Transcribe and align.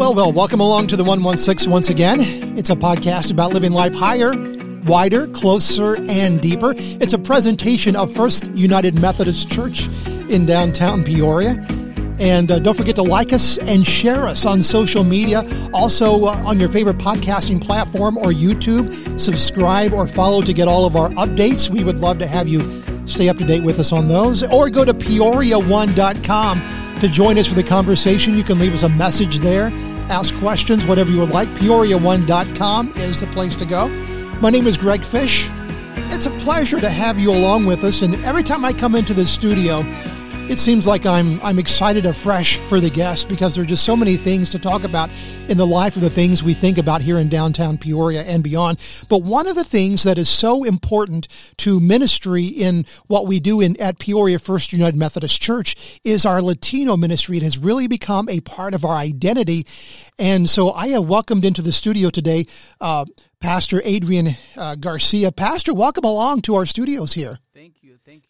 well, 0.00 0.14
well. 0.14 0.32
Welcome 0.32 0.60
along 0.60 0.86
to 0.86 0.96
the 0.96 1.04
116 1.04 1.70
once 1.70 1.90
again. 1.90 2.20
It's 2.56 2.70
a 2.70 2.74
podcast 2.74 3.30
about 3.30 3.52
living 3.52 3.72
life 3.72 3.92
higher, 3.92 4.32
wider, 4.86 5.26
closer, 5.28 5.96
and 6.08 6.40
deeper. 6.40 6.72
It's 6.74 7.12
a 7.12 7.18
presentation 7.18 7.94
of 7.96 8.10
First 8.10 8.50
United 8.52 8.98
Methodist 8.98 9.52
Church 9.52 9.88
in 10.30 10.46
downtown 10.46 11.04
Peoria. 11.04 11.50
And 12.18 12.50
uh, 12.50 12.60
don't 12.60 12.74
forget 12.74 12.94
to 12.96 13.02
like 13.02 13.34
us 13.34 13.58
and 13.58 13.86
share 13.86 14.26
us 14.26 14.46
on 14.46 14.62
social 14.62 15.04
media. 15.04 15.44
Also, 15.74 16.24
uh, 16.24 16.44
on 16.46 16.58
your 16.58 16.70
favorite 16.70 16.96
podcasting 16.96 17.62
platform 17.62 18.16
or 18.16 18.32
YouTube, 18.32 19.20
subscribe 19.20 19.92
or 19.92 20.06
follow 20.06 20.40
to 20.40 20.54
get 20.54 20.66
all 20.66 20.86
of 20.86 20.96
our 20.96 21.10
updates. 21.10 21.68
We 21.68 21.84
would 21.84 21.98
love 21.98 22.18
to 22.20 22.26
have 22.26 22.48
you 22.48 22.62
stay 23.06 23.28
up 23.28 23.36
to 23.36 23.44
date 23.44 23.62
with 23.62 23.78
us 23.78 23.92
on 23.92 24.08
those. 24.08 24.48
Or 24.50 24.70
go 24.70 24.82
to 24.82 24.94
peoria1.com 24.94 26.80
to 27.00 27.08
join 27.08 27.38
us 27.38 27.48
for 27.48 27.54
the 27.54 27.62
conversation. 27.62 28.36
You 28.36 28.44
can 28.44 28.58
leave 28.58 28.74
us 28.74 28.82
a 28.82 28.88
message 28.88 29.40
there, 29.40 29.70
ask 30.10 30.34
questions, 30.36 30.84
whatever 30.84 31.10
you 31.10 31.20
would 31.20 31.30
like. 31.30 31.48
Peoria1.com 31.50 32.92
is 32.96 33.20
the 33.20 33.28
place 33.28 33.56
to 33.56 33.64
go. 33.64 33.88
My 34.40 34.50
name 34.50 34.66
is 34.66 34.76
Greg 34.76 35.04
Fish. 35.04 35.48
It's 36.12 36.26
a 36.26 36.30
pleasure 36.32 36.80
to 36.80 36.90
have 36.90 37.18
you 37.18 37.30
along 37.30 37.66
with 37.66 37.84
us. 37.84 38.02
And 38.02 38.16
every 38.24 38.42
time 38.42 38.64
I 38.64 38.72
come 38.72 38.96
into 38.96 39.14
the 39.14 39.24
studio, 39.24 39.82
it 40.50 40.58
seems 40.58 40.84
like 40.84 41.06
I'm 41.06 41.40
I'm 41.42 41.60
excited 41.60 42.06
afresh 42.06 42.58
for 42.58 42.80
the 42.80 42.90
guest 42.90 43.28
because 43.28 43.54
there 43.54 43.62
are 43.62 43.66
just 43.66 43.84
so 43.84 43.94
many 43.94 44.16
things 44.16 44.50
to 44.50 44.58
talk 44.58 44.82
about 44.82 45.08
in 45.46 45.56
the 45.56 45.66
life 45.66 45.94
of 45.94 46.02
the 46.02 46.10
things 46.10 46.42
we 46.42 46.54
think 46.54 46.76
about 46.76 47.02
here 47.02 47.18
in 47.18 47.28
downtown 47.28 47.78
Peoria 47.78 48.22
and 48.22 48.42
beyond. 48.42 48.84
But 49.08 49.22
one 49.22 49.46
of 49.46 49.54
the 49.54 49.62
things 49.62 50.02
that 50.02 50.18
is 50.18 50.28
so 50.28 50.64
important 50.64 51.28
to 51.58 51.78
ministry 51.78 52.46
in 52.46 52.84
what 53.06 53.28
we 53.28 53.38
do 53.38 53.60
in 53.60 53.80
at 53.80 54.00
Peoria 54.00 54.40
First 54.40 54.72
United 54.72 54.96
Methodist 54.96 55.40
Church 55.40 56.00
is 56.02 56.26
our 56.26 56.42
Latino 56.42 56.96
ministry. 56.96 57.36
It 57.36 57.44
has 57.44 57.56
really 57.56 57.86
become 57.86 58.28
a 58.28 58.40
part 58.40 58.74
of 58.74 58.84
our 58.84 58.96
identity, 58.96 59.68
and 60.18 60.50
so 60.50 60.72
I 60.72 60.88
have 60.88 61.08
welcomed 61.08 61.44
into 61.44 61.62
the 61.62 61.70
studio 61.70 62.10
today. 62.10 62.46
Uh, 62.80 63.04
Pastor 63.40 63.80
Adrian 63.84 64.30
uh, 64.56 64.74
Garcia. 64.74 65.30
Pastor, 65.30 65.72
welcome 65.72 66.04
along 66.04 66.42
to 66.42 66.56
our 66.56 66.66
studios 66.66 67.12
here. 67.12 67.38
Thank 67.54 67.84
you. 67.84 67.98
Thank 68.04 68.24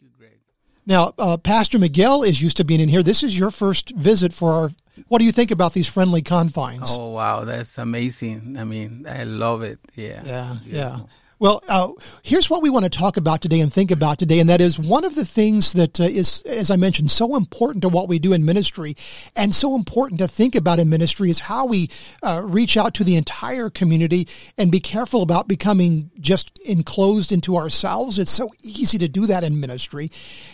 Now, 0.85 1.13
uh, 1.17 1.37
Pastor 1.37 1.77
Miguel 1.79 2.23
is 2.23 2.41
used 2.41 2.57
to 2.57 2.63
being 2.63 2.79
in 2.79 2.89
here. 2.89 3.03
This 3.03 3.23
is 3.23 3.37
your 3.37 3.51
first 3.51 3.91
visit 3.91 4.33
for 4.33 4.53
our. 4.53 4.69
What 5.07 5.19
do 5.19 5.25
you 5.25 5.31
think 5.31 5.51
about 5.51 5.73
these 5.73 5.87
friendly 5.87 6.21
confines? 6.21 6.95
Oh, 6.97 7.11
wow. 7.11 7.45
That's 7.45 7.77
amazing. 7.77 8.57
I 8.57 8.63
mean, 8.63 9.05
I 9.07 9.23
love 9.23 9.61
it. 9.61 9.79
Yeah. 9.95 10.21
Yeah, 10.25 10.55
yeah. 10.65 10.99
Well, 11.41 11.63
uh, 11.67 11.93
here's 12.21 12.51
what 12.51 12.61
we 12.61 12.69
want 12.69 12.83
to 12.83 12.89
talk 12.89 13.17
about 13.17 13.41
today 13.41 13.61
and 13.61 13.73
think 13.73 13.89
about 13.89 14.19
today, 14.19 14.39
and 14.39 14.47
that 14.51 14.61
is 14.61 14.77
one 14.77 15.03
of 15.03 15.15
the 15.15 15.25
things 15.25 15.73
that 15.73 15.99
uh, 15.99 16.03
is, 16.03 16.43
as 16.43 16.69
I 16.69 16.75
mentioned, 16.75 17.09
so 17.09 17.35
important 17.35 17.81
to 17.81 17.89
what 17.89 18.07
we 18.07 18.19
do 18.19 18.31
in 18.31 18.45
ministry, 18.45 18.95
and 19.35 19.51
so 19.51 19.75
important 19.75 20.19
to 20.19 20.27
think 20.27 20.53
about 20.53 20.77
in 20.77 20.87
ministry 20.87 21.31
is 21.31 21.39
how 21.39 21.65
we 21.65 21.89
uh, 22.21 22.43
reach 22.45 22.77
out 22.77 22.93
to 22.93 23.03
the 23.03 23.15
entire 23.15 23.71
community 23.71 24.27
and 24.55 24.71
be 24.71 24.79
careful 24.79 25.23
about 25.23 25.47
becoming 25.47 26.11
just 26.19 26.59
enclosed 26.59 27.31
into 27.31 27.57
ourselves. 27.57 28.19
It's 28.19 28.29
so 28.29 28.51
easy 28.61 28.99
to 28.99 29.07
do 29.07 29.25
that 29.25 29.43
in 29.43 29.59
ministry, 29.59 30.11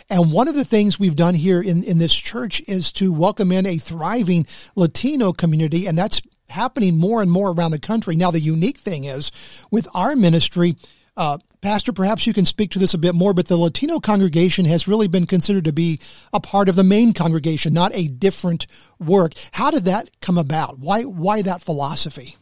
and 0.09 0.31
one 0.31 0.47
of 0.47 0.55
the 0.55 0.63
things 0.63 0.97
we've 0.97 1.17
done 1.17 1.35
here 1.35 1.61
in 1.61 1.83
in 1.83 1.97
this 1.97 2.15
church 2.15 2.61
is 2.65 2.93
to 2.93 3.11
welcome 3.11 3.51
in 3.51 3.65
a 3.65 3.77
thriving 3.77 4.47
Latino 4.77 5.33
community, 5.33 5.85
and 5.85 5.97
that's 5.97 6.21
happening 6.49 6.97
more 6.97 7.21
and 7.21 7.31
more 7.31 7.51
around 7.51 7.71
the 7.71 7.79
country. 7.79 8.15
Now, 8.15 8.31
the 8.31 8.39
unique 8.39 8.77
thing 8.77 9.03
is 9.03 9.31
with 9.71 9.87
our 9.93 10.15
ministry, 10.15 10.75
uh, 11.15 11.39
Pastor, 11.61 11.91
perhaps 11.91 12.27
you 12.27 12.33
can 12.33 12.45
speak 12.45 12.71
to 12.71 12.79
this 12.79 12.93
a 12.93 12.97
bit 12.97 13.15
more, 13.15 13.33
but 13.33 13.47
the 13.47 13.57
Latino 13.57 13.99
congregation 13.99 14.65
has 14.65 14.87
really 14.87 15.07
been 15.07 15.25
considered 15.25 15.65
to 15.65 15.73
be 15.73 15.99
a 16.31 16.39
part 16.39 16.69
of 16.69 16.75
the 16.75 16.83
main 16.83 17.13
congregation, 17.13 17.73
not 17.73 17.91
a 17.95 18.07
different 18.07 18.67
work. 18.99 19.33
How 19.51 19.71
did 19.71 19.85
that 19.85 20.09
come 20.21 20.37
about? 20.37 20.77
Why, 20.79 21.03
why 21.03 21.41
that 21.41 21.61
philosophy? 21.61 22.35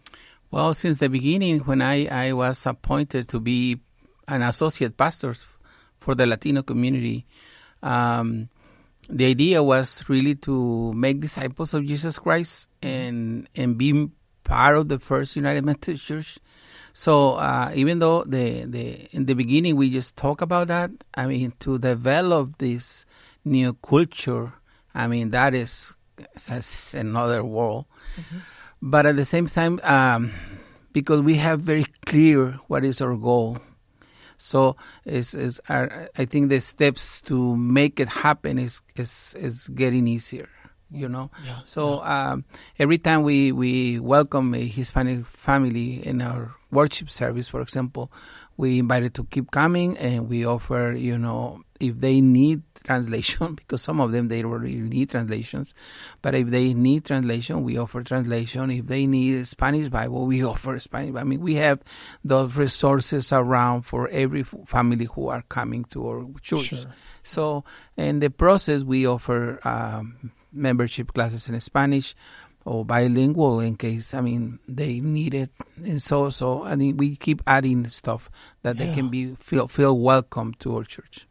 Well, 0.51 0.73
since 0.73 0.97
the 0.97 1.09
beginning, 1.09 1.59
when 1.59 1.81
I, 1.81 2.05
I 2.07 2.33
was 2.33 2.65
appointed 2.65 3.29
to 3.29 3.39
be 3.39 3.79
an 4.27 4.41
associate 4.41 4.97
pastor 4.97 5.35
for 5.99 6.13
the 6.13 6.27
Latino 6.27 6.61
community, 6.61 7.25
um, 7.81 8.49
the 9.09 9.25
idea 9.25 9.61
was 9.63 10.03
really 10.07 10.35
to 10.35 10.93
make 10.93 11.19
disciples 11.19 11.73
of 11.73 11.85
Jesus 11.85 12.19
Christ 12.19 12.69
and 12.81 13.47
and 13.55 13.77
be 13.77 14.09
part 14.43 14.77
of 14.77 14.89
the 14.89 14.99
first 14.99 15.35
United 15.35 15.65
Methodist 15.69 16.05
Church. 16.05 16.39
So 16.93 17.35
uh, 17.35 17.71
even 17.75 17.99
though 17.99 18.23
the 18.23 18.65
the 18.65 19.07
in 19.11 19.25
the 19.25 19.33
beginning 19.35 19.75
we 19.75 19.89
just 19.89 20.15
talk 20.17 20.41
about 20.41 20.67
that, 20.69 20.91
I 21.13 21.25
mean 21.27 21.53
to 21.59 21.77
develop 21.77 22.57
this 22.57 23.05
new 23.43 23.73
culture, 23.73 24.53
I 24.93 25.07
mean 25.07 25.31
that 25.31 25.53
is 25.53 25.93
that's 26.47 26.93
another 26.93 27.43
world. 27.43 27.85
But 28.81 29.05
at 29.05 29.15
the 29.15 29.25
same 29.25 29.47
time, 29.47 29.79
um, 29.83 30.31
because 30.93 31.21
we 31.21 31.35
have 31.35 31.61
very 31.61 31.85
clear 32.05 32.59
what 32.67 32.85
is 32.85 33.01
our 33.01 33.15
goal, 33.15 33.57
so 34.37 34.75
is 35.05 35.33
is 35.33 35.61
I 35.69 36.25
think 36.25 36.49
the 36.49 36.59
steps 36.61 37.21
to 37.21 37.55
make 37.55 37.99
it 37.99 38.09
happen 38.09 38.59
is 38.59 38.81
is 38.95 39.35
is 39.39 39.67
getting 39.69 40.07
easier. 40.07 40.49
You 40.91 41.09
know, 41.09 41.31
Yeah, 41.43 41.59
so 41.65 41.99
um, 42.03 42.45
every 42.77 42.99
time 42.99 43.23
we 43.23 43.51
we 43.51 43.99
welcome 43.99 44.53
a 44.53 44.65
Hispanic 44.65 45.25
family 45.25 46.05
in 46.05 46.21
our 46.21 46.55
worship 46.71 47.09
service, 47.09 47.49
for 47.49 47.59
example, 47.59 48.11
we 48.55 48.79
invite 48.79 49.03
it 49.03 49.13
to 49.15 49.25
keep 49.25 49.49
coming, 49.51 49.97
and 49.97 50.29
we 50.29 50.45
offer 50.45 50.93
you 50.93 51.17
know 51.17 51.64
if 51.79 51.99
they 51.99 52.21
need 52.21 52.61
translation 52.83 53.55
because 53.55 53.81
some 53.81 53.99
of 53.99 54.11
them 54.11 54.27
they 54.27 54.43
really 54.43 54.75
need 54.75 55.09
translations, 55.09 55.73
but 56.21 56.35
if 56.35 56.47
they 56.47 56.73
need 56.73 57.05
translation, 57.05 57.63
we 57.63 57.77
offer 57.77 58.03
translation. 58.03 58.71
If 58.71 58.87
they 58.87 59.07
need 59.07 59.47
Spanish 59.47 59.89
Bible, 59.89 60.25
we 60.25 60.43
offer 60.53 60.79
Spanish. 60.79 61.15
I 61.15 61.23
mean, 61.23 61.41
we 61.41 61.55
have 61.55 61.81
those 62.23 62.55
resources 62.55 63.31
around 63.33 63.83
for 63.83 64.07
every 64.09 64.43
family 64.43 65.05
who 65.05 65.27
are 65.27 65.43
coming 65.43 65.85
to 65.85 66.07
our 66.07 66.25
church. 66.41 66.65
Sure. 66.65 66.85
So 67.23 67.63
in 67.97 68.19
the 68.19 68.29
process, 68.29 68.83
we 68.83 69.07
offer 69.07 69.59
um, 69.67 70.31
membership 70.51 71.13
classes 71.13 71.49
in 71.49 71.59
Spanish 71.59 72.15
or 72.63 72.83
bilingual 72.83 73.59
in 73.59 73.75
case 73.75 74.13
I 74.13 74.21
mean 74.21 74.59
they 74.67 74.99
need 74.99 75.35
it. 75.35 75.51
And 75.77 76.01
so 76.01 76.29
so 76.29 76.63
I 76.63 76.75
mean 76.75 76.97
we 76.97 77.15
keep 77.15 77.43
adding 77.45 77.87
stuff 77.87 78.29
that 78.63 78.77
they 78.77 78.93
can 78.93 79.09
be 79.09 79.35
feel 79.35 79.67
feel 79.67 79.97
welcome 79.97 80.53
to 80.59 80.77
our 80.77 80.83
church. 80.83 81.27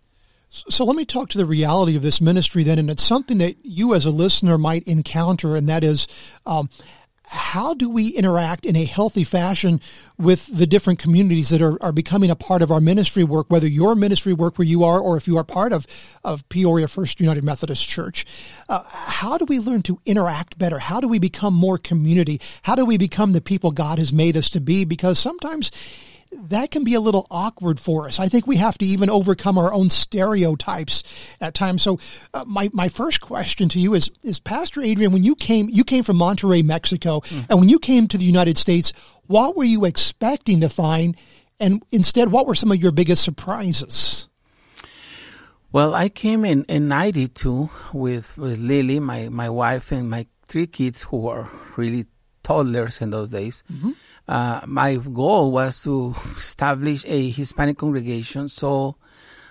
So 0.54 0.84
let 0.84 0.94
me 0.94 1.04
talk 1.04 1.30
to 1.30 1.38
the 1.38 1.46
reality 1.46 1.96
of 1.96 2.02
this 2.02 2.20
ministry 2.20 2.62
then, 2.62 2.78
and 2.78 2.88
it's 2.88 3.02
something 3.02 3.38
that 3.38 3.56
you 3.64 3.92
as 3.92 4.06
a 4.06 4.10
listener 4.10 4.56
might 4.56 4.84
encounter, 4.84 5.56
and 5.56 5.68
that 5.68 5.82
is, 5.82 6.06
um, 6.46 6.70
how 7.26 7.74
do 7.74 7.90
we 7.90 8.08
interact 8.08 8.64
in 8.64 8.76
a 8.76 8.84
healthy 8.84 9.24
fashion 9.24 9.80
with 10.16 10.46
the 10.46 10.66
different 10.66 11.00
communities 11.00 11.48
that 11.48 11.60
are, 11.60 11.82
are 11.82 11.90
becoming 11.90 12.30
a 12.30 12.36
part 12.36 12.62
of 12.62 12.70
our 12.70 12.80
ministry 12.80 13.24
work, 13.24 13.50
whether 13.50 13.66
your 13.66 13.96
ministry 13.96 14.32
work 14.32 14.56
where 14.56 14.66
you 14.66 14.84
are 14.84 15.00
or 15.00 15.16
if 15.16 15.26
you 15.26 15.36
are 15.36 15.42
part 15.44 15.72
of, 15.72 15.86
of 16.22 16.48
Peoria 16.48 16.86
First 16.86 17.20
United 17.20 17.42
Methodist 17.42 17.88
Church? 17.88 18.24
Uh, 18.68 18.82
how 18.88 19.36
do 19.38 19.46
we 19.46 19.58
learn 19.58 19.82
to 19.82 19.98
interact 20.06 20.56
better? 20.56 20.78
How 20.78 21.00
do 21.00 21.08
we 21.08 21.18
become 21.18 21.54
more 21.54 21.78
community? 21.78 22.40
How 22.62 22.76
do 22.76 22.84
we 22.84 22.98
become 22.98 23.32
the 23.32 23.40
people 23.40 23.72
God 23.72 23.98
has 23.98 24.12
made 24.12 24.36
us 24.36 24.50
to 24.50 24.60
be? 24.60 24.84
Because 24.84 25.18
sometimes 25.18 25.72
that 26.48 26.70
can 26.70 26.84
be 26.84 26.94
a 26.94 27.00
little 27.00 27.26
awkward 27.30 27.80
for 27.80 28.06
us. 28.06 28.20
I 28.20 28.28
think 28.28 28.46
we 28.46 28.56
have 28.56 28.78
to 28.78 28.86
even 28.86 29.10
overcome 29.10 29.58
our 29.58 29.72
own 29.72 29.90
stereotypes 29.90 31.36
at 31.40 31.54
times. 31.54 31.82
So, 31.82 31.98
uh, 32.32 32.44
my 32.46 32.70
my 32.72 32.88
first 32.88 33.20
question 33.20 33.68
to 33.70 33.78
you 33.78 33.94
is: 33.94 34.10
Is 34.22 34.40
Pastor 34.40 34.80
Adrian, 34.80 35.12
when 35.12 35.24
you 35.24 35.34
came, 35.34 35.68
you 35.68 35.84
came 35.84 36.02
from 36.02 36.18
Monterrey, 36.18 36.64
Mexico, 36.64 37.22
and 37.48 37.58
when 37.60 37.68
you 37.68 37.78
came 37.78 38.08
to 38.08 38.18
the 38.18 38.24
United 38.24 38.58
States, 38.58 38.92
what 39.26 39.56
were 39.56 39.64
you 39.64 39.84
expecting 39.84 40.60
to 40.60 40.68
find, 40.68 41.16
and 41.60 41.82
instead, 41.90 42.30
what 42.30 42.46
were 42.46 42.54
some 42.54 42.72
of 42.72 42.82
your 42.82 42.92
biggest 42.92 43.22
surprises? 43.24 44.28
Well, 45.72 45.94
I 45.94 46.08
came 46.08 46.44
in 46.44 46.64
in 46.64 46.88
'92 46.88 47.68
with 47.92 48.36
with 48.36 48.58
Lily, 48.58 49.00
my 49.00 49.28
my 49.28 49.48
wife, 49.50 49.90
and 49.92 50.08
my 50.08 50.26
three 50.48 50.66
kids 50.66 51.04
who 51.04 51.18
were 51.18 51.48
really 51.76 52.06
toddlers 52.44 53.00
in 53.00 53.10
those 53.10 53.30
days. 53.30 53.64
Uh, 54.26 54.60
my 54.66 54.96
goal 54.96 55.52
was 55.52 55.82
to 55.82 56.14
establish 56.36 57.04
a 57.06 57.30
Hispanic 57.30 57.76
congregation. 57.78 58.48
So 58.48 58.96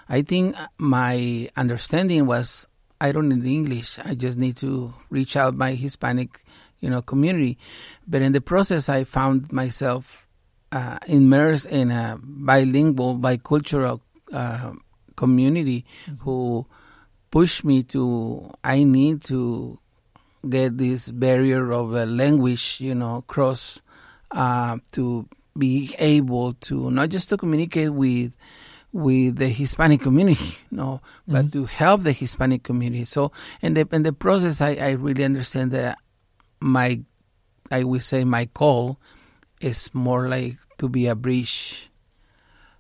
I 0.09 0.21
think 0.21 0.55
my 0.77 1.49
understanding 1.55 2.25
was 2.25 2.67
I 2.99 3.11
don't 3.11 3.29
need 3.29 3.45
English. 3.45 3.99
I 4.03 4.15
just 4.15 4.37
need 4.37 4.57
to 4.57 4.93
reach 5.09 5.35
out 5.35 5.55
my 5.55 5.73
Hispanic, 5.73 6.43
you 6.79 6.89
know, 6.89 7.01
community. 7.01 7.57
But 8.07 8.21
in 8.21 8.31
the 8.31 8.41
process, 8.41 8.89
I 8.89 9.03
found 9.03 9.51
myself 9.51 10.27
uh, 10.71 10.97
immersed 11.07 11.67
in 11.67 11.91
a 11.91 12.17
bilingual, 12.23 13.19
bicultural 13.19 14.01
uh, 14.31 14.71
community 15.15 15.85
who 16.19 16.65
pushed 17.29 17.63
me 17.63 17.83
to. 17.83 18.51
I 18.63 18.83
need 18.83 19.21
to 19.25 19.79
get 20.49 20.77
this 20.77 21.11
barrier 21.11 21.71
of 21.71 21.93
a 21.93 22.05
language, 22.05 22.79
you 22.79 22.95
know, 22.95 23.23
cross 23.27 23.82
uh, 24.33 24.77
to 24.91 25.27
be 25.57 25.95
able 25.99 26.53
to 26.53 26.89
not 26.91 27.09
just 27.09 27.29
to 27.29 27.37
communicate 27.37 27.93
with 27.93 28.35
with 28.91 29.37
the 29.37 29.49
Hispanic 29.49 30.01
community, 30.01 30.57
no, 30.71 31.01
but 31.27 31.51
to 31.51 31.65
help 31.65 32.03
the 32.03 32.11
Hispanic 32.11 32.61
community. 32.63 33.05
So 33.05 33.31
in 33.61 33.73
the 33.73 33.87
in 33.91 34.03
the 34.03 34.13
process, 34.13 34.61
I, 34.61 34.75
I 34.75 34.91
really 34.91 35.23
understand 35.23 35.71
that 35.71 35.97
my 36.59 37.01
I 37.71 37.83
would 37.83 38.03
say 38.03 38.23
my 38.23 38.45
call 38.45 38.99
is 39.61 39.89
more 39.93 40.27
like 40.29 40.57
to 40.77 40.89
be 40.89 41.07
a 41.07 41.15
bridge 41.15 41.89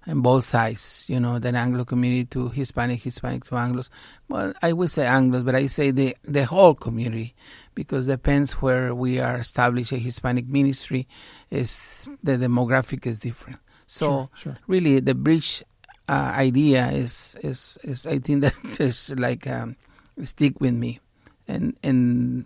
in 0.05 0.21
both 0.21 0.43
sides, 0.43 1.05
you 1.07 1.19
know, 1.19 1.39
the 1.39 1.49
Anglo 1.49 1.85
community 1.85 2.25
to 2.25 2.49
Hispanic, 2.49 3.01
Hispanic 3.01 3.45
to 3.45 3.51
Anglos. 3.55 3.89
Well, 4.27 4.53
I 4.61 4.73
would 4.73 4.91
say 4.91 5.05
Anglos, 5.05 5.45
but 5.45 5.55
I 5.55 5.67
say 5.67 5.91
the, 5.91 6.15
the 6.23 6.45
whole 6.45 6.75
community 6.75 7.35
because 7.73 8.07
depends 8.07 8.53
where 8.53 8.93
we 8.93 9.19
are 9.19 9.37
established 9.37 9.91
a 9.91 9.97
Hispanic 9.97 10.47
ministry 10.47 11.07
is 11.49 12.07
the 12.21 12.33
demographic 12.33 13.05
is 13.05 13.19
different. 13.19 13.59
So 13.87 14.05
Sure, 14.05 14.29
sure. 14.35 14.57
really 14.67 14.99
the 14.99 15.15
bridge 15.15 15.63
uh, 16.09 16.33
idea 16.35 16.89
is, 16.91 17.37
is, 17.41 17.77
is, 17.83 18.05
I 18.05 18.19
think 18.19 18.41
that 18.41 18.53
is 18.79 19.13
like, 19.17 19.47
um, 19.47 19.77
stick 20.23 20.59
with 20.59 20.73
me. 20.73 20.99
And, 21.47 21.77
and 21.81 22.45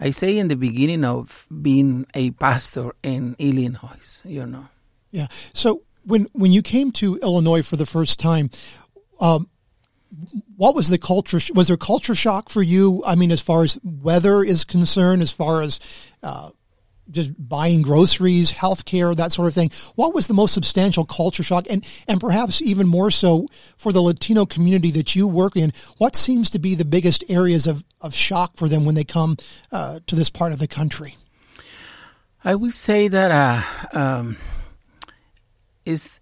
I 0.00 0.10
say 0.10 0.36
in 0.36 0.48
the 0.48 0.56
beginning 0.56 1.04
of 1.04 1.46
being 1.62 2.06
a 2.14 2.30
pastor 2.32 2.92
in 3.02 3.36
Illinois, 3.38 4.22
you 4.24 4.46
know. 4.46 4.66
Yeah. 5.12 5.28
So 5.52 5.82
when 6.04 6.26
when 6.32 6.52
you 6.52 6.62
came 6.62 6.92
to 6.92 7.16
Illinois 7.16 7.62
for 7.62 7.76
the 7.76 7.86
first 7.86 8.18
time, 8.18 8.50
um, 9.20 9.48
what 10.56 10.74
was 10.74 10.88
the 10.88 10.98
culture? 10.98 11.40
Was 11.54 11.68
there 11.68 11.76
culture 11.76 12.14
shock 12.14 12.48
for 12.48 12.62
you? 12.62 13.02
I 13.06 13.14
mean, 13.14 13.30
as 13.30 13.40
far 13.40 13.62
as 13.62 13.78
weather 13.82 14.42
is 14.42 14.64
concerned, 14.64 15.22
as 15.22 15.32
far 15.32 15.62
as 15.62 15.80
uh, 16.22 16.50
just 17.10 17.32
buying 17.38 17.82
groceries, 17.82 18.52
healthcare, 18.52 19.14
that 19.16 19.32
sort 19.32 19.48
of 19.48 19.54
thing. 19.54 19.70
What 19.94 20.14
was 20.14 20.26
the 20.26 20.34
most 20.34 20.54
substantial 20.54 21.04
culture 21.04 21.42
shock, 21.42 21.66
and 21.70 21.86
and 22.06 22.20
perhaps 22.20 22.60
even 22.60 22.86
more 22.86 23.10
so 23.10 23.48
for 23.76 23.92
the 23.92 24.02
Latino 24.02 24.46
community 24.46 24.90
that 24.92 25.14
you 25.14 25.26
work 25.26 25.56
in? 25.56 25.72
What 25.98 26.16
seems 26.16 26.50
to 26.50 26.58
be 26.58 26.74
the 26.74 26.84
biggest 26.84 27.24
areas 27.28 27.66
of 27.66 27.84
of 28.00 28.14
shock 28.14 28.56
for 28.56 28.68
them 28.68 28.84
when 28.84 28.94
they 28.94 29.04
come 29.04 29.36
uh, 29.70 30.00
to 30.06 30.16
this 30.16 30.30
part 30.30 30.52
of 30.52 30.58
the 30.58 30.68
country? 30.68 31.16
I 32.44 32.54
would 32.54 32.74
say 32.74 33.08
that 33.08 33.30
uh, 33.30 33.98
um, 33.98 34.36
is 35.84 36.20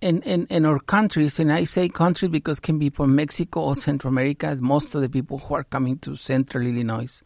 in, 0.00 0.22
in, 0.22 0.46
in 0.46 0.64
our 0.64 0.78
countries, 0.78 1.38
and 1.38 1.52
I 1.52 1.64
say 1.64 1.88
country 1.88 2.28
because 2.28 2.58
can 2.60 2.78
be 2.78 2.90
from 2.90 3.14
Mexico 3.14 3.60
or 3.60 3.76
Central 3.76 4.12
America. 4.12 4.56
Most 4.60 4.94
of 4.94 5.02
the 5.02 5.08
people 5.08 5.38
who 5.38 5.54
are 5.54 5.64
coming 5.64 5.98
to 5.98 6.16
Central 6.16 6.66
Illinois, 6.66 7.22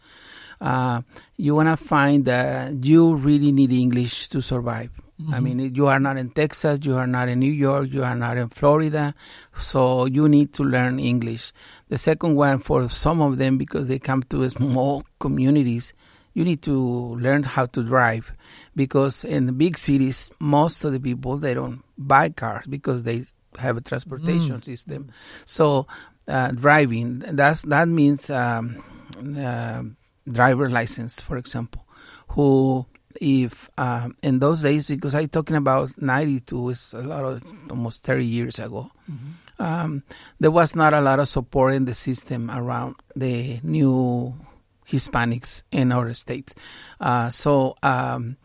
uh, 0.61 1.03
you 1.37 1.55
want 1.55 1.69
to 1.69 1.77
find 1.77 2.25
that 2.25 2.85
you 2.85 3.15
really 3.15 3.53
need 3.53 3.73
English 3.73 4.29
to 4.31 4.43
survive. 4.43 4.91
I 5.33 5.39
mean, 5.39 5.75
you 5.75 5.87
are 5.87 6.01
not 6.01 6.17
in 6.17 6.31
Texas, 6.31 6.81
you 6.83 6.97
are 6.97 7.07
not 7.07 7.29
in 7.29 7.39
New 7.39 7.53
York, 7.53 7.93
you 7.93 8.03
are 8.03 8.17
not 8.17 8.37
in 8.37 8.49
Florida, 8.49 9.15
so 9.57 10.07
you 10.07 10.29
need 10.29 10.53
to 10.55 10.65
learn 10.65 10.99
English. 10.99 11.53
The 11.89 11.99
second 11.99 12.35
one, 12.35 12.59
for 12.59 12.91
some 12.91 13.23
of 13.23 13.39
them, 13.39 13.57
because 13.57 13.87
they 13.87 14.01
come 14.01 14.25
to 14.25 14.51
small 14.51 15.05
communities, 15.21 15.95
you 16.35 16.45
need 16.45 16.63
to 16.63 16.77
learn 17.15 17.45
how 17.45 17.67
to 17.67 17.85
drive 17.85 18.35
because 18.77 19.25
in 19.25 19.47
the 19.47 19.53
big 19.53 19.79
cities 19.79 20.31
most 20.39 20.85
of 20.85 20.93
the 20.93 21.01
people 21.01 21.37
they 21.37 21.55
don't 21.55 21.83
buy 21.97 22.29
cars 22.31 22.67
because 22.67 23.03
they 23.05 23.25
have 23.59 23.77
a 23.77 23.81
transportation 23.81 24.63
system. 24.63 25.11
So 25.45 25.87
uh, 26.27 26.51
driving 26.53 27.21
that's 27.21 27.63
that 27.63 27.89
means 27.89 28.31
um, 28.31 28.83
uh, 29.39 29.83
driver 30.31 30.71
license 30.71 31.21
for 31.21 31.37
example 31.37 31.87
who 32.29 32.87
if 33.21 33.71
um, 33.79 34.17
in 34.23 34.39
those 34.41 34.63
days 34.63 34.87
because 34.87 35.15
I'm 35.15 35.29
talking 35.29 35.55
about 35.57 35.91
92 36.01 36.69
is 36.71 36.95
a 36.95 37.03
lot 37.03 37.25
of 37.25 37.43
almost 37.71 38.05
30 38.05 38.25
years 38.25 38.59
ago 38.59 38.91
um, 39.59 40.03
there 40.41 40.51
was 40.51 40.75
not 40.75 40.95
a 40.95 41.01
lot 41.01 41.21
of 41.21 41.29
support 41.29 41.75
in 41.75 41.85
the 41.85 41.95
system 41.95 42.51
around 42.51 42.97
the 43.15 43.61
new 43.63 44.35
Hispanics 44.89 45.63
in 45.71 45.93
our 45.93 46.13
state. 46.15 46.55
Uh, 47.01 47.31
so 47.31 47.75
um, 47.83 48.37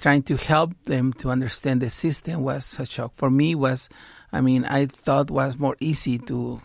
trying 0.00 0.22
to 0.24 0.36
help 0.36 0.72
them 0.84 1.12
to 1.12 1.28
understand 1.28 1.82
the 1.82 1.90
system 1.90 2.42
was 2.42 2.64
such 2.64 2.90
a 2.90 2.92
shock. 2.92 3.12
For 3.16 3.30
me 3.30 3.54
was, 3.54 3.88
I 4.32 4.40
mean, 4.40 4.64
I 4.64 4.86
thought 4.86 5.30
was 5.30 5.58
more 5.58 5.76
easy 5.78 6.18
to 6.20 6.62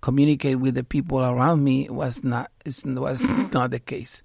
communicate 0.00 0.60
with 0.60 0.74
the 0.74 0.84
people 0.84 1.18
around 1.24 1.64
me 1.64 1.88
was 1.88 2.22
not 2.22 2.50
is, 2.64 2.84
was 2.84 3.22
not 3.52 3.70
the 3.70 3.80
case. 3.80 4.22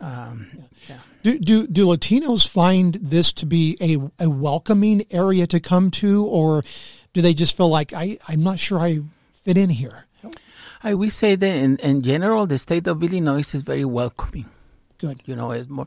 Um, 0.00 0.48
yeah. 0.88 0.96
Do, 1.22 1.38
do 1.38 1.66
do 1.66 1.86
Latinos 1.86 2.48
find 2.48 2.94
this 2.94 3.32
to 3.34 3.46
be 3.46 3.76
a, 3.80 4.24
a 4.24 4.28
welcoming 4.28 5.04
area 5.12 5.46
to 5.46 5.60
come 5.60 5.92
to, 6.02 6.26
or 6.26 6.64
do 7.12 7.22
they 7.22 7.34
just 7.34 7.56
feel 7.56 7.68
like 7.68 7.92
I 7.92 8.18
I'm 8.26 8.42
not 8.42 8.58
sure 8.58 8.80
I 8.80 9.00
fit 9.32 9.56
in 9.56 9.70
here? 9.70 10.06
I 10.82 11.08
say 11.08 11.36
that 11.36 11.46
in, 11.46 11.76
in 11.76 12.02
general, 12.02 12.46
the 12.46 12.58
state 12.58 12.88
of 12.88 13.00
Illinois 13.00 13.54
is 13.54 13.62
very 13.62 13.84
welcoming. 13.84 14.46
Good. 14.98 15.22
You 15.26 15.36
know, 15.36 15.52
it's 15.52 15.68
more. 15.68 15.86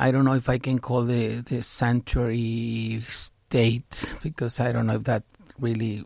I 0.00 0.10
don't 0.10 0.24
know 0.24 0.32
if 0.40 0.48
I 0.48 0.56
can 0.58 0.78
call 0.80 1.04
the 1.04 1.44
the 1.44 1.60
sanctuary 1.62 3.04
state 3.08 4.16
because 4.22 4.56
I 4.60 4.72
don't 4.72 4.86
know 4.88 4.96
if 4.96 5.04
that 5.04 5.24
really 5.60 6.04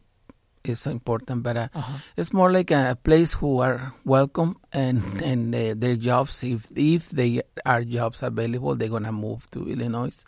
is 0.64 0.86
important, 0.88 1.42
but 1.46 1.56
uh, 1.56 1.68
Uh-huh. 1.74 1.98
it's 2.16 2.32
more 2.32 2.50
like 2.50 2.70
a 2.74 2.96
place 3.04 3.34
who 3.38 3.60
are 3.60 3.92
welcome 4.04 4.56
and 4.72 4.98
and 5.22 5.54
uh, 5.54 5.74
their 5.76 5.94
jobs. 5.94 6.42
If 6.42 6.72
if 6.74 7.08
they 7.10 7.42
are 7.64 7.84
jobs 7.84 8.22
available, 8.22 8.74
they're 8.74 8.88
gonna 8.90 9.12
move 9.12 9.46
to 9.52 9.68
Illinois. 9.68 10.24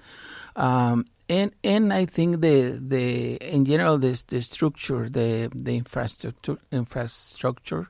Um, 0.55 1.07
and 1.29 1.51
and 1.65 1.91
I 1.93 2.07
think 2.07 2.41
the 2.45 2.79
the 2.79 3.35
in 3.43 3.65
general 3.65 3.99
this 3.99 4.23
the 4.29 4.41
structure 4.45 5.09
the 5.11 5.51
the 5.51 5.75
infrastructure 5.83 6.59
infrastructure 6.71 7.89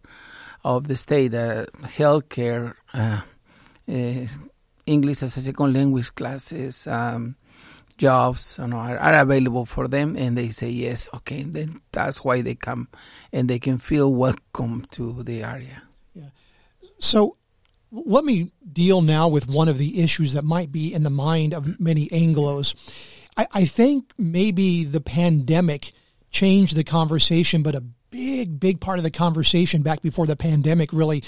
of 0.64 0.88
the 0.88 0.96
state 0.96 1.34
uh, 1.34 1.67
healthcare 1.99 2.75
uh, 2.94 3.20
uh, 3.90 4.26
English 4.87 5.23
as 5.23 5.37
a 5.37 5.41
second 5.41 5.73
language 5.73 6.15
classes 6.15 6.87
um, 6.87 7.37
jobs 7.99 8.59
you 8.61 8.69
know, 8.69 8.77
are, 8.77 8.99
are 8.99 9.21
available 9.21 9.67
for 9.67 9.88
them 9.88 10.17
and 10.17 10.37
they 10.37 10.49
say 10.49 10.69
yes 10.69 11.09
okay 11.15 11.43
then 11.43 11.77
that's 11.93 12.25
why 12.25 12.43
they 12.43 12.55
come 12.55 12.88
and 13.33 13.49
they 13.49 13.59
can 13.59 13.79
feel 13.79 14.12
welcome 14.12 14.85
to 14.91 15.23
the 15.23 15.43
area 15.43 15.83
Yeah. 16.15 16.31
So 16.99 17.37
let 17.91 18.25
me 18.25 18.53
deal 18.71 19.00
now 19.00 19.29
with 19.29 19.49
one 19.49 19.69
of 19.69 19.79
the 19.79 20.03
issues 20.03 20.33
that 20.33 20.44
might 20.44 20.73
be 20.73 20.93
in 20.93 21.03
the 21.03 21.11
mind 21.11 21.55
of 21.55 21.79
many 21.81 22.09
Anglos. 22.09 22.75
I, 23.37 23.47
I 23.53 23.65
think 23.65 24.12
maybe 24.19 24.85
the 24.85 25.00
pandemic 25.00 25.93
changed 26.31 26.77
the 26.77 26.85
conversation, 26.85 27.63
but 27.63 27.75
a 27.75 27.81
big, 28.10 28.58
big 28.58 28.81
part 28.81 28.99
of 28.99 29.05
the 29.05 29.10
conversation 29.10 29.82
back 29.82 30.03
before 30.03 30.27
the 30.27 30.37
pandemic 30.37 30.93
really 30.93 31.22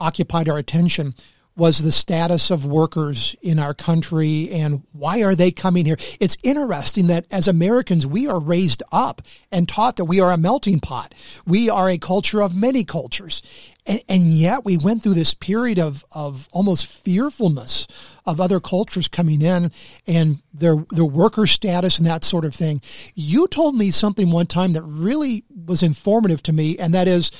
occupied 0.00 0.48
our 0.48 0.58
attention 0.58 1.14
was 1.58 1.78
the 1.78 1.90
status 1.90 2.52
of 2.52 2.64
workers 2.64 3.34
in 3.42 3.58
our 3.58 3.74
country 3.74 4.48
and 4.52 4.84
why 4.92 5.24
are 5.24 5.34
they 5.34 5.50
coming 5.50 5.84
here? 5.84 5.96
It's 6.20 6.36
interesting 6.44 7.08
that 7.08 7.26
as 7.32 7.48
Americans, 7.48 8.06
we 8.06 8.28
are 8.28 8.38
raised 8.38 8.84
up 8.92 9.22
and 9.50 9.68
taught 9.68 9.96
that 9.96 10.04
we 10.04 10.20
are 10.20 10.30
a 10.30 10.38
melting 10.38 10.78
pot. 10.78 11.12
We 11.44 11.68
are 11.68 11.90
a 11.90 11.98
culture 11.98 12.40
of 12.40 12.54
many 12.54 12.84
cultures. 12.84 13.42
And, 13.84 14.00
and 14.08 14.22
yet 14.22 14.64
we 14.64 14.78
went 14.78 15.02
through 15.02 15.14
this 15.14 15.34
period 15.34 15.80
of, 15.80 16.04
of 16.12 16.48
almost 16.52 16.86
fearfulness 16.86 17.88
of 18.24 18.40
other 18.40 18.60
cultures 18.60 19.08
coming 19.08 19.42
in 19.42 19.72
and 20.06 20.40
their, 20.54 20.76
their 20.90 21.04
worker 21.04 21.44
status 21.46 21.98
and 21.98 22.06
that 22.06 22.22
sort 22.22 22.44
of 22.44 22.54
thing. 22.54 22.80
You 23.16 23.48
told 23.48 23.74
me 23.74 23.90
something 23.90 24.30
one 24.30 24.46
time 24.46 24.74
that 24.74 24.82
really 24.82 25.42
was 25.66 25.82
informative 25.82 26.40
to 26.44 26.52
me, 26.52 26.78
and 26.78 26.94
that 26.94 27.08
is 27.08 27.32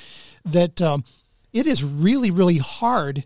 that 0.43 0.81
um, 0.81 1.05
it 1.53 1.67
is 1.67 1.85
really, 1.85 2.31
really 2.31 2.57
hard 2.57 3.23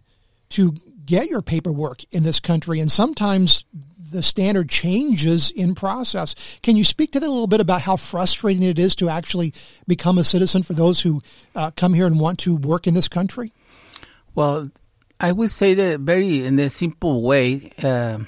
to 0.53 0.73
get 1.05 1.27
your 1.27 1.41
paperwork 1.41 2.03
in 2.11 2.23
this 2.23 2.39
country, 2.39 2.79
and 2.79 2.91
sometimes 2.91 3.65
the 4.13 4.23
standard 4.23 4.69
changes 4.69 5.51
in 5.51 5.75
process. 5.75 6.35
Can 6.61 6.77
you 6.77 6.83
speak 6.83 7.11
to 7.11 7.19
that 7.19 7.27
a 7.27 7.29
little 7.29 7.47
bit 7.47 7.59
about 7.59 7.81
how 7.81 7.95
frustrating 7.95 8.63
it 8.63 8.79
is 8.79 8.95
to 8.95 9.09
actually 9.09 9.53
become 9.87 10.17
a 10.17 10.23
citizen 10.23 10.63
for 10.63 10.73
those 10.73 11.01
who 11.01 11.21
uh, 11.55 11.71
come 11.75 11.93
here 11.93 12.05
and 12.05 12.19
want 12.19 12.39
to 12.39 12.55
work 12.55 12.87
in 12.87 12.93
this 12.93 13.07
country? 13.07 13.51
Well, 14.35 14.69
I 15.19 15.31
would 15.31 15.51
say 15.51 15.73
that 15.73 16.01
very 16.01 16.45
in 16.45 16.59
a 16.59 16.69
simple 16.69 17.23
way, 17.23 17.71
uh, 17.81 18.19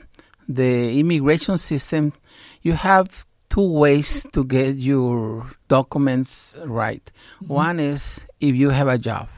the 0.49 0.99
immigration 0.99 1.57
system, 1.57 2.13
you 2.61 2.73
have 2.73 3.25
two 3.49 3.79
ways 3.79 4.25
to 4.33 4.43
get 4.43 4.75
your 4.75 5.51
documents 5.67 6.57
right. 6.65 7.11
One 7.47 7.79
is 7.79 8.25
if 8.39 8.55
you 8.55 8.69
have 8.69 8.87
a 8.87 8.97
job. 8.97 9.29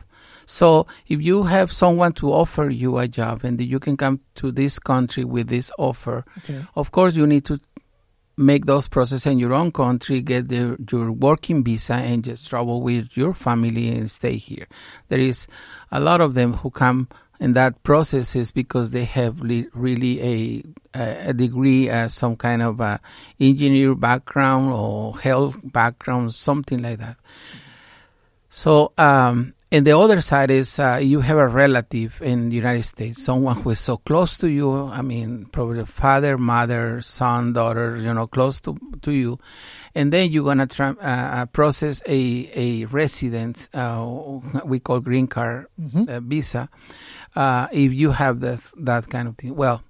So 0.48 0.88
if 1.08 1.22
you 1.22 1.44
have 1.44 1.72
someone 1.74 2.14
to 2.14 2.32
offer 2.32 2.70
you 2.70 2.98
a 2.98 3.08
job 3.08 3.44
and 3.44 3.60
you 3.60 3.80
can 3.80 3.98
come 3.98 4.22
to 4.36 4.50
this 4.52 4.80
country 4.80 5.26
with 5.26 5.50
this 5.50 5.72
offer, 5.78 6.24
Okay. 6.40 6.64
of 6.76 6.90
course 6.92 7.16
you 7.16 7.28
need 7.28 7.44
to 7.46 7.60
make 8.38 8.66
those 8.66 8.88
processes 8.88 9.26
in 9.26 9.40
your 9.40 9.54
own 9.54 9.72
country, 9.72 10.22
get 10.22 10.48
the, 10.48 10.78
your 10.90 11.12
working 11.12 11.64
visa, 11.66 11.96
and 11.96 12.24
just 12.24 12.48
travel 12.48 12.82
with 12.82 13.18
your 13.18 13.34
family 13.34 13.90
and 13.90 14.10
stay 14.10 14.38
here. 14.38 14.68
There 15.10 15.20
is 15.20 15.48
a 15.92 16.00
lot 16.00 16.22
of 16.22 16.34
them 16.34 16.54
who 16.54 16.70
come 16.72 17.10
in 17.40 17.54
that 17.54 17.84
process 17.84 18.36
is 18.36 18.52
because 18.52 18.92
they 18.92 19.04
have 19.06 19.42
li- 19.42 19.68
really 19.74 20.22
a 20.22 20.64
a 21.30 21.34
degree, 21.34 21.90
uh, 21.90 22.08
some 22.08 22.36
kind 22.36 22.62
of 22.64 22.80
uh, 22.82 22.98
engineer 23.40 23.94
background 23.96 24.72
or 24.72 25.18
health 25.20 25.58
background, 25.64 26.34
something 26.34 26.82
like 26.82 26.98
that. 27.00 27.18
So 28.50 28.94
um, 28.98 29.54
and 29.70 29.86
the 29.86 29.98
other 29.98 30.22
side 30.22 30.50
is 30.50 30.80
uh, 30.80 31.00
you 31.02 31.20
have 31.20 31.38
a 31.38 31.48
relative 31.48 32.22
in 32.22 32.50
the 32.50 32.56
United 32.56 32.84
States, 32.84 33.22
someone 33.22 33.62
who 33.62 33.72
is 33.72 33.80
so 33.82 33.98
close 33.98 34.38
to 34.38 34.48
you. 34.48 34.88
I 34.88 35.02
mean, 35.02 35.46
probably 35.52 35.86
father, 35.86 36.38
mother, 36.38 37.02
son, 37.02 37.52
daughter, 37.52 37.98
you 37.98 38.14
know, 38.14 38.28
close 38.28 38.62
to, 38.62 38.78
to 39.02 39.12
you. 39.12 39.40
And 39.94 40.14
then 40.14 40.32
you're 40.32 40.46
going 40.46 40.60
to 40.60 40.68
tra- 40.68 40.96
uh, 41.02 41.46
process 41.48 42.02
a, 42.08 42.50
a 42.56 42.86
resident, 42.86 43.68
uh, 43.74 44.06
we 44.64 44.80
call 44.80 45.02
green 45.02 45.28
card 45.28 45.68
uh, 46.08 46.22
visa, 46.22 46.70
uh, 47.36 47.68
if 47.74 47.94
you 47.94 48.12
have 48.12 48.40
that, 48.40 48.62
that 48.78 49.10
kind 49.10 49.28
of 49.28 49.38
thing. 49.38 49.54
Well, 49.54 49.84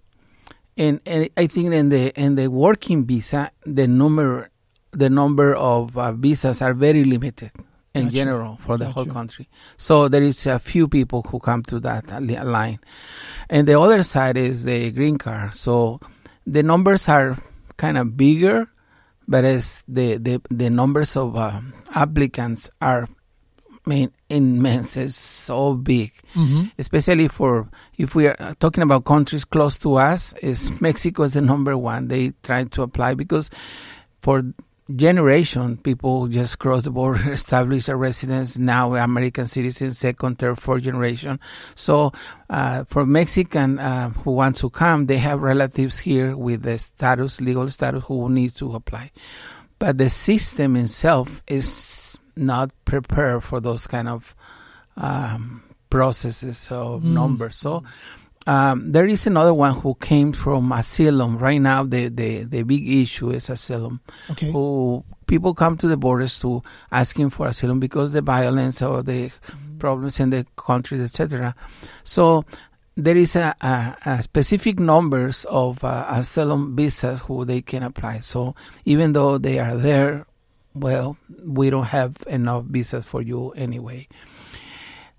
and, 0.75 1.01
and 1.05 1.29
I 1.37 1.45
think 1.47 1.73
in 1.73 1.89
the 1.89 2.13
in 2.19 2.35
the 2.35 2.49
working 2.49 3.05
visa, 3.05 3.51
the 3.65 3.87
number 3.87 4.51
the 4.91 5.09
number 5.09 5.55
of 5.55 5.97
uh, 5.97 6.11
visas 6.11 6.61
are 6.61 6.73
very 6.73 7.03
limited 7.03 7.51
in 7.97 8.05
Gotcha. 8.05 8.15
general 8.15 8.57
for 8.61 8.77
the 8.77 8.85
whole 8.85 9.05
country. 9.05 9.47
So 9.77 10.07
there 10.07 10.23
is 10.23 10.45
a 10.45 10.59
few 10.59 10.87
people 10.87 11.23
who 11.23 11.39
come 11.39 11.63
to 11.63 11.79
that 11.81 12.05
line, 12.23 12.79
and 13.49 13.67
the 13.67 13.79
other 13.79 14.03
side 14.03 14.37
is 14.37 14.63
the 14.63 14.91
green 14.91 15.17
card. 15.17 15.53
So 15.55 15.99
the 16.45 16.63
numbers 16.63 17.09
are 17.09 17.37
kind 17.77 17.97
of 17.97 18.15
bigger, 18.15 18.69
but 19.27 19.43
as 19.45 19.83
the 19.87 20.17
the 20.17 20.41
the 20.49 20.69
numbers 20.69 21.17
of 21.17 21.35
um, 21.35 21.73
applicants 21.95 22.69
are, 22.81 23.07
I 23.85 23.89
mean, 23.89 24.11
immense. 24.29 24.97
It's 24.97 25.15
so 25.15 25.73
big 25.75 26.13
hmm 26.33 26.65
especially 26.77 27.27
for 27.27 27.69
if 27.97 28.13
we 28.13 28.27
are 28.27 28.53
talking 28.59 28.83
about 28.83 29.05
countries 29.05 29.45
close 29.45 29.77
to 29.79 29.95
us 29.95 30.33
is 30.43 30.69
mexico 30.81 31.23
is 31.23 31.33
the 31.33 31.41
number 31.41 31.75
one 31.77 32.07
they 32.07 32.31
try 32.43 32.63
to 32.65 32.83
apply 32.83 33.15
because 33.15 33.49
for 34.21 34.43
generation 34.95 35.77
people 35.77 36.27
just 36.27 36.59
cross 36.59 36.83
the 36.83 36.91
border 36.91 37.31
establish 37.33 37.89
a 37.89 37.95
residence 37.95 38.57
now 38.57 38.95
american 38.95 39.45
citizens 39.45 39.97
second 39.97 40.37
third 40.39 40.57
fourth 40.59 40.83
generation. 40.83 41.39
So 41.75 42.13
uh, 42.49 42.85
for 42.85 43.05
mexican 43.05 43.79
uh, 43.79 44.09
who 44.09 44.31
want 44.31 44.55
to 44.57 44.69
come 44.69 45.07
they 45.07 45.17
have 45.17 45.41
relatives 45.41 45.99
here 45.99 46.35
with 46.37 46.63
the 46.63 46.79
status 46.79 47.41
legal 47.41 47.67
status 47.67 48.03
who 48.05 48.29
need 48.29 48.55
to 48.55 48.73
apply. 48.75 49.11
But 49.79 49.97
the 49.97 50.09
system 50.09 50.75
itself 50.75 51.43
is 51.47 52.17
not 52.35 52.71
prepared 52.85 53.43
for 53.43 53.59
those 53.59 53.87
kind 53.87 54.07
of 54.07 54.35
um, 54.95 55.63
processes 55.89 56.67
of 56.71 57.03
numbers. 57.03 57.55
So 57.55 57.83
um, 58.47 58.91
there 58.91 59.05
is 59.05 59.27
another 59.27 59.53
one 59.53 59.73
who 59.73 59.95
came 59.95 60.31
from 60.31 60.71
asylum. 60.71 61.37
Right 61.37 61.59
now, 61.59 61.83
the, 61.83 62.07
the, 62.07 62.43
the 62.43 62.63
big 62.63 62.89
issue 62.89 63.31
is 63.31 63.49
asylum. 63.49 63.99
Okay. 64.31 64.51
Who 64.51 65.03
people 65.27 65.53
come 65.53 65.77
to 65.77 65.87
the 65.87 65.97
borders 65.97 66.39
to 66.39 66.63
asking 66.91 67.31
for 67.31 67.47
asylum 67.47 67.79
because 67.79 68.13
the 68.13 68.21
violence 68.21 68.81
or 68.81 69.03
the 69.03 69.31
problems 69.79 70.19
in 70.19 70.29
the 70.29 70.45
countries, 70.55 71.01
etc. 71.01 71.53
So 72.03 72.45
there 72.95 73.17
is 73.17 73.35
a, 73.35 73.53
a, 73.61 73.95
a 74.05 74.23
specific 74.23 74.79
numbers 74.79 75.45
of 75.49 75.83
uh, 75.83 76.05
asylum 76.09 76.75
visas 76.75 77.21
who 77.21 77.43
they 77.43 77.61
can 77.61 77.83
apply. 77.83 78.21
So 78.21 78.55
even 78.85 79.11
though 79.11 79.37
they 79.37 79.59
are 79.59 79.75
there, 79.75 80.25
well, 80.73 81.17
we 81.45 81.69
don't 81.69 81.85
have 81.85 82.15
enough 82.27 82.63
visas 82.63 83.03
for 83.03 83.21
you 83.21 83.51
anyway. 83.51 84.07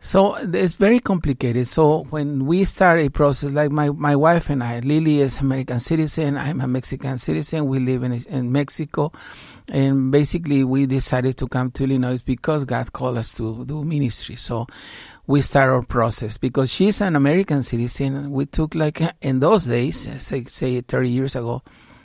So 0.01 0.37
it's 0.37 0.75
very 0.75 1.01
complicated. 1.01 1.67
So 1.67 2.05
when 2.11 2.47
we 2.47 2.65
start 2.65 3.01
a 3.01 3.09
process, 3.09 3.51
like 3.51 3.73
my, 3.73 3.91
my 3.91 4.15
wife 4.15 4.49
and 4.49 4.63
I, 4.63 4.79
Lily 4.79 5.21
is 5.21 5.41
American 5.41 5.81
citizen, 5.81 6.37
I'm 6.37 6.61
a 6.61 6.69
Mexican 6.69 7.19
citizen. 7.19 7.67
We 7.67 7.81
live 7.81 8.05
in 8.05 8.13
in 8.13 8.53
Mexico, 8.53 9.11
and 9.73 10.13
basically 10.13 10.63
we 10.63 10.87
decided 10.87 11.37
to 11.39 11.49
come 11.49 11.73
to 11.73 11.85
Illinois 11.85 12.23
because 12.23 12.65
God 12.65 12.93
called 12.93 13.19
us 13.19 13.35
to 13.35 13.65
do 13.65 13.83
ministry. 13.85 14.37
So 14.37 14.69
we 15.27 15.43
start 15.43 15.69
our 15.69 15.83
process 15.83 16.39
because 16.39 16.71
she's 16.71 17.01
an 17.01 17.17
American 17.17 17.65
citizen. 17.65 18.31
We 18.31 18.47
took 18.47 18.77
like 18.77 19.03
in 19.21 19.41
those 19.41 19.65
days, 19.65 20.09
say 20.23 20.45
say 20.45 20.81
30 20.81 21.11
years 21.11 21.35
ago, 21.35 21.63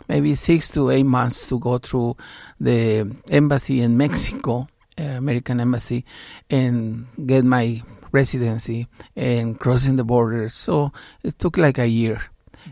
maybe 0.09 0.33
six 0.33 0.67
to 0.69 0.89
eight 0.89 1.05
months 1.05 1.45
to 1.47 1.59
go 1.59 1.77
through 1.77 2.17
the 2.59 3.15
embassy 3.29 3.81
in 3.81 3.97
Mexico, 3.97 4.67
American 4.97 5.59
embassy, 5.59 6.05
and 6.50 7.07
get 7.25 7.45
my 7.45 7.81
residency 8.12 8.88
and 9.15 9.59
crossing 9.59 9.97
the 9.97 10.03
border. 10.03 10.47
So 10.50 10.93
it 11.23 11.38
took 11.39 11.57
like 11.57 11.77
a 11.77 11.88
year. 11.88 12.21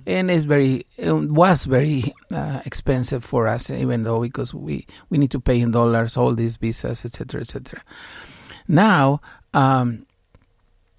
And 0.05 0.31
it's 0.31 0.45
very, 0.45 0.85
it 0.95 1.11
was 1.11 1.65
very 1.65 2.13
uh, 2.31 2.61
expensive 2.65 3.25
for 3.25 3.47
us, 3.47 3.69
even 3.69 4.03
though 4.03 4.21
because 4.21 4.53
we, 4.53 4.87
we 5.09 5.17
need 5.17 5.31
to 5.31 5.39
pay 5.39 5.59
in 5.59 5.71
dollars, 5.71 6.15
all 6.15 6.33
these 6.33 6.55
visas, 6.55 7.03
etc., 7.03 7.41
etc. 7.41 7.83
Now, 8.69 9.19
um, 9.53 10.05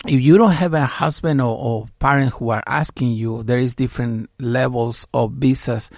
if 0.06 0.20
you 0.20 0.36
don't 0.36 0.52
have 0.52 0.74
a 0.74 0.84
husband 0.84 1.40
or, 1.40 1.56
or 1.56 1.88
parent 2.00 2.34
who 2.34 2.50
are 2.50 2.62
asking 2.66 3.12
you, 3.12 3.42
there 3.44 3.58
is 3.58 3.74
different 3.74 4.28
levels 4.38 5.06
of 5.14 5.32
visas, 5.32 5.90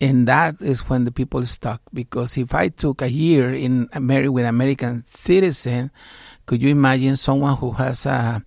and 0.00 0.26
that 0.28 0.60
is 0.60 0.88
when 0.88 1.04
the 1.04 1.12
people 1.12 1.44
stuck. 1.46 1.82
Because 1.92 2.38
if 2.38 2.54
I 2.54 2.68
took 2.68 3.02
a 3.02 3.10
year 3.10 3.52
in 3.52 3.88
America 3.92 4.32
with 4.32 4.46
American 4.46 5.04
citizen, 5.06 5.90
could 6.46 6.62
you 6.62 6.70
imagine 6.70 7.16
someone 7.16 7.56
who 7.56 7.72
has 7.72 8.06
a 8.06 8.42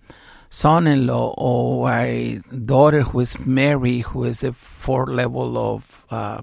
son-in-law 0.50 1.34
or 1.36 1.90
a 1.90 2.40
daughter 2.64 3.02
who 3.02 3.20
is 3.20 3.38
married, 3.38 4.02
who 4.02 4.24
is 4.24 4.40
the 4.40 4.52
fourth 4.52 5.08
level 5.08 5.56
of 5.56 6.04
uh, 6.10 6.42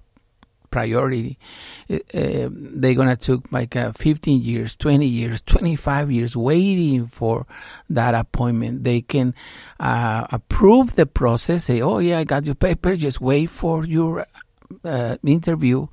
priority, 0.70 1.38
uh, 1.90 2.00
they're 2.14 2.96
gonna 2.96 3.18
took 3.18 3.52
like 3.52 3.76
uh, 3.76 3.92
15 3.92 4.42
years, 4.42 4.76
20 4.78 5.06
years, 5.06 5.42
25 5.42 6.10
years 6.10 6.36
waiting 6.36 7.08
for 7.08 7.46
that 7.90 8.16
appointment. 8.16 8.86
They 8.86 9.02
can 9.02 9.36
uh, 9.80 10.28
approve 10.32 10.96
the 10.96 11.06
process, 11.06 11.66
say, 11.66 11.82
"Oh 11.82 12.00
yeah, 12.00 12.20
I 12.20 12.24
got 12.24 12.46
your 12.46 12.56
paper. 12.56 12.96
Just 12.96 13.20
wait 13.22 13.50
for 13.50 13.86
your 13.86 14.26
uh, 14.84 15.18
interview." 15.24 15.88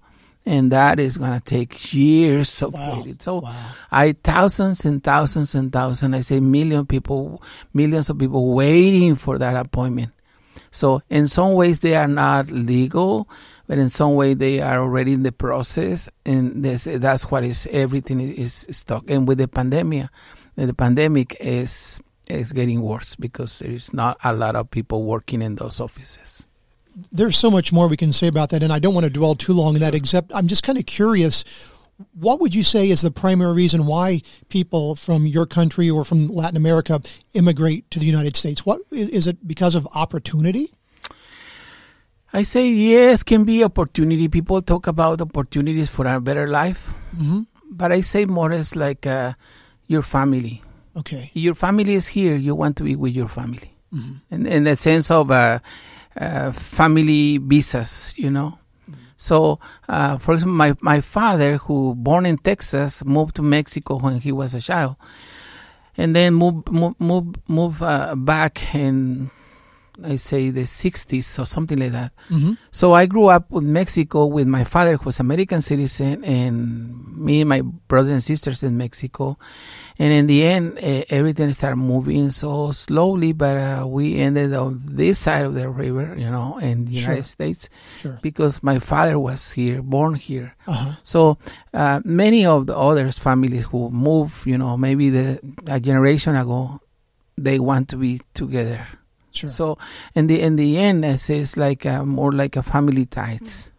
And 0.47 0.73
that 0.73 0.99
is 0.99 1.19
gonna 1.19 1.43
take 1.45 1.93
years 1.93 2.63
of 2.63 2.73
Wow. 2.73 2.97
waiting. 2.97 3.17
So 3.21 3.41
Wow. 3.41 3.53
I 3.93 4.13
thousands 4.13 4.85
and 4.85 5.05
thousands 5.05 5.55
and 5.55 5.71
thousands, 5.71 6.15
I 6.15 6.21
say 6.23 6.41
million 6.41 6.87
people, 6.87 7.43
millions 7.75 8.09
of 8.09 8.17
people 8.19 8.55
waiting 8.55 9.17
for 9.17 9.37
that 9.39 9.57
appointment. 9.57 10.13
So 10.71 11.03
in 11.11 11.29
some 11.29 11.53
ways 11.55 11.81
they 11.81 11.97
are 11.97 12.09
not 12.09 12.51
legal, 12.51 13.29
but 13.67 13.79
in 13.79 13.89
some 13.91 14.15
way 14.15 14.35
they 14.35 14.61
are 14.61 14.81
already 14.81 15.13
in 15.13 15.23
the 15.23 15.33
process, 15.33 16.09
and 16.25 16.65
this, 16.65 16.85
that's 16.85 17.31
what 17.31 17.45
is 17.45 17.69
everything 17.71 18.21
is 18.21 18.67
stuck. 18.71 19.11
And 19.11 19.29
with 19.29 19.39
the 19.39 19.49
pandemic, 19.49 20.09
the 20.57 20.75
pandemic 20.75 21.37
is 21.41 22.01
is 22.29 22.53
getting 22.53 22.83
worse 22.83 23.17
because 23.17 23.59
there 23.61 23.71
is 23.71 23.93
not 23.93 24.19
a 24.23 24.33
lot 24.35 24.57
of 24.57 24.71
people 24.71 25.05
working 25.05 25.41
in 25.41 25.57
those 25.57 25.81
offices. 25.81 26.47
There's 27.13 27.37
so 27.37 27.51
much 27.51 27.73
more 27.73 27.89
we 27.89 27.97
can 27.97 28.13
say 28.13 28.27
about 28.27 28.51
that, 28.51 28.63
and 28.63 28.73
I 28.73 28.79
don't 28.79 28.95
want 28.95 29.05
to 29.05 29.11
dwell 29.11 29.35
too 29.35 29.53
long 29.53 29.75
on 29.75 29.81
that. 29.81 29.95
Except, 29.95 30.33
I'm 30.35 30.49
just 30.49 30.63
kind 30.63 30.79
of 30.79 30.87
curious. 30.87 31.45
What 32.15 32.41
would 32.41 32.55
you 32.55 32.63
say 32.63 32.91
is 32.91 33.03
the 33.03 33.11
primary 33.11 33.53
reason 33.53 33.87
why 33.87 34.23
people 34.49 34.95
from 34.95 35.27
your 35.27 35.47
country 35.47 35.91
or 35.91 36.05
from 36.05 36.29
Latin 36.29 36.57
America 36.57 37.01
immigrate 37.35 37.91
to 37.91 37.99
the 37.99 38.07
United 38.07 38.37
States? 38.37 38.65
What 38.65 38.81
is 38.91 39.27
it 39.27 39.47
because 39.47 39.75
of 39.75 39.89
opportunity? 39.95 40.71
I 42.33 42.43
say 42.43 42.69
yes, 42.69 43.23
can 43.23 43.45
be 43.45 43.65
opportunity. 43.65 44.29
People 44.29 44.61
talk 44.63 44.87
about 44.87 45.21
opportunities 45.21 45.89
for 45.89 46.07
a 46.07 46.21
better 46.21 46.47
life, 46.47 46.93
hmm 47.17 47.43
but 47.71 47.93
I 47.93 48.01
say 48.01 48.25
more 48.25 48.51
as 48.51 48.75
like 48.77 49.07
uh, 49.07 49.35
your 49.87 50.01
family. 50.01 50.63
Okay. 50.97 51.31
Your 51.35 51.55
family 51.55 51.95
is 51.95 52.07
here. 52.09 52.35
You 52.35 52.55
want 52.55 52.77
to 52.79 52.83
be 52.83 52.97
with 52.97 53.13
your 53.13 53.29
family, 53.29 53.77
and 54.31 54.47
in 54.47 54.65
the 54.65 54.75
sense 54.75 55.11
of 55.11 55.31
uh, 55.31 55.59
uh, 56.21 56.53
family 56.53 57.39
visas, 57.39 58.15
you 58.17 58.31
know. 58.31 58.59
So, 59.17 59.59
uh, 59.89 60.19
for 60.19 60.35
example, 60.35 60.55
my 60.57 60.75
my 60.81 61.01
father, 61.01 61.57
who 61.59 61.95
born 61.95 62.25
in 62.27 62.39
Texas, 62.39 63.05
moved 63.05 63.35
to 63.37 63.43
Mexico 63.43 63.99
when 63.99 64.21
he 64.21 64.31
was 64.31 64.55
a 64.55 64.61
child, 64.61 64.97
and 65.97 66.15
then 66.15 66.35
moved 66.35 66.71
move 66.71 66.95
move, 67.01 67.35
move 67.49 67.83
uh, 67.83 68.15
back 68.15 68.75
in, 68.75 69.31
I 70.05 70.17
say 70.17 70.51
the 70.51 70.63
'60s 70.63 71.39
or 71.39 71.47
something 71.47 71.79
like 71.79 71.93
that. 71.93 72.13
hmm 72.29 72.53
So 72.71 72.93
I 72.93 73.07
grew 73.07 73.27
up 73.27 73.51
with 73.51 73.65
Mexico 73.65 74.27
with 74.27 74.47
my 74.47 74.65
father, 74.65 74.97
who 74.97 75.07
was 75.07 75.21
American 75.21 75.61
citizen, 75.63 76.25
and 76.25 77.17
me 77.17 77.41
and 77.41 77.49
my 77.49 77.63
brothers 77.63 78.13
and 78.13 78.23
sisters 78.23 78.63
in 78.63 78.77
Mexico. 78.77 79.39
And 79.99 80.13
in 80.13 80.27
the 80.29 80.45
end, 80.47 80.79
uh, 80.79 81.03
everything 81.11 81.53
started 81.53 81.77
moving 81.77 82.31
so 82.31 82.71
slowly, 82.71 83.33
but 83.33 83.57
uh, 83.59 83.87
we 83.89 84.17
ended 84.21 84.55
on 84.55 84.83
this 84.87 85.19
side 85.19 85.45
of 85.45 85.55
the 85.55 85.69
river, 85.69 86.15
you 86.17 86.31
know, 86.31 86.59
in 86.59 86.85
the 86.87 86.95
Sure. 86.95 87.11
United 87.19 87.27
States, 87.27 87.69
Sure. 88.01 88.19
because 88.23 88.63
my 88.63 88.79
father 88.79 89.19
was 89.19 89.51
here, 89.53 89.83
born 89.83 90.15
here. 90.15 90.55
Uh-huh. 90.69 90.93
So 91.03 91.39
uh, 91.75 91.99
many 92.05 92.47
of 92.47 92.67
the 92.71 92.77
others 92.79 93.19
families 93.19 93.65
who 93.67 93.91
move, 93.91 94.45
you 94.47 94.57
know, 94.57 94.77
maybe 94.77 95.11
the 95.11 95.41
a 95.67 95.81
generation 95.81 96.37
ago, 96.37 96.79
they 97.37 97.59
want 97.59 97.89
to 97.91 97.97
be 97.97 98.21
together. 98.35 98.87
Sure. 99.39 99.51
So 99.51 99.79
in 100.15 100.27
the 100.27 100.41
in 100.41 100.57
the 100.57 100.79
end, 100.79 101.05
it's, 101.05 101.57
like 101.57 101.85
a, 101.85 102.05
more 102.05 102.33
like 102.33 102.57
a 102.57 102.63
family 102.63 103.07
ties. 103.07 103.73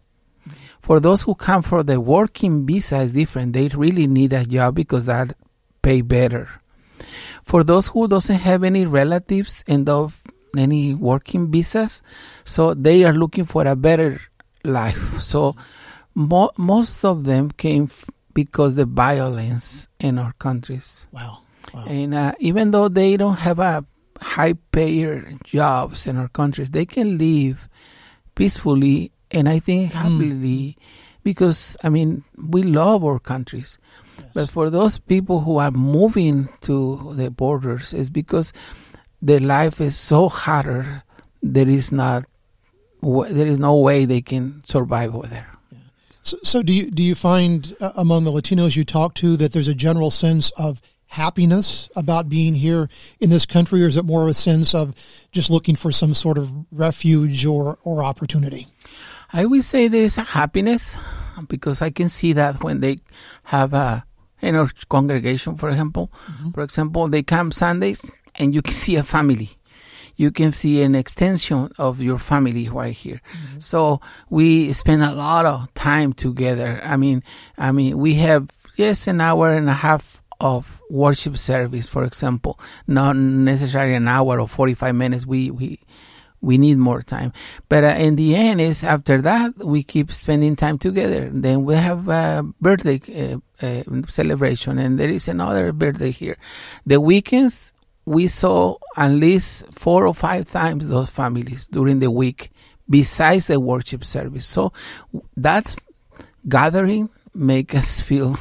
For 0.80 0.98
those 1.00 1.22
who 1.22 1.34
come 1.34 1.62
for 1.62 1.82
the 1.82 2.00
working 2.00 2.66
visa 2.66 3.00
is 3.00 3.12
different. 3.12 3.52
They 3.52 3.68
really 3.68 4.06
need 4.06 4.32
a 4.32 4.44
job 4.44 4.74
because 4.74 5.06
that 5.06 5.36
pay 5.82 6.00
better. 6.02 6.48
for 7.44 7.64
those 7.64 7.88
who 7.88 8.06
doesn't 8.08 8.36
have 8.36 8.62
any 8.64 8.86
relatives 8.86 9.64
and 9.66 9.88
of 9.88 10.20
any 10.56 10.94
working 10.94 11.50
visas, 11.50 12.02
so 12.44 12.74
they 12.74 13.04
are 13.04 13.12
looking 13.12 13.44
for 13.44 13.66
a 13.66 13.76
better 13.76 14.20
life. 14.64 15.20
So 15.20 15.56
mo- 16.14 16.52
most 16.56 17.04
of 17.04 17.24
them 17.24 17.50
came 17.50 17.84
f- 17.84 18.06
because 18.34 18.74
the 18.74 18.84
violence 18.86 19.88
in 19.98 20.18
our 20.18 20.32
countries. 20.38 21.06
Wow. 21.12 21.42
wow. 21.74 21.84
And 21.86 22.14
uh, 22.14 22.32
even 22.40 22.70
though 22.70 22.88
they 22.88 23.16
don't 23.16 23.38
have 23.38 23.58
a 23.58 23.84
high 24.20 24.54
payer 24.72 25.32
jobs 25.44 26.06
in 26.06 26.16
our 26.16 26.28
countries, 26.28 26.70
they 26.70 26.86
can 26.86 27.18
live 27.18 27.68
peacefully 28.34 29.12
and 29.30 29.48
I 29.48 29.58
think 29.58 29.92
happily 29.92 30.76
because 31.22 31.76
I 31.82 31.88
mean 31.88 32.24
we 32.36 32.62
love 32.62 33.04
our 33.04 33.18
countries. 33.18 33.78
But 34.34 34.50
for 34.50 34.70
those 34.70 34.98
people 34.98 35.40
who 35.40 35.58
are 35.58 35.70
moving 35.70 36.48
to 36.62 37.12
the 37.14 37.30
borders, 37.30 37.92
it's 37.92 38.10
because 38.10 38.52
their 39.22 39.40
life 39.40 39.80
is 39.80 39.96
so 39.96 40.28
harder. 40.28 41.02
There 41.42 41.68
is 41.68 41.90
not, 41.90 42.24
there 43.02 43.46
is 43.46 43.58
no 43.58 43.76
way 43.76 44.04
they 44.04 44.20
can 44.20 44.62
survive 44.64 45.14
over 45.14 45.26
there. 45.26 45.48
So, 46.22 46.36
so 46.42 46.62
do 46.62 46.72
you 46.72 46.90
do 46.90 47.02
you 47.02 47.14
find 47.14 47.74
uh, 47.80 47.92
among 47.96 48.24
the 48.24 48.30
Latinos 48.30 48.76
you 48.76 48.84
talk 48.84 49.14
to 49.14 49.38
that 49.38 49.52
there's 49.52 49.68
a 49.68 49.74
general 49.74 50.10
sense 50.10 50.50
of 50.58 50.82
happiness 51.10 51.90
about 51.96 52.28
being 52.28 52.54
here 52.54 52.88
in 53.18 53.30
this 53.30 53.44
country, 53.44 53.82
or 53.82 53.88
is 53.88 53.96
it 53.96 54.04
more 54.04 54.22
of 54.22 54.28
a 54.28 54.34
sense 54.34 54.74
of 54.74 54.94
just 55.32 55.50
looking 55.50 55.76
for 55.76 55.90
some 55.92 56.14
sort 56.14 56.38
of 56.38 56.50
refuge 56.70 57.44
or 57.44 57.78
or 57.84 58.02
opportunity? 58.02 58.68
I 59.32 59.46
will 59.46 59.62
say 59.62 59.88
there 59.88 60.02
is 60.02 60.18
a 60.18 60.22
happiness 60.22 60.96
because 61.48 61.82
I 61.82 61.90
can 61.90 62.08
see 62.08 62.32
that 62.34 62.62
when 62.62 62.80
they 62.80 62.98
have 63.44 63.74
a 63.74 64.04
in 64.40 64.54
our 64.54 64.70
congregation, 64.88 65.56
for 65.56 65.68
example, 65.68 66.10
mm-hmm. 66.26 66.50
for 66.50 66.62
example, 66.62 67.08
they 67.08 67.22
come 67.22 67.52
Sundays 67.52 68.04
and 68.36 68.54
you 68.54 68.62
can 68.62 68.74
see 68.84 68.96
a 68.96 69.02
family. 69.02 69.50
You 70.16 70.30
can 70.30 70.52
see 70.52 70.82
an 70.82 70.94
extension 70.94 71.72
of 71.78 72.00
your 72.00 72.18
family 72.18 72.68
right 72.68 72.92
here. 72.92 73.20
Mm-hmm. 73.32 73.58
So 73.58 74.00
we 74.28 74.72
spend 74.72 75.02
a 75.02 75.12
lot 75.12 75.46
of 75.46 75.72
time 75.74 76.12
together. 76.12 76.80
I 76.84 76.96
mean, 76.96 77.22
I 77.56 77.72
mean, 77.72 77.98
we 77.98 78.14
have 78.14 78.50
yes 78.76 79.06
an 79.06 79.20
hour 79.20 79.52
and 79.52 79.68
a 79.68 79.74
half 79.74 80.20
of 80.40 80.80
worship 80.88 81.36
service, 81.36 81.88
for 81.88 82.04
example, 82.04 82.58
not 82.86 83.16
necessarily 83.16 83.94
an 83.94 84.08
hour 84.08 84.40
or 84.40 84.48
forty 84.48 84.74
five 84.74 84.94
minutes. 84.94 85.26
We 85.26 85.50
we 85.50 85.80
we 86.40 86.56
need 86.58 86.78
more 86.78 87.02
time. 87.02 87.32
But 87.68 87.84
uh, 87.84 87.88
in 87.98 88.16
the 88.16 88.34
end, 88.34 88.60
is 88.60 88.82
after 88.82 89.20
that 89.20 89.58
we 89.58 89.82
keep 89.82 90.12
spending 90.12 90.56
time 90.56 90.78
together. 90.78 91.30
Then 91.32 91.64
we 91.64 91.74
have 91.74 92.08
a 92.08 92.44
birthday 92.60 93.00
uh, 93.62 93.64
uh, 93.64 93.82
celebration, 94.08 94.78
and 94.78 94.98
there 94.98 95.10
is 95.10 95.28
another 95.28 95.72
birthday 95.72 96.10
here. 96.10 96.36
The 96.86 97.00
weekends 97.00 97.72
we 98.06 98.28
saw 98.28 98.76
at 98.96 99.08
least 99.10 99.66
four 99.72 100.06
or 100.06 100.14
five 100.14 100.50
times 100.50 100.88
those 100.88 101.10
families 101.10 101.66
during 101.66 102.00
the 102.00 102.10
week, 102.10 102.50
besides 102.88 103.46
the 103.46 103.60
worship 103.60 104.04
service. 104.04 104.46
So 104.46 104.72
that 105.36 105.76
gathering 106.48 107.10
make 107.34 107.74
us 107.74 108.00
feel 108.08 108.36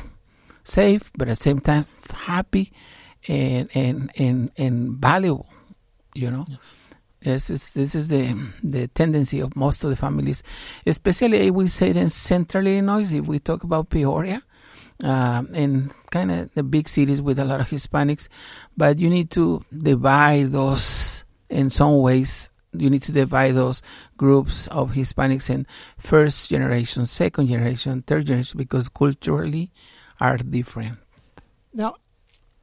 safe, 0.69 1.11
but 1.17 1.27
at 1.27 1.37
the 1.37 1.43
same 1.43 1.59
time 1.59 1.85
happy 2.13 2.71
and 3.27 3.69
and 3.73 4.11
and, 4.17 4.51
and 4.57 4.91
valuable. 4.97 5.47
You 6.13 6.31
know. 6.31 6.45
This 7.21 7.49
is 7.49 7.73
this 7.73 7.95
is 7.95 8.07
the 8.07 8.33
the 8.63 8.87
tendency 8.87 9.41
of 9.41 9.53
most 9.53 9.83
of 9.83 9.89
the 9.89 9.97
families, 9.97 10.41
especially 10.87 11.47
if 11.47 11.53
we 11.53 11.67
say 11.67 11.89
in 11.89 12.07
Central 12.07 12.65
Illinois. 12.65 13.11
If 13.11 13.27
we 13.27 13.39
talk 13.39 13.65
about 13.65 13.89
Peoria, 13.89 14.41
uh, 15.03 15.43
and 15.53 15.91
kind 16.11 16.31
of 16.31 16.53
the 16.53 16.63
big 16.63 16.87
cities 16.87 17.21
with 17.21 17.39
a 17.39 17.45
lot 17.45 17.59
of 17.59 17.67
Hispanics, 17.67 18.29
but 18.77 18.99
you 18.99 19.09
need 19.09 19.31
to 19.31 19.65
divide 19.75 20.51
those 20.51 21.25
in 21.49 21.69
some 21.69 21.99
ways. 21.99 22.49
You 22.71 22.89
need 22.89 23.03
to 23.03 23.11
divide 23.11 23.55
those 23.55 23.81
groups 24.15 24.67
of 24.67 24.91
Hispanics 24.91 25.49
in 25.49 25.65
first 25.97 26.49
generation, 26.49 27.05
second 27.05 27.47
generation, 27.47 28.03
third 28.03 28.27
generation, 28.27 28.57
because 28.57 28.87
culturally 28.87 29.71
are 30.19 30.37
different. 30.37 30.97
Now, 31.73 31.95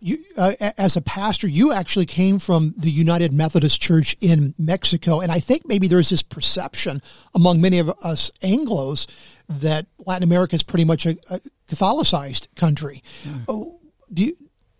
you 0.00 0.24
uh, 0.36 0.52
as 0.76 0.96
a 0.96 1.00
pastor, 1.00 1.48
you 1.48 1.72
actually 1.72 2.06
came 2.06 2.38
from 2.38 2.74
the 2.76 2.90
United 2.90 3.32
Methodist 3.32 3.80
Church 3.80 4.14
in 4.20 4.54
Mexico, 4.58 5.20
and 5.20 5.32
I 5.32 5.40
think 5.40 5.66
maybe 5.66 5.88
there's 5.88 6.10
this 6.10 6.22
perception 6.22 7.00
among 7.34 7.60
many 7.60 7.78
of 7.78 7.88
us 8.02 8.30
Anglo's 8.42 9.06
that 9.48 9.86
Latin 10.04 10.22
America 10.22 10.54
is 10.54 10.62
pretty 10.62 10.84
much 10.84 11.06
a, 11.06 11.16
a 11.30 11.40
Catholicized 11.68 12.48
country. 12.56 13.02
Oh, 13.48 13.80
do 14.12 14.24
you, 14.24 14.36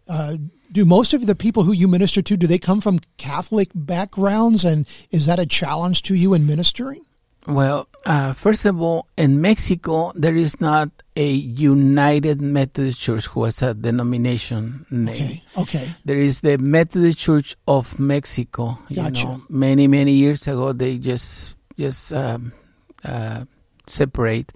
uh, 0.06 0.36
do 0.70 0.84
most 0.84 1.14
of 1.14 1.26
the 1.26 1.34
people 1.34 1.62
who 1.62 1.72
you 1.72 1.88
minister 1.88 2.20
to 2.20 2.36
do 2.36 2.46
they 2.46 2.58
come 2.58 2.82
from 2.82 2.98
Catholic 3.16 3.70
backgrounds, 3.74 4.64
and 4.64 4.86
is 5.10 5.26
that 5.26 5.38
a 5.38 5.46
challenge 5.46 6.02
to 6.02 6.14
you 6.14 6.34
in 6.34 6.46
ministering? 6.46 7.05
Well, 7.46 7.86
uh, 8.04 8.32
first 8.32 8.64
of 8.66 8.80
all, 8.82 9.06
in 9.16 9.40
Mexico, 9.40 10.12
there 10.16 10.34
is 10.34 10.60
not 10.60 10.90
a 11.14 11.30
United 11.30 12.40
Methodist 12.40 13.00
Church 13.00 13.26
who 13.26 13.44
has 13.44 13.62
a 13.62 13.72
denomination 13.74 14.84
name. 14.90 15.14
Okay, 15.14 15.42
okay, 15.56 15.94
There 16.04 16.18
is 16.18 16.40
the 16.40 16.58
Methodist 16.58 17.18
Church 17.18 17.56
of 17.68 17.98
Mexico. 17.98 18.78
You 18.88 18.96
Gotcha. 18.96 19.24
know, 19.24 19.42
many 19.48 19.86
many 19.86 20.12
years 20.12 20.46
ago, 20.48 20.72
they 20.72 20.98
just 20.98 21.54
just 21.78 22.12
um, 22.12 22.52
uh, 23.04 23.44
separate 23.86 24.52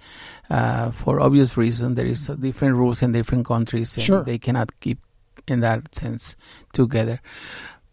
uh, 0.51 0.91
for 0.91 1.21
obvious 1.21 1.57
reason. 1.57 1.95
There 1.95 2.07
is 2.07 2.27
different 2.27 2.75
rules 2.75 3.03
in 3.03 3.13
different 3.13 3.47
countries, 3.47 3.97
and 3.97 4.05
Sure. 4.05 4.25
they 4.25 4.39
cannot 4.39 4.79
keep 4.81 4.99
in 5.47 5.61
that 5.61 5.95
sense 5.95 6.35
together. 6.73 7.21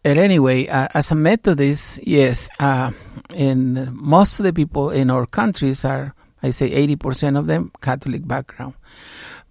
But 0.08 0.16
anyway, 0.16 0.68
uh, 0.68 0.88
as 0.94 1.12
a 1.12 1.16
Methodist, 1.16 2.00
yes, 2.08 2.48
uh, 2.62 2.92
and 3.36 3.92
most 3.92 4.40
of 4.40 4.46
the 4.46 4.54
people 4.54 4.90
in 4.90 5.12
our 5.12 5.26
countries 5.26 5.84
are, 5.84 6.16
I 6.42 6.52
say, 6.52 6.72
eighty 6.72 6.96
percent 6.96 7.36
of 7.36 7.48
them 7.48 7.74
Catholic 7.82 8.26
background. 8.26 8.76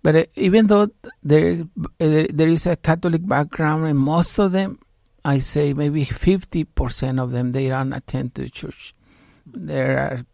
But 0.03 0.17
uh, 0.17 0.25
even 0.35 0.69
though 0.69 0.89
there 1.23 1.69
uh, 2.01 2.25
there 2.33 2.49
is 2.49 2.65
a 2.65 2.75
Catholic 2.75 3.29
background, 3.29 3.85
and 3.85 3.99
most 3.99 4.39
of 4.39 4.53
them, 4.53 4.79
I 5.27 5.41
say 5.41 5.75
maybe 5.75 6.05
fifty 6.05 6.65
percent 6.65 7.21
of 7.21 7.33
them, 7.33 7.53
they 7.53 7.69
don't 7.69 7.93
attend 7.93 8.35
to 8.37 8.49
church. 8.49 8.95
There 9.45 9.99
are 9.99 10.25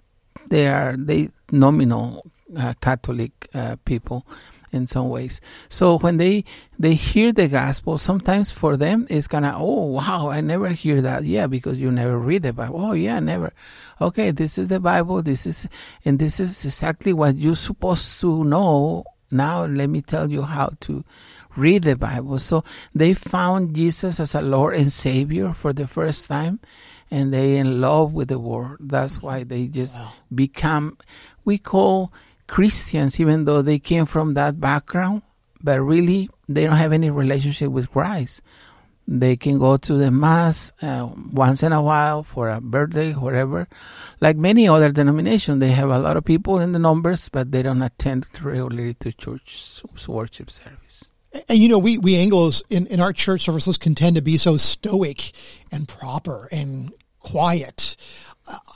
they 0.47 0.69
are 0.69 0.95
they 0.97 1.31
nominal 1.51 2.31
uh, 2.57 2.75
Catholic 2.81 3.49
uh, 3.55 3.75
people 3.85 4.25
in 4.73 4.87
some 4.87 5.09
ways. 5.09 5.41
So 5.69 5.99
when 5.99 6.17
they 6.17 6.45
they 6.79 6.95
hear 6.95 7.33
the 7.33 7.49
gospel, 7.49 7.99
sometimes 7.99 8.51
for 8.51 8.77
them 8.77 9.07
it's 9.11 9.29
gonna 9.29 9.55
oh 9.57 9.85
wow 9.87 10.31
I 10.31 10.41
never 10.41 10.69
hear 10.71 11.01
that. 11.03 11.25
Yeah 11.25 11.47
because 11.47 11.79
you 11.79 11.91
never 11.91 12.19
read 12.19 12.43
the 12.43 12.53
Bible. 12.53 12.81
Oh 12.81 12.93
yeah 12.93 13.21
never. 13.21 13.53
Okay 14.01 14.31
this 14.31 14.59
is 14.59 14.69
the 14.69 14.81
Bible. 14.81 15.23
This 15.23 15.47
is 15.47 15.69
and 16.05 16.19
this 16.19 16.41
is 16.41 16.65
exactly 16.65 17.13
what 17.13 17.37
you're 17.37 17.55
supposed 17.55 18.21
to 18.23 18.45
know. 18.45 19.05
Now 19.31 19.65
let 19.65 19.89
me 19.89 20.03
tell 20.03 20.31
you 20.31 20.43
how 20.43 20.73
to 20.81 21.05
read 21.57 21.85
the 21.85 21.97
Bible. 21.97 22.39
So 22.39 22.65
they 22.95 23.15
found 23.15 23.75
Jesus 23.75 24.19
as 24.19 24.35
a 24.35 24.43
Lord 24.43 24.75
and 24.75 24.93
Savior 24.93 25.53
for 25.53 25.73
the 25.73 25.87
first 25.87 26.29
time 26.29 26.61
and 27.13 27.33
they 27.33 27.57
in 27.57 27.79
love 27.81 28.15
with 28.15 28.29
the 28.29 28.39
word 28.39 28.79
that's 28.81 29.21
why 29.21 29.45
they 29.45 29.67
just 29.67 29.99
become 30.35 30.97
we 31.45 31.59
call 31.59 32.11
Christians, 32.53 33.19
even 33.19 33.47
though 33.47 33.63
they 33.63 33.79
came 33.79 34.05
from 34.05 34.35
that 34.35 34.61
background, 34.61 35.23
but 35.63 35.81
really 35.81 36.29
they 36.47 36.67
don't 36.67 36.77
have 36.77 36.93
any 36.93 37.09
relationship 37.09 37.71
with 37.71 37.91
Christ. 37.91 38.43
They 39.09 39.37
can 39.37 39.59
go 39.59 39.79
to 39.79 39.95
the 39.95 40.11
mass 40.11 40.71
uh, 40.83 41.09
once 41.33 41.63
in 41.63 41.73
a 41.73 41.81
while 41.81 42.23
for 42.23 42.51
a 42.51 42.61
birthday, 42.61 43.13
whatever. 43.13 43.69
Like 44.21 44.37
many 44.37 44.69
other 44.69 44.93
denominations, 44.93 45.61
they 45.61 45.71
have 45.71 45.89
a 45.89 45.99
lot 45.99 46.19
of 46.19 46.27
people 46.27 46.61
in 46.61 46.73
the 46.73 46.79
numbers, 46.79 47.31
but 47.31 47.53
they 47.53 47.63
don't 47.63 47.81
attend 47.81 48.27
regularly 48.43 48.93
to 49.01 49.13
church 49.13 49.81
worship 50.07 50.51
service. 50.51 51.09
And 51.49 51.57
you 51.57 51.71
know, 51.71 51.79
we, 51.79 51.97
we 51.97 52.17
Anglos 52.17 52.63
in, 52.69 52.87
in 52.89 53.01
our 53.01 53.15
church 53.15 53.41
services 53.41 53.79
can 53.79 53.95
tend 53.95 54.17
to 54.17 54.23
be 54.23 54.37
so 54.37 54.59
stoic 54.59 55.33
and 55.73 55.89
proper 55.89 56.51
and 56.53 56.93
quiet. 57.19 57.97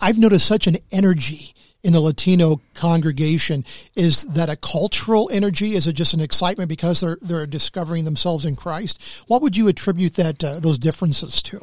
I've 0.00 0.18
noticed 0.18 0.46
such 0.46 0.66
an 0.66 0.78
energy 0.90 1.52
in 1.86 1.92
the 1.92 2.00
Latino 2.00 2.60
congregation. 2.74 3.64
Is 3.94 4.24
that 4.34 4.48
a 4.50 4.56
cultural 4.56 5.30
energy? 5.32 5.68
Is 5.78 5.86
it 5.86 5.92
just 5.98 6.14
an 6.14 6.20
excitement 6.20 6.68
because 6.68 7.00
they're 7.00 7.18
they're 7.28 7.46
discovering 7.46 8.04
themselves 8.04 8.44
in 8.44 8.56
Christ? 8.56 8.94
What 9.28 9.40
would 9.42 9.56
you 9.56 9.68
attribute 9.68 10.14
that 10.14 10.42
uh, 10.42 10.58
those 10.60 10.78
differences 10.78 11.40
to? 11.42 11.58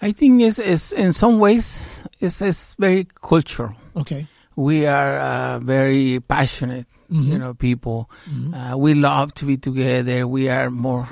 I 0.00 0.12
think 0.12 0.40
it's, 0.40 0.58
it's 0.58 0.92
in 0.92 1.12
some 1.12 1.38
ways 1.38 2.02
it's, 2.20 2.40
it's 2.40 2.74
very 2.78 3.06
cultural. 3.30 3.74
Okay. 3.94 4.26
we 4.56 4.86
are 4.86 5.18
uh, 5.18 5.58
very 5.60 6.20
passionate, 6.20 6.86
you 7.10 7.38
know, 7.38 7.54
people. 7.54 8.10
Uh, 8.54 8.76
we 8.76 8.94
love 8.94 9.32
to 9.34 9.44
be 9.44 9.56
together. 9.56 10.26
We 10.26 10.48
are 10.48 10.70
more, 10.70 11.08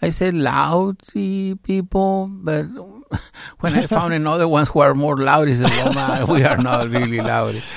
I 0.00 0.10
say 0.10 0.30
loudy 0.30 1.54
people, 1.56 2.28
but 2.30 2.66
when 3.60 3.74
I 3.74 3.86
found 3.86 4.14
another 4.14 4.48
ones 4.48 4.68
who 4.68 4.80
are 4.80 4.94
more 4.94 5.16
loud, 5.16 5.48
I 5.48 5.54
said, 5.54 5.94
well, 5.94 6.26
we 6.26 6.44
are 6.44 6.58
not 6.58 6.88
really 6.88 7.18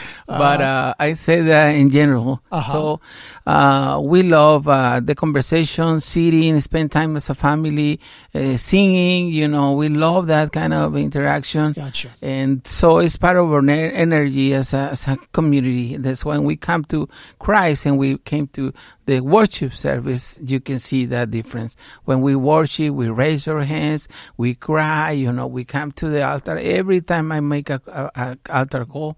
but 0.27 0.61
uh, 0.61 0.93
I 0.99 1.13
say 1.13 1.41
that 1.41 1.71
in 1.75 1.89
general. 1.89 2.41
Uh-huh. 2.51 2.71
So 2.71 2.99
uh, 3.45 4.01
we 4.03 4.23
love 4.23 4.67
uh, 4.67 4.99
the 4.99 5.15
conversation, 5.15 5.99
sitting, 5.99 6.59
spend 6.59 6.91
time 6.91 7.15
as 7.15 7.29
a 7.29 7.35
family, 7.35 7.99
uh, 8.33 8.57
singing. 8.57 9.27
You 9.27 9.47
know, 9.47 9.73
we 9.73 9.89
love 9.89 10.27
that 10.27 10.51
kind 10.51 10.73
of 10.73 10.95
interaction. 10.95 11.73
Gotcha. 11.73 12.09
And 12.21 12.65
so 12.65 12.99
it's 12.99 13.17
part 13.17 13.37
of 13.37 13.51
our 13.51 13.61
ne- 13.61 13.91
energy 13.91 14.53
as 14.53 14.73
a, 14.73 14.89
as 14.91 15.07
a 15.07 15.17
community. 15.33 15.97
That's 15.97 16.23
when 16.23 16.43
we 16.43 16.55
come 16.55 16.83
to 16.85 17.09
Christ 17.39 17.85
and 17.85 17.97
we 17.97 18.17
came 18.19 18.47
to 18.47 18.73
the 19.05 19.19
worship 19.19 19.73
service, 19.73 20.39
you 20.41 20.59
can 20.59 20.79
see 20.79 21.05
that 21.05 21.31
difference. 21.31 21.75
When 22.05 22.21
we 22.21 22.35
worship, 22.35 22.93
we 22.93 23.09
raise 23.09 23.47
our 23.47 23.63
hands, 23.63 24.07
we 24.37 24.55
cry, 24.55 25.11
you 25.11 25.31
know, 25.31 25.47
we 25.47 25.65
come 25.65 25.91
to 25.93 26.09
the 26.09 26.25
altar. 26.25 26.57
Every 26.57 27.01
time 27.01 27.31
I 27.31 27.39
make 27.41 27.69
a, 27.69 27.81
a, 27.87 28.11
a 28.15 28.57
altar 28.57 28.85
call, 28.85 29.17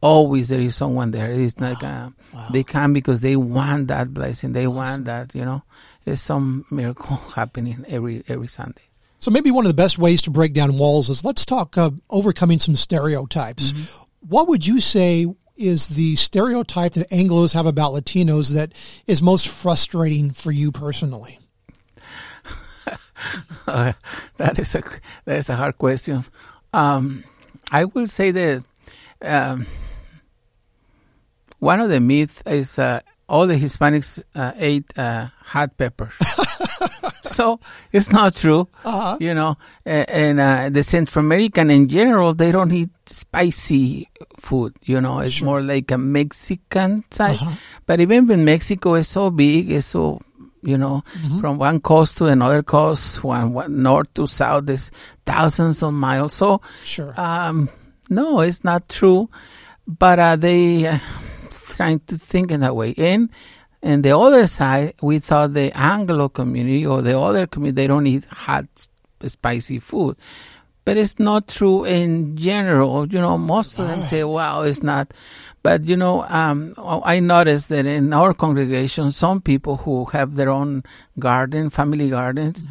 always 0.00 0.48
there 0.48 0.60
is 0.60 0.76
someone 0.76 1.10
there. 1.10 1.30
It's 1.30 1.58
like 1.58 1.82
uh, 1.82 2.10
they 2.52 2.64
come 2.64 2.92
because 2.92 3.20
they 3.20 3.36
want 3.36 3.88
that 3.88 4.12
blessing. 4.12 4.52
They 4.52 4.66
want 4.66 5.04
that, 5.06 5.34
you 5.34 5.44
know. 5.44 5.62
There's 6.04 6.20
some 6.20 6.64
miracle 6.70 7.16
happening 7.34 7.84
every 7.88 8.22
every 8.28 8.48
Sunday. 8.48 8.82
So 9.18 9.30
maybe 9.30 9.50
one 9.50 9.64
of 9.64 9.70
the 9.70 9.82
best 9.82 9.98
ways 9.98 10.22
to 10.22 10.30
break 10.30 10.52
down 10.52 10.78
walls 10.78 11.08
is 11.08 11.24
let's 11.24 11.46
talk 11.46 11.76
uh, 11.78 11.90
overcoming 12.10 12.58
some 12.58 12.74
stereotypes. 12.74 13.72
What 14.20 14.48
would 14.48 14.66
you 14.66 14.80
say 14.80 15.26
is 15.56 15.88
the 15.88 16.16
stereotype 16.16 16.92
that 16.92 17.08
Anglos 17.10 17.54
have 17.54 17.66
about 17.66 17.92
Latinos 17.92 18.52
that 18.52 18.72
is 19.06 19.22
most 19.22 19.48
frustrating 19.48 20.30
for 20.32 20.52
you 20.52 20.70
personally? 20.72 21.38
Uh, 23.66 23.94
that 24.36 24.58
is 24.58 24.74
a 24.76 24.82
that 25.24 25.38
is 25.38 25.48
a 25.48 25.56
hard 25.56 25.76
question. 25.78 26.24
Um, 26.72 27.24
I 27.72 27.84
will 27.86 28.06
say 28.06 28.30
that 28.30 28.62
um, 29.22 29.66
one 31.58 31.80
of 31.80 31.88
the 31.88 32.00
myths 32.00 32.42
is 32.46 32.78
uh, 32.78 33.00
all 33.28 33.46
the 33.46 33.56
Hispanics 33.56 34.22
uh, 34.34 34.52
ate 34.56 34.86
uh, 34.98 35.28
hot 35.42 35.76
peppers. 35.76 36.12
so 37.22 37.58
it's 37.92 38.10
not 38.12 38.34
true, 38.34 38.68
Uh-huh. 38.84 39.16
you 39.20 39.34
know. 39.34 39.56
A- 39.84 40.08
And 40.10 40.40
uh, 40.40 40.68
the 40.70 40.82
Central 40.82 41.24
American 41.24 41.70
in 41.70 41.88
general, 41.88 42.34
they 42.34 42.52
don't 42.52 42.72
eat 42.72 42.90
spicy 43.06 44.08
food. 44.38 44.74
You 44.82 45.00
know, 45.00 45.20
it's 45.20 45.42
more 45.42 45.60
like 45.62 45.90
a 45.90 45.98
Mexican 45.98 47.04
side. 47.10 47.38
But 47.86 48.00
even 48.00 48.26
when 48.26 48.44
Mexico 48.44 48.94
is 48.94 49.08
so 49.08 49.30
big, 49.30 49.70
it's 49.70 49.86
so 49.86 50.20
you 50.62 50.76
know, 50.76 51.04
from 51.40 51.58
one 51.58 51.78
coast 51.80 52.18
to 52.18 52.26
another 52.26 52.60
coast, 52.60 53.22
one, 53.22 53.52
one 53.52 53.82
north 53.84 54.12
to 54.14 54.26
south, 54.26 54.66
there's 54.66 54.90
thousands 55.24 55.80
of 55.82 55.92
miles. 55.94 56.34
So 56.34 56.60
Sure. 56.82 57.14
um, 57.20 57.68
no, 58.10 58.40
it's 58.40 58.64
not 58.64 58.88
true. 58.88 59.30
But 59.86 60.18
uh, 60.18 60.34
they 60.34 60.86
uh, 60.88 60.98
trying 61.76 62.00
to 62.06 62.18
think 62.18 62.50
in 62.50 62.60
that 62.60 62.74
way. 62.74 62.94
And 62.96 63.30
and 63.82 64.04
the 64.04 64.16
other 64.16 64.46
side, 64.46 64.94
we 65.00 65.18
thought 65.18 65.52
the 65.52 65.70
Anglo 65.76 66.28
community 66.28 66.86
or 66.86 67.02
the 67.02 67.18
other 67.18 67.46
community 67.46 67.82
they 67.82 67.86
don't 67.86 68.06
eat 68.06 68.24
hot, 68.24 68.66
spicy 69.26 69.78
food. 69.78 70.16
But 70.84 70.96
it's 70.96 71.18
not 71.18 71.48
true 71.48 71.84
in 71.84 72.36
general. 72.36 73.06
You 73.08 73.20
know, 73.20 73.36
most 73.36 73.78
of 73.78 73.88
them 73.88 74.02
say, 74.02 74.22
"Wow, 74.24 74.62
it's 74.62 74.82
not." 74.82 75.12
But 75.62 75.84
you 75.84 75.96
know, 75.96 76.24
um, 76.28 76.74
I 76.78 77.18
noticed 77.18 77.68
that 77.70 77.86
in 77.86 78.12
our 78.12 78.32
congregation, 78.32 79.10
some 79.10 79.40
people 79.40 79.78
who 79.78 80.04
have 80.06 80.36
their 80.36 80.48
own 80.48 80.84
garden, 81.18 81.70
family 81.70 82.10
gardens, 82.10 82.62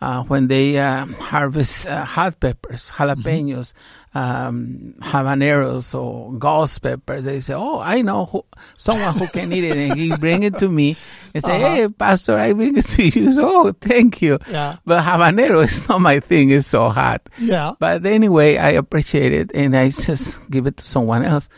uh, 0.00 0.22
when 0.24 0.46
they 0.48 0.78
uh, 0.78 1.06
harvest 1.06 1.88
uh, 1.88 2.04
hot 2.04 2.38
peppers, 2.38 2.92
jalapenos, 2.92 3.72
um, 4.14 4.94
habaneros, 5.00 5.94
or 5.94 6.32
ghost 6.34 6.80
peppers, 6.82 7.24
they 7.24 7.40
say, 7.40 7.54
"Oh, 7.54 7.80
I 7.80 8.02
know 8.02 8.26
who, 8.26 8.44
someone 8.76 9.14
who 9.18 9.26
can 9.26 9.52
eat 9.52 9.64
it," 9.64 9.76
and 9.76 9.98
he 9.98 10.16
bring 10.16 10.44
it 10.44 10.56
to 10.58 10.68
me 10.68 10.96
and 11.34 11.42
say, 11.44 11.58
"Hey, 11.58 11.88
Pastor, 11.88 12.38
I 12.38 12.52
bring 12.52 12.76
it 12.76 12.86
to 12.94 13.04
you." 13.04 13.32
So, 13.34 13.42
oh, 13.68 13.72
thank 13.80 14.22
you. 14.22 14.38
Yeah. 14.48 14.76
But 14.86 15.02
habanero 15.02 15.64
is 15.64 15.88
not 15.88 16.00
my 16.00 16.20
thing; 16.20 16.50
it's 16.50 16.66
so 16.66 16.88
hot. 16.88 17.28
Yeah. 17.38 17.72
But 17.80 18.06
anyway, 18.06 18.56
I 18.58 18.70
appreciate 18.70 19.32
it, 19.32 19.50
and 19.54 19.76
I 19.76 19.90
just 19.90 20.38
give 20.48 20.66
it 20.66 20.76
to 20.76 20.84
someone 20.84 21.24
else. 21.24 21.48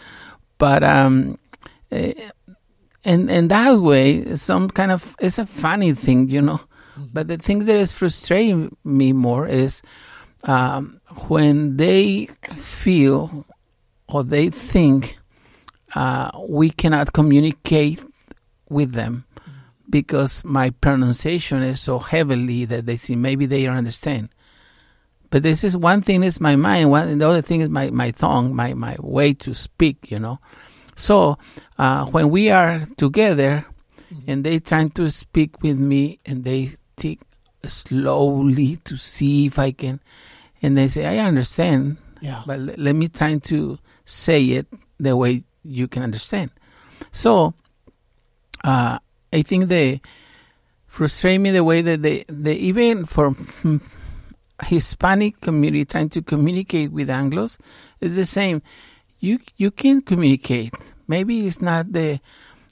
But 0.57 0.83
um, 0.83 1.38
eh, 1.92 2.14
in 3.05 3.29
in 3.29 3.49
that 3.49 3.79
way, 3.81 4.35
some 4.37 4.71
kind 4.71 4.90
of 4.90 5.14
it's 5.21 5.38
a 5.38 5.47
funny 5.47 5.92
thing, 5.92 6.29
you 6.31 6.40
know. 6.40 6.61
But 7.12 7.29
the 7.29 7.37
thing 7.37 7.61
that 7.66 7.77
is 7.77 7.92
frustrating 7.92 8.75
me 8.83 9.12
more 9.12 9.47
is 9.47 9.83
um, 10.47 11.01
when 11.29 11.77
they 11.77 12.27
feel 12.55 13.45
or 14.09 14.25
they 14.25 14.49
think 14.49 15.19
uh, 15.95 16.31
we 16.49 16.71
cannot 16.71 17.13
communicate 17.13 18.03
with 18.69 18.93
them 18.93 19.25
because 19.89 20.45
my 20.45 20.71
pronunciation 20.71 21.63
is 21.63 21.81
so 21.81 21.99
heavily 21.99 22.65
that 22.65 22.87
they 22.87 22.97
think 22.97 23.21
maybe 23.21 23.47
they 23.47 23.65
don't 23.65 23.77
understand. 23.77 24.29
But 25.31 25.43
this 25.43 25.65
is 25.65 25.77
one 25.77 26.03
thing 26.03 26.23
is 26.23 26.41
my 26.41 26.57
mind, 26.57 26.91
one 26.91 27.09
and 27.09 27.21
the 27.21 27.29
other 27.29 27.43
thing 27.43 27.61
is 27.61 27.69
my, 27.69 27.91
my 27.91 28.11
tongue, 28.13 28.55
my, 28.55 28.75
my 28.75 28.97
way 29.01 29.35
to 29.35 29.55
speak, 29.55 30.11
you 30.11 30.19
know. 30.19 30.39
So 30.95 31.39
uh, 31.79 32.07
when 32.07 32.31
we 32.31 32.51
are 32.51 32.87
together 32.97 33.67
and 34.27 34.45
they 34.45 34.61
trying 34.61 34.91
to 34.91 35.11
speak 35.11 35.63
with 35.63 35.79
me 35.79 36.19
and 36.25 36.45
they 36.45 36.71
take 36.97 37.21
slowly 37.65 38.77
to 38.85 38.97
see 38.97 39.47
if 39.47 39.59
I 39.59 39.73
can, 39.73 40.01
and 40.62 40.77
they 40.77 40.88
say, 40.88 41.07
I 41.07 41.25
understand, 41.27 41.97
Yeah. 42.21 42.42
but 42.47 42.59
le- 42.61 42.75
let 42.77 42.95
me 42.97 43.09
try 43.09 43.37
to 43.38 43.79
say 44.05 44.45
it 44.47 44.66
the 44.99 45.16
way 45.16 45.45
you 45.62 45.88
can 45.88 46.03
understand. 46.03 46.51
So 47.12 47.55
uh, 48.64 48.99
I 49.33 49.42
think 49.42 49.69
they 49.69 50.01
frustrate 50.87 51.40
me 51.40 51.51
the 51.51 51.64
way 51.64 51.83
that 51.83 52.03
they, 52.03 52.25
they 52.29 52.55
even 52.55 53.05
for 53.05 53.31
hmm, 53.31 53.79
Hispanic 54.64 55.40
community 55.40 55.85
trying 55.85 56.09
to 56.11 56.23
communicate 56.23 56.90
with 56.92 57.09
Anglos 57.09 57.59
is 58.01 58.16
the 58.16 58.25
same. 58.25 58.62
You 59.21 59.38
you 59.57 59.71
can 59.71 60.01
communicate. 60.03 60.73
Maybe 61.09 61.47
it's 61.47 61.61
not 61.61 61.92
the 61.92 62.21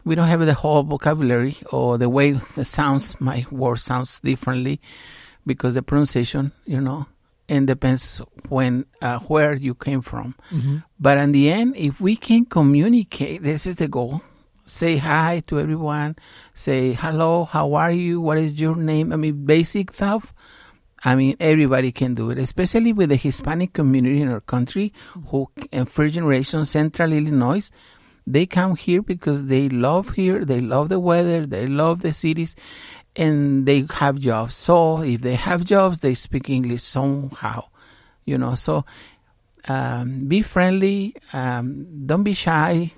we 0.05 0.15
don't 0.15 0.29
have 0.29 0.45
the 0.45 0.55
whole 0.55 0.83
vocabulary 0.83 1.57
or 1.73 1.99
the 1.99 2.09
way 2.09 2.33
the 2.55 2.65
sounds 2.65 3.19
my 3.21 3.45
word 3.51 3.77
sounds 3.79 4.21
differently 4.21 4.81
because 5.47 5.75
the 5.75 5.83
pronunciation, 5.83 6.53
you 6.67 6.81
know, 6.81 7.07
and 7.49 7.67
depends 7.67 8.21
when 8.49 8.87
uh, 9.03 9.19
where 9.21 9.55
you 9.55 9.75
came 9.75 10.01
from. 10.03 10.35
But 10.99 11.19
in 11.19 11.33
the 11.33 11.51
end, 11.51 11.77
if 11.77 12.01
we 12.01 12.17
can 12.17 12.45
communicate, 12.47 13.43
this 13.43 13.67
is 13.67 13.77
the 13.77 13.89
goal. 13.89 14.23
Say 14.67 14.97
hi 14.97 15.43
to 15.49 15.61
everyone. 15.61 16.17
Say 16.55 16.95
hello. 16.95 17.45
How 17.45 17.75
are 17.75 17.93
you? 17.93 18.21
What 18.21 18.39
is 18.39 18.59
your 18.59 18.77
name? 18.77 19.13
I 19.13 19.17
mean, 19.17 19.45
basic 19.45 19.93
stuff. 19.93 20.33
I 21.05 21.17
mean, 21.17 21.37
everybody 21.39 21.93
can 21.93 22.15
do 22.15 22.31
it, 22.31 22.39
especially 22.39 22.95
with 22.95 23.11
the 23.11 23.17
Hispanic 23.17 23.75
community 23.75 24.23
in 24.23 24.31
our 24.31 24.41
country, 24.41 24.95
who 25.29 25.51
in 25.71 25.85
first 25.85 26.15
generation 26.15 26.65
Central 26.65 27.13
Illinois, 27.13 27.71
they 28.27 28.47
come 28.47 28.75
here 28.75 29.03
because 29.03 29.45
they 29.45 29.69
love 29.69 30.11
here, 30.17 30.47
they 30.47 30.63
love 30.63 30.89
the 30.89 30.99
weather, 30.99 31.45
they 31.45 31.67
love 31.67 32.01
the 32.01 32.15
cities, 32.15 32.57
and 33.17 33.67
they 33.67 33.87
have 33.91 34.19
jobs. 34.19 34.55
So 34.55 35.03
if 35.03 35.21
they 35.21 35.35
have 35.35 35.65
jobs, 35.65 36.01
they 36.01 36.15
speak 36.15 36.51
English 36.51 36.83
somehow, 36.83 37.65
you 38.25 38.39
know. 38.39 38.55
So 38.55 38.85
um, 39.69 40.27
be 40.27 40.43
friendly, 40.43 41.17
um, 41.33 42.07
don't 42.07 42.25
be 42.25 42.35
shy, 42.35 42.93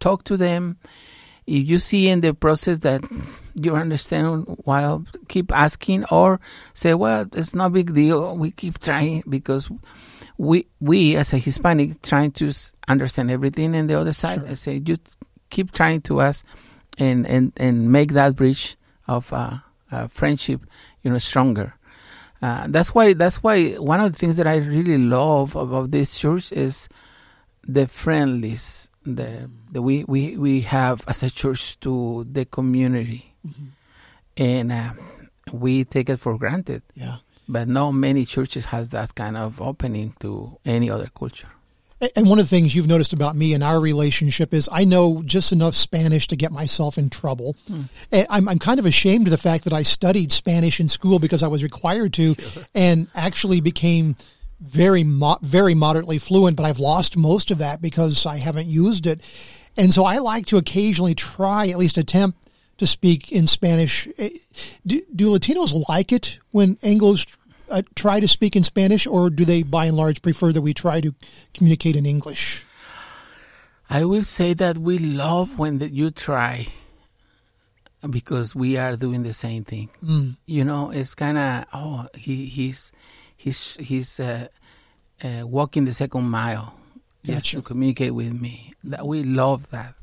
talk 0.00 0.24
to 0.24 0.36
them. 0.36 0.78
If 1.46 1.68
you 1.68 1.78
see 1.78 2.08
in 2.08 2.20
the 2.20 2.34
process 2.34 2.78
that 2.80 3.02
you 3.54 3.74
understand, 3.74 4.44
while 4.64 5.04
keep 5.28 5.52
asking 5.52 6.04
or 6.04 6.40
say, 6.74 6.94
"Well, 6.94 7.26
it's 7.32 7.54
no 7.54 7.68
big 7.68 7.94
deal. 7.94 8.36
We 8.36 8.52
keep 8.52 8.78
trying 8.78 9.24
because 9.28 9.68
we 10.38 10.66
we 10.80 11.16
as 11.16 11.32
a 11.32 11.38
Hispanic 11.38 12.00
trying 12.02 12.30
to 12.32 12.52
understand 12.86 13.30
everything." 13.30 13.74
And 13.74 13.90
the 13.90 13.98
other 13.98 14.12
side, 14.12 14.44
I 14.46 14.54
say, 14.54 14.82
"You 14.86 14.96
keep 15.50 15.72
trying 15.72 16.02
to 16.02 16.20
us 16.20 16.44
and 16.96 17.26
and 17.26 17.52
and 17.56 17.90
make 17.90 18.12
that 18.12 18.36
bridge 18.36 18.76
of 19.06 19.32
uh, 19.32 19.58
uh, 19.90 20.06
friendship, 20.08 20.60
you 21.02 21.10
know, 21.10 21.18
stronger." 21.18 21.74
Uh, 22.40 22.66
that's 22.68 22.94
why 22.94 23.12
that's 23.12 23.42
why 23.42 23.74
one 23.74 24.00
of 24.00 24.12
the 24.12 24.18
things 24.18 24.36
that 24.36 24.46
I 24.46 24.56
really 24.56 24.98
love 24.98 25.54
about 25.54 25.92
this 25.92 26.18
church 26.18 26.50
is 26.52 26.88
the 27.62 27.86
friendliness 27.86 28.90
the, 29.04 29.50
the 29.70 29.82
we, 29.82 30.04
we 30.04 30.36
we 30.36 30.60
have 30.62 31.02
as 31.06 31.22
a 31.22 31.30
church 31.30 31.78
to 31.80 32.26
the 32.30 32.44
community, 32.44 33.34
and 34.36 34.72
uh, 34.72 34.92
we 35.52 35.84
take 35.84 36.08
it 36.08 36.18
for 36.18 36.38
granted. 36.38 36.82
Yeah. 36.94 37.16
But 37.48 37.68
not 37.68 37.92
many 37.92 38.24
churches 38.24 38.66
has 38.66 38.90
that 38.90 39.14
kind 39.14 39.36
of 39.36 39.60
opening 39.60 40.14
to 40.20 40.58
any 40.64 40.88
other 40.90 41.10
culture. 41.14 41.48
And 42.16 42.28
one 42.28 42.38
of 42.38 42.44
the 42.44 42.48
things 42.48 42.74
you've 42.74 42.88
noticed 42.88 43.12
about 43.12 43.36
me 43.36 43.54
and 43.54 43.62
our 43.62 43.78
relationship 43.78 44.52
is 44.52 44.68
I 44.72 44.84
know 44.84 45.22
just 45.22 45.52
enough 45.52 45.74
Spanish 45.74 46.26
to 46.28 46.36
get 46.36 46.50
myself 46.50 46.98
in 46.98 47.10
trouble. 47.10 47.56
Hmm. 47.68 47.82
And 48.10 48.26
I'm, 48.28 48.48
I'm 48.48 48.58
kind 48.58 48.80
of 48.80 48.86
ashamed 48.86 49.28
of 49.28 49.30
the 49.30 49.38
fact 49.38 49.64
that 49.64 49.72
I 49.72 49.82
studied 49.82 50.32
Spanish 50.32 50.80
in 50.80 50.88
school 50.88 51.18
because 51.18 51.42
I 51.42 51.48
was 51.48 51.62
required 51.62 52.12
to 52.14 52.34
and 52.74 53.08
actually 53.14 53.60
became 53.60 54.16
very 54.60 55.04
mo- 55.04 55.38
very 55.42 55.74
moderately 55.74 56.18
fluent, 56.18 56.56
but 56.56 56.66
I've 56.66 56.78
lost 56.78 57.16
most 57.16 57.50
of 57.50 57.58
that 57.58 57.82
because 57.82 58.26
I 58.26 58.36
haven't 58.36 58.66
used 58.66 59.06
it. 59.06 59.20
And 59.76 59.92
so 59.92 60.04
I 60.04 60.18
like 60.18 60.46
to 60.46 60.56
occasionally 60.56 61.14
try, 61.14 61.68
at 61.68 61.78
least 61.78 61.98
attempt 61.98 62.38
to 62.78 62.86
speak 62.86 63.32
in 63.32 63.46
Spanish. 63.46 64.08
Do, 64.86 65.02
do 65.14 65.30
Latinos 65.30 65.88
like 65.88 66.12
it 66.12 66.38
when 66.50 66.76
Anglos 66.76 67.26
uh, 67.72 67.82
try 67.94 68.20
to 68.20 68.28
speak 68.28 68.54
in 68.54 68.62
Spanish, 68.62 69.06
or 69.06 69.30
do 69.30 69.44
they, 69.44 69.62
by 69.62 69.86
and 69.86 69.96
large, 69.96 70.22
prefer 70.22 70.52
that 70.52 70.62
we 70.62 70.74
try 70.74 71.00
to 71.00 71.14
communicate 71.54 71.96
in 71.96 72.06
English? 72.06 72.64
I 73.90 74.04
will 74.04 74.24
say 74.24 74.54
that 74.54 74.78
we 74.78 74.98
love 74.98 75.58
when 75.58 75.78
the, 75.78 75.88
you 75.92 76.10
try 76.10 76.68
because 78.08 78.54
we 78.54 78.76
are 78.76 78.96
doing 78.96 79.22
the 79.22 79.32
same 79.32 79.64
thing. 79.64 79.90
Mm. 80.02 80.36
You 80.46 80.64
know, 80.64 80.90
it's 80.90 81.14
kind 81.14 81.38
of 81.38 81.64
oh 81.72 82.06
he 82.14 82.46
he's 82.46 82.92
he's 83.36 83.76
he's 83.76 84.18
uh, 84.18 84.48
uh, 85.22 85.46
walking 85.46 85.84
the 85.84 85.92
second 85.92 86.24
mile 86.24 86.74
just 87.24 87.46
Gotcha. 87.46 87.56
to 87.56 87.62
communicate 87.62 88.14
with 88.14 88.32
me. 88.32 88.72
That 88.84 89.06
we 89.06 89.22
love 89.22 89.70
that. 89.70 89.94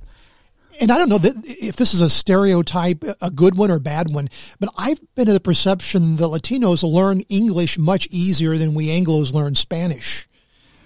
And 0.80 0.92
I 0.92 0.98
don't 0.98 1.10
know 1.10 1.20
if 1.22 1.76
this 1.76 1.94
is 1.94 2.02
a 2.02 2.10
stereotype, 2.10 3.04
a 3.22 3.30
good 3.30 3.58
one 3.58 3.72
or 3.72 3.80
bad 3.80 4.14
one, 4.14 4.30
but 4.60 4.70
I've 4.78 5.00
been 5.16 5.28
of 5.28 5.34
the 5.34 5.40
perception 5.40 6.18
that 6.18 6.28
Latinos 6.28 6.84
learn 6.84 7.22
English 7.22 7.78
much 7.78 8.08
easier 8.12 8.58
than 8.58 8.74
we 8.74 8.88
Anglos 8.88 9.34
learn 9.34 9.56
Spanish. 9.56 10.28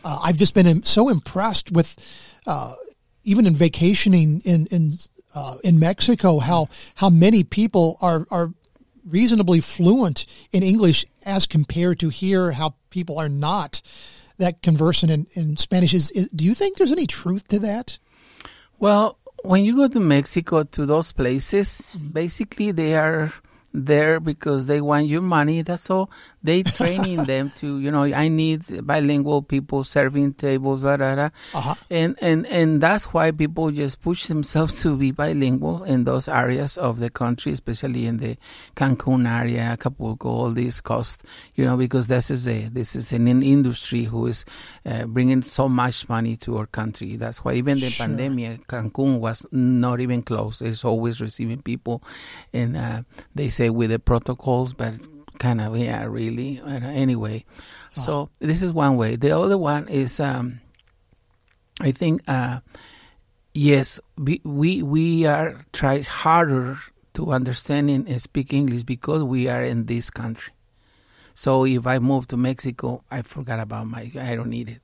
Uh, 0.03 0.19
I've 0.21 0.37
just 0.37 0.53
been 0.53 0.83
so 0.83 1.09
impressed 1.09 1.71
with, 1.71 1.95
uh, 2.45 2.73
even 3.23 3.45
in 3.45 3.55
vacationing 3.55 4.41
in 4.41 4.67
in 4.67 4.93
uh, 5.35 5.57
in 5.63 5.79
Mexico, 5.79 6.39
how 6.39 6.69
how 6.95 7.09
many 7.09 7.43
people 7.43 7.97
are 8.01 8.25
are 8.29 8.53
reasonably 9.05 9.59
fluent 9.61 10.25
in 10.51 10.63
English 10.63 11.05
as 11.25 11.45
compared 11.45 11.99
to 11.99 12.09
here, 12.09 12.51
how 12.51 12.75
people 12.89 13.17
are 13.17 13.29
not 13.29 13.81
that 14.37 14.61
conversant 14.61 15.11
in, 15.11 15.27
in 15.33 15.57
Spanish. 15.57 15.93
Is, 15.93 16.11
is 16.11 16.27
do 16.29 16.45
you 16.45 16.53
think 16.53 16.77
there's 16.77 16.91
any 16.91 17.07
truth 17.07 17.47
to 17.49 17.59
that? 17.59 17.99
Well, 18.79 19.17
when 19.43 19.65
you 19.65 19.75
go 19.75 19.87
to 19.87 19.99
Mexico 19.99 20.63
to 20.63 20.85
those 20.85 21.11
places, 21.11 21.95
mm-hmm. 21.95 22.07
basically 22.09 22.71
they 22.71 22.95
are 22.95 23.31
there 23.73 24.19
because 24.19 24.65
they 24.65 24.81
want 24.81 25.07
your 25.07 25.21
money. 25.21 25.61
That's 25.61 25.89
all. 25.89 26.09
They 26.43 26.63
training 26.63 27.23
them 27.33 27.51
to, 27.59 27.79
you 27.79 27.89
know, 27.89 28.03
I 28.03 28.27
need 28.27 28.63
bilingual 28.85 29.41
people 29.43 29.83
serving 29.83 30.33
tables, 30.33 30.81
blah, 30.81 30.97
blah, 30.97 31.15
blah. 31.15 31.29
Uh-huh. 31.53 31.75
and 31.89 32.17
and 32.21 32.45
and 32.47 32.81
that's 32.81 33.13
why 33.13 33.31
people 33.31 33.71
just 33.71 34.01
push 34.01 34.25
themselves 34.27 34.81
to 34.81 34.97
be 34.97 35.11
bilingual 35.11 35.83
in 35.83 36.03
those 36.03 36.27
areas 36.27 36.77
of 36.77 36.99
the 36.99 37.09
country, 37.09 37.53
especially 37.53 38.05
in 38.05 38.17
the 38.17 38.35
Cancun 38.75 39.25
area, 39.29 39.61
Acapulco, 39.61 40.29
all 40.29 40.51
these 40.51 40.81
coast, 40.81 41.23
you 41.55 41.63
know, 41.65 41.77
because 41.77 42.07
this 42.07 42.29
is 42.29 42.47
a 42.47 42.67
this 42.67 42.95
is 42.95 43.13
an 43.13 43.27
industry 43.27 44.03
who 44.05 44.27
is 44.27 44.43
uh, 44.85 45.05
bringing 45.05 45.43
so 45.43 45.69
much 45.69 46.09
money 46.09 46.35
to 46.37 46.57
our 46.57 46.65
country. 46.67 47.15
That's 47.15 47.43
why 47.43 47.53
even 47.53 47.79
the 47.79 47.89
Sure. 47.89 48.05
pandemic, 48.07 48.67
Cancun 48.67 49.19
was 49.19 49.45
not 49.51 49.99
even 50.01 50.21
close. 50.21 50.61
It's 50.61 50.83
always 50.83 51.21
receiving 51.21 51.61
people, 51.61 52.03
and 52.51 52.75
uh, 52.75 53.03
they 53.33 53.49
say 53.49 53.69
with 53.69 53.91
the 53.91 53.99
protocols, 53.99 54.73
but 54.73 54.93
kind 55.43 55.59
of 55.59 55.75
yeah, 55.77 56.05
really. 56.05 56.61
Uh, 56.61 56.79
anyway, 56.87 57.43
so 57.93 58.29
this 58.39 58.63
is 58.63 58.71
one 58.71 58.95
way. 58.95 59.17
The 59.17 59.37
other 59.37 59.57
one 59.57 59.89
is. 59.89 60.19
Um, 60.19 60.61
I 61.81 61.91
think 61.91 62.21
uh, 62.29 62.61
yes, 63.53 63.99
we, 64.17 64.39
we 64.45 64.81
we 64.81 65.25
are 65.25 65.65
try 65.73 65.99
harder 65.99 66.79
to 67.15 67.33
understand 67.33 67.89
and 67.89 68.21
speak 68.21 68.53
English 68.53 68.83
because 68.83 69.23
we 69.23 69.49
are 69.49 69.63
in 69.63 69.85
this 69.85 70.09
country. 70.09 70.53
So 71.35 71.65
if 71.65 71.85
I 71.85 71.99
move 71.99 72.27
to 72.29 72.37
Mexico, 72.37 73.03
I 73.11 73.21
forgot 73.21 73.59
about 73.59 73.87
my. 73.87 74.11
I 74.15 74.35
don't 74.35 74.49
need 74.49 74.69
it, 74.69 74.81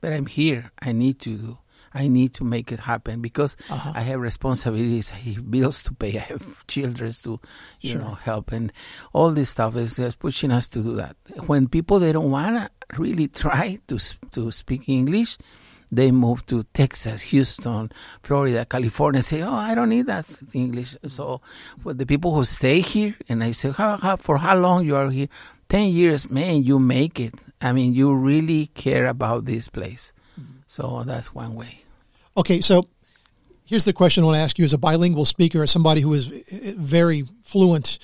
but 0.00 0.14
I'm 0.14 0.26
here. 0.26 0.72
I 0.80 0.92
need 0.92 1.18
to. 1.20 1.58
I 1.92 2.06
need 2.08 2.34
to 2.34 2.44
make 2.44 2.70
it 2.72 2.80
happen 2.80 3.20
because 3.20 3.56
Uh-huh. 3.68 3.92
I 3.94 4.02
have 4.02 4.20
responsibilities. 4.20 5.12
I 5.12 5.16
have 5.30 5.50
bills 5.50 5.82
to 5.84 5.92
pay. 5.94 6.16
I 6.18 6.26
have 6.32 6.66
children 6.66 7.12
to, 7.24 7.40
you 7.80 7.90
Sure. 7.90 8.00
know, 8.00 8.14
help, 8.14 8.52
and 8.52 8.72
all 9.12 9.30
this 9.32 9.50
stuff 9.50 9.76
is 9.76 9.96
just 9.96 10.18
pushing 10.18 10.52
us 10.52 10.68
to 10.68 10.82
do 10.82 10.94
that. 10.96 11.16
When 11.46 11.66
people 11.68 11.98
they 11.98 12.12
don't 12.12 12.30
wanna 12.30 12.70
really 12.98 13.28
try 13.28 13.78
to 13.88 13.98
to 14.32 14.50
speak 14.52 14.88
English, 14.88 15.36
they 15.92 16.12
move 16.12 16.46
to 16.46 16.62
Texas, 16.72 17.22
Houston, 17.32 17.90
Florida, 18.22 18.64
California. 18.64 19.22
Say, 19.22 19.42
oh, 19.42 19.52
I 19.70 19.74
don't 19.74 19.88
need 19.88 20.06
that 20.06 20.26
English. 20.54 20.96
So, 21.08 21.40
for 21.82 21.92
the 21.94 22.06
people 22.06 22.32
who 22.34 22.44
stay 22.44 22.80
here, 22.80 23.16
and 23.28 23.42
I 23.42 23.50
say, 23.50 23.72
how, 23.72 23.96
how, 23.96 24.14
for 24.16 24.38
how 24.38 24.56
long 24.56 24.86
you 24.86 24.94
are 24.94 25.10
here? 25.10 25.26
Ten 25.68 25.88
years, 25.88 26.30
man, 26.30 26.62
you 26.62 26.78
make 26.78 27.18
it. 27.18 27.34
I 27.60 27.72
mean, 27.72 27.92
you 27.92 28.14
really 28.14 28.66
care 28.74 29.06
about 29.06 29.46
this 29.46 29.68
place. 29.68 30.12
So 30.70 31.02
that's 31.04 31.34
one 31.34 31.56
way. 31.56 31.80
Okay, 32.36 32.60
so 32.60 32.86
here's 33.66 33.84
the 33.84 33.92
question 33.92 34.22
I 34.22 34.26
want 34.26 34.36
to 34.36 34.40
ask 34.46 34.56
you 34.56 34.64
as 34.64 34.72
a 34.72 34.78
bilingual 34.78 35.24
speaker, 35.24 35.64
as 35.64 35.70
somebody 35.72 36.00
who 36.00 36.14
is 36.14 36.26
very 36.78 37.24
fluent. 37.42 37.98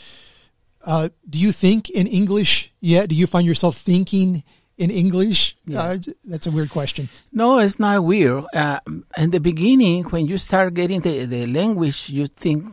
Uh, 0.84 1.10
do 1.30 1.38
you 1.38 1.52
think 1.52 1.88
in 1.90 2.08
English 2.08 2.72
yet? 2.80 3.08
Do 3.08 3.14
you 3.14 3.28
find 3.28 3.46
yourself 3.46 3.76
thinking 3.76 4.42
in 4.78 4.90
English? 4.90 5.56
Yeah. 5.64 5.80
Uh, 5.80 5.98
that's 6.24 6.48
a 6.48 6.50
weird 6.50 6.70
question. 6.70 7.08
No, 7.32 7.60
it's 7.60 7.78
not 7.78 8.02
weird. 8.02 8.44
Uh, 8.52 8.80
in 9.16 9.30
the 9.30 9.38
beginning, 9.40 10.02
when 10.10 10.26
you 10.26 10.36
start 10.36 10.74
getting 10.74 11.02
the, 11.02 11.24
the 11.24 11.46
language, 11.46 12.10
you 12.10 12.26
think 12.26 12.66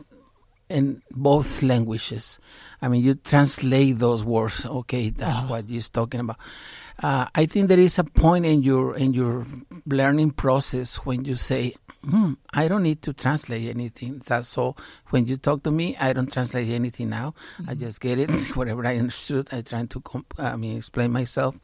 in 0.69 1.03
both 1.11 1.61
languages. 1.61 2.39
I 2.81 2.87
mean, 2.87 3.03
you 3.03 3.13
translate 3.13 3.99
those 3.99 4.23
words. 4.23 4.65
Okay, 4.65 5.09
that's 5.11 5.37
Uh-huh. 5.37 5.47
what 5.53 5.69
you're 5.69 5.81
talking 5.93 6.19
about. 6.21 6.37
Uh, 7.01 7.25
I 7.33 7.45
think 7.45 7.69
there 7.69 7.79
is 7.79 7.97
a 7.97 8.03
point 8.03 8.45
in 8.45 8.61
your 8.61 8.95
in 8.95 9.13
your 9.13 9.45
learning 9.85 10.31
process 10.31 10.97
when 10.97 11.25
you 11.25 11.35
say, 11.35 11.73
hmm, 12.07 12.33
"I 12.53 12.67
don't 12.67 12.83
need 12.83 13.01
to 13.03 13.13
translate 13.13 13.67
anything." 13.69 14.21
That's 14.25 14.49
so. 14.49 14.75
When 15.09 15.25
you 15.25 15.37
talk 15.37 15.63
to 15.63 15.71
me, 15.71 15.97
I 15.97 16.13
don't 16.13 16.31
translate 16.31 16.69
anything 16.69 17.09
now. 17.09 17.33
I 17.67 17.73
just 17.73 17.99
get 17.99 18.19
it. 18.19 18.29
Whatever 18.55 18.85
I 18.85 18.97
understood, 18.97 19.49
I 19.51 19.61
try 19.61 19.85
to 19.85 20.01
comp- 20.01 20.35
I 20.37 20.55
mean 20.55 20.77
explain 20.77 21.11
myself. 21.11 21.55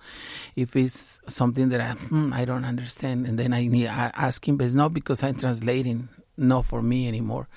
If 0.56 0.76
it's 0.76 1.22
something 1.28 1.70
that 1.70 1.82
I 1.82 1.94
hmm, 1.94 2.34
I 2.34 2.46
don't 2.46 2.66
understand, 2.66 3.28
and 3.28 3.38
then 3.38 3.54
I 3.54 3.68
need 3.68 3.88
I 3.88 4.12
ask 4.16 4.48
him, 4.48 4.58
but 4.58 4.66
it's 4.66 4.76
not 4.76 4.94
because 4.94 5.24
I'm 5.24 5.36
translating. 5.36 6.10
Not 6.42 6.68
for 6.68 6.82
me 6.82 7.06
anymore, 7.06 7.50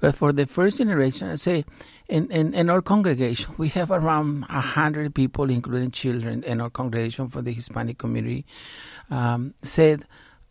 but 0.00 0.16
for 0.16 0.32
the 0.32 0.44
first 0.44 0.78
generation, 0.78 1.30
I 1.30 1.36
say 1.36 1.64
in, 2.08 2.30
in, 2.30 2.52
in 2.54 2.68
our 2.68 2.82
congregation, 2.82 3.54
we 3.56 3.68
have 3.68 3.90
around 3.90 4.44
a 4.48 4.60
hundred 4.60 5.14
people, 5.14 5.50
including 5.50 5.90
children, 5.90 6.42
in 6.42 6.60
our 6.60 6.70
congregation 6.70 7.28
for 7.28 7.40
the 7.40 7.52
Hispanic 7.52 7.98
community. 7.98 8.44
Um, 9.10 9.54
said 9.62 10.04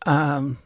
um, 0.05 0.57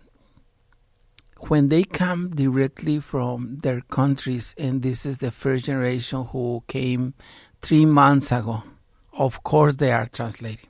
when 1.40 1.70
they 1.70 1.84
come 1.84 2.30
directly 2.30 3.00
from 3.00 3.60
their 3.60 3.82
countries, 3.82 4.56
and 4.58 4.82
this 4.82 5.06
is 5.06 5.18
the 5.18 5.32
first 5.32 5.66
generation 5.66 6.26
who 6.26 6.64
came 6.68 7.14
three 7.62 7.86
months 7.86 8.32
ago, 8.32 8.64
of 9.18 9.44
course 9.44 9.76
they 9.76 9.92
are 9.92 10.08
translating. 10.08 10.70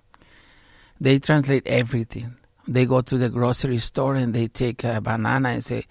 They 1.00 1.20
translate 1.20 1.68
everything. 1.68 2.38
They 2.68 2.86
go 2.86 3.02
to 3.02 3.18
the 3.18 3.30
grocery 3.30 3.78
store 3.78 4.16
and 4.16 4.34
they 4.34 4.48
take 4.48 4.84
a 4.84 5.00
banana 5.00 5.50
and 5.50 5.64
say, 5.64 5.86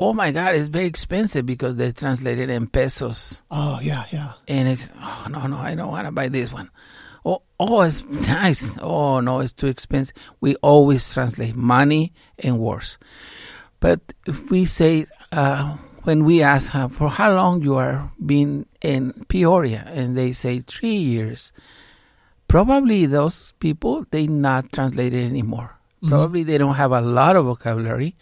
"Oh 0.00 0.12
my 0.12 0.32
God, 0.32 0.54
it's 0.54 0.68
very 0.68 0.86
expensive 0.86 1.44
because 1.44 1.76
they 1.76 1.92
translated 1.92 2.48
in 2.50 2.66
pesos." 2.66 3.42
Oh, 3.50 3.78
yeah, 3.82 4.04
yeah. 4.10 4.32
and 4.48 4.68
it's 4.68 4.90
oh 4.96 5.26
no 5.30 5.46
no 5.46 5.58
I 5.58 5.74
don't 5.74 5.88
want 5.90 6.06
to 6.06 6.12
buy 6.12 6.28
this 6.28 6.50
one. 6.52 6.70
Oh 7.24 7.42
oh 7.58 7.82
it's 7.82 8.02
nice. 8.28 8.76
Oh 8.80 9.20
no 9.20 9.40
it's 9.40 9.52
too 9.52 9.66
expensive. 9.68 10.16
We 10.40 10.56
always 10.56 11.12
translate 11.12 11.54
money 11.54 12.12
and 12.38 12.58
words. 12.58 12.98
But 13.78 14.00
if 14.26 14.50
we 14.50 14.64
say 14.64 15.06
uh, 15.32 15.76
when 16.02 16.24
we 16.24 16.42
ask 16.42 16.72
her 16.72 16.88
for 16.88 17.08
how 17.08 17.34
long 17.34 17.62
you 17.62 17.76
are 17.76 18.10
been 18.24 18.66
in 18.80 19.12
Peoria 19.28 19.84
and 19.86 20.16
they 20.16 20.32
say 20.32 20.60
three 20.60 20.96
years, 20.96 21.52
probably 22.48 23.06
those 23.06 23.52
people 23.60 24.06
they 24.10 24.26
not 24.26 24.72
translated 24.72 25.22
anymore. 25.22 25.79
Probably 26.08 26.42
they 26.44 26.56
don't 26.56 26.76
have 26.76 26.92
a 26.92 27.00
lot 27.00 27.36
of 27.36 27.44
vocabulary 27.44 28.16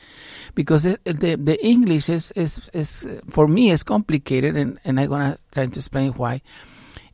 because 0.54 0.84
it, 0.84 1.04
the 1.04 1.36
the 1.36 1.64
English 1.64 2.08
is 2.08 2.32
is 2.32 2.68
is 2.72 3.06
for 3.30 3.46
me 3.46 3.70
is 3.70 3.84
complicated 3.84 4.56
and 4.56 4.78
and 4.84 4.98
I'm 4.98 5.08
gonna 5.08 5.38
try 5.52 5.66
to 5.66 5.78
explain 5.78 6.12
why. 6.12 6.42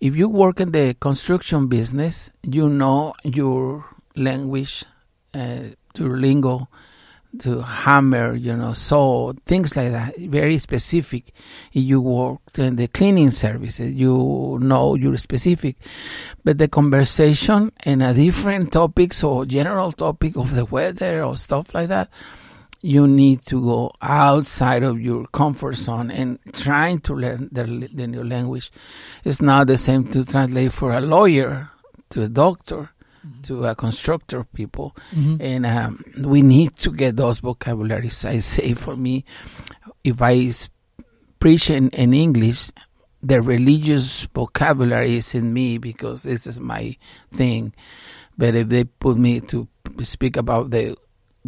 If 0.00 0.16
you 0.16 0.29
work 0.29 0.61
in 0.61 0.72
the 0.72 0.94
construction 0.94 1.66
business, 1.66 2.31
you 2.42 2.68
know 2.68 3.14
your 3.24 3.85
language, 4.16 4.85
uh, 5.35 5.77
your 5.98 6.16
lingo, 6.16 6.68
to 7.40 7.61
hammer, 7.62 8.35
you 8.35 8.57
know, 8.57 8.73
saw 8.73 9.33
things 9.47 9.77
like 9.77 9.92
that, 9.92 10.16
very 10.16 10.59
specific. 10.59 11.33
You 11.73 12.01
worked 12.01 12.59
in 12.59 12.77
the 12.77 12.88
cleaning 12.88 13.31
services, 13.31 13.92
you 13.92 14.59
know 14.61 14.94
you're 14.94 15.16
specific. 15.16 15.77
But 16.42 16.59
the 16.59 16.68
conversation 16.68 17.73
and 17.81 18.03
a 18.03 18.14
different 18.14 18.73
topics 18.73 19.25
or 19.25 19.47
general 19.47 19.92
topic 19.92 20.37
of 20.37 20.55
the 20.55 20.64
weather 20.64 21.23
or 21.23 21.37
stuff 21.37 21.75
like 21.75 21.88
that, 21.88 22.11
you 22.81 23.07
need 23.07 23.42
to 23.47 23.62
go 23.62 23.92
outside 24.03 24.83
of 24.83 25.01
your 25.01 25.27
comfort 25.29 25.75
zone 25.77 26.11
and 26.11 26.38
trying 26.53 27.01
to 27.01 27.14
learn 27.14 27.49
the, 27.51 27.64
the 27.92 28.07
new 28.07 28.23
language. 28.23 28.70
It's 29.25 29.40
not 29.40 29.68
the 29.68 29.79
same 29.79 30.11
to 30.12 30.25
translate 30.25 30.73
for 30.73 30.92
a 30.92 31.01
lawyer 31.01 31.70
to 32.11 32.23
a 32.23 32.29
doctor 32.29 32.90
to 33.45 33.67
uh, 33.67 33.75
constructor 33.75 34.45
people, 34.45 34.97
and 35.41 35.65
um, 35.67 36.05
we 36.19 36.43
need 36.43 36.77
to 36.77 36.91
get 36.93 37.17
those 37.17 37.39
vocabularies. 37.41 38.25
I 38.25 38.41
say 38.41 38.75
for 38.75 38.97
me, 38.97 39.25
if 40.03 40.21
I 40.21 40.51
preach 41.39 41.71
in, 41.71 41.91
in 41.91 42.15
English, 42.15 42.71
the 43.23 43.41
religious 43.41 44.25
vocabulary 44.35 45.17
is 45.17 45.35
in 45.35 45.53
me 45.53 45.79
because 45.79 46.25
this 46.25 46.47
is 46.47 46.61
my 46.61 46.97
thing. 47.33 47.73
But 48.37 48.55
if 48.55 48.69
they 48.69 48.85
put 48.85 49.17
me 49.17 49.41
to 49.41 49.69
speak 50.03 50.37
about 50.37 50.71
the 50.71 50.97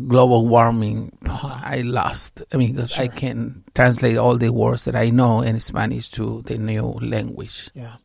global 0.06 0.46
warming, 0.46 1.16
I 1.26 1.82
lost. 1.84 2.42
I 2.52 2.56
mean, 2.56 2.72
because 2.74 2.98
I 2.98 3.08
can 3.08 3.64
translate 3.74 4.16
all 4.16 4.36
the 4.36 4.50
words 4.50 4.84
that 4.84 4.96
I 4.96 5.10
know 5.10 5.40
in 5.42 5.58
Spanish 5.60 6.08
to 6.10 6.42
the 6.46 6.58
new 6.58 6.84
language. 7.02 7.70
Yeah. 7.74 7.96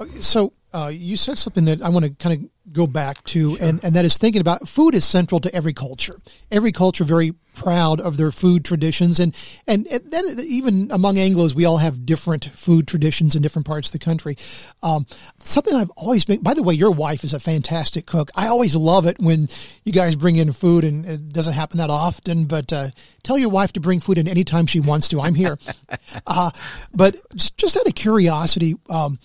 Okay, 0.00 0.20
So 0.20 0.52
uh, 0.72 0.90
you 0.92 1.16
said 1.16 1.38
something 1.38 1.64
that 1.64 1.82
I 1.82 1.88
want 1.88 2.04
to 2.04 2.10
kind 2.12 2.44
of 2.44 2.72
go 2.72 2.86
back 2.86 3.22
to, 3.24 3.56
and, 3.60 3.82
and 3.82 3.96
that 3.96 4.04
is 4.04 4.16
thinking 4.18 4.40
about 4.40 4.68
food 4.68 4.94
is 4.94 5.04
central 5.04 5.40
to 5.40 5.52
every 5.54 5.72
culture. 5.72 6.16
Every 6.50 6.70
culture 6.70 7.02
very 7.02 7.34
proud 7.54 8.00
of 8.00 8.16
their 8.16 8.30
food 8.30 8.64
traditions, 8.64 9.18
and 9.18 9.36
and, 9.66 9.86
and 9.88 10.10
then 10.10 10.24
even 10.46 10.88
among 10.92 11.18
Anglo's, 11.18 11.54
we 11.54 11.64
all 11.64 11.78
have 11.78 12.06
different 12.06 12.44
food 12.44 12.86
traditions 12.86 13.34
in 13.34 13.42
different 13.42 13.66
parts 13.66 13.88
of 13.88 13.92
the 13.92 13.98
country. 13.98 14.36
Um, 14.82 15.06
something 15.38 15.74
I've 15.74 15.90
always 15.96 16.24
been. 16.24 16.40
By 16.42 16.54
the 16.54 16.62
way, 16.62 16.74
your 16.74 16.92
wife 16.92 17.24
is 17.24 17.34
a 17.34 17.40
fantastic 17.40 18.06
cook. 18.06 18.30
I 18.36 18.46
always 18.46 18.76
love 18.76 19.06
it 19.06 19.18
when 19.18 19.48
you 19.84 19.92
guys 19.92 20.14
bring 20.14 20.36
in 20.36 20.52
food, 20.52 20.84
and 20.84 21.04
it 21.04 21.32
doesn't 21.32 21.54
happen 21.54 21.78
that 21.78 21.90
often. 21.90 22.44
But 22.44 22.72
uh, 22.72 22.88
tell 23.24 23.38
your 23.38 23.50
wife 23.50 23.72
to 23.72 23.80
bring 23.80 23.98
food 23.98 24.18
in 24.18 24.28
anytime 24.28 24.66
she 24.66 24.78
wants 24.78 25.08
to. 25.08 25.20
I'm 25.20 25.34
here. 25.34 25.58
uh, 26.26 26.50
but 26.94 27.16
just, 27.34 27.56
just 27.56 27.76
out 27.76 27.88
of 27.88 27.94
curiosity. 27.94 28.76
Um, 28.88 29.18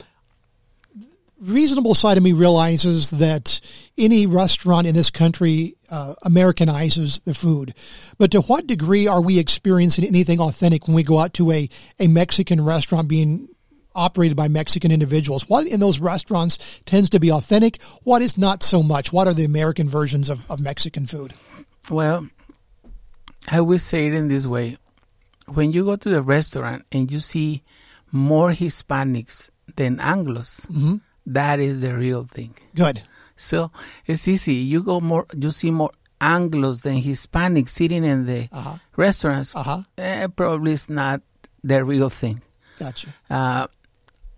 reasonable 1.40 1.96
side 1.96 2.18
of 2.18 2.24
me 2.24 2.32
realizes 2.32 3.12
that 3.12 3.60
any 3.98 4.26
restaurant 4.26 4.88
in 4.88 4.96
this 4.96 5.10
country 5.10 5.76
uh, 5.90 6.16
Americanizes 6.24 7.24
the 7.24 7.34
food. 7.34 7.74
But 8.18 8.32
to 8.32 8.42
what 8.42 8.68
degree 8.68 9.08
are 9.08 9.22
we 9.22 9.40
experiencing 9.40 10.06
anything 10.06 10.40
authentic 10.40 10.88
when 10.88 10.96
we 10.96 11.04
go 11.04 11.20
out 11.20 11.34
to 11.36 11.52
a, 11.52 11.70
a 12.00 12.08
Mexican 12.08 12.64
restaurant 12.64 13.08
being 13.08 13.50
operated 13.94 14.38
by 14.38 14.48
Mexican 14.48 14.92
individuals? 14.92 15.50
What 15.50 15.68
in 15.68 15.80
those 15.80 16.00
restaurants 16.00 16.82
tends 16.86 17.10
to 17.12 17.20
be 17.20 17.32
authentic? 17.32 17.82
What 18.04 18.22
is 18.22 18.38
not 18.38 18.64
so 18.64 18.84
much? 18.84 19.12
What 19.12 19.28
are 19.28 19.34
the 19.34 19.46
American 19.46 19.88
versions 19.90 20.30
of, 20.30 20.50
of 20.50 20.60
Mexican 20.60 21.06
food? 21.08 21.34
Well, 21.90 22.28
I 23.48 23.62
would 23.62 23.82
say 23.82 24.08
it 24.08 24.14
in 24.14 24.28
this 24.28 24.48
way. 24.48 24.78
When 25.48 25.72
you 25.72 25.86
go 25.86 25.96
to 25.96 26.10
the 26.10 26.22
restaurant 26.22 26.86
and 26.92 27.12
you 27.12 27.20
see 27.20 27.64
more 28.12 28.52
Hispanics 28.52 29.50
than 29.76 29.98
Anglos, 29.98 30.66
that 31.26 31.60
is 31.60 31.82
the 31.82 31.96
real 31.96 32.24
thing. 32.26 32.56
Good. 32.76 33.02
So 33.36 33.72
it's 34.08 34.28
easy. 34.28 34.54
You 34.56 34.84
go 34.84 35.00
more, 35.00 35.26
you 35.38 35.52
see 35.52 35.72
more 35.72 35.92
Anglos 36.22 36.82
than 36.84 37.02
Hispanics 37.02 37.70
sitting 37.70 38.04
in 38.06 38.26
the 38.26 38.48
Uh-huh. 38.52 38.78
restaurants. 38.96 39.56
Uh-huh. 39.56 39.84
Eh, 39.98 40.28
probably 40.28 40.72
it's 40.74 40.90
not 40.90 41.22
the 41.64 41.84
real 41.84 42.10
thing. 42.10 42.42
Gotcha. 42.80 43.10
Uh, 43.30 43.68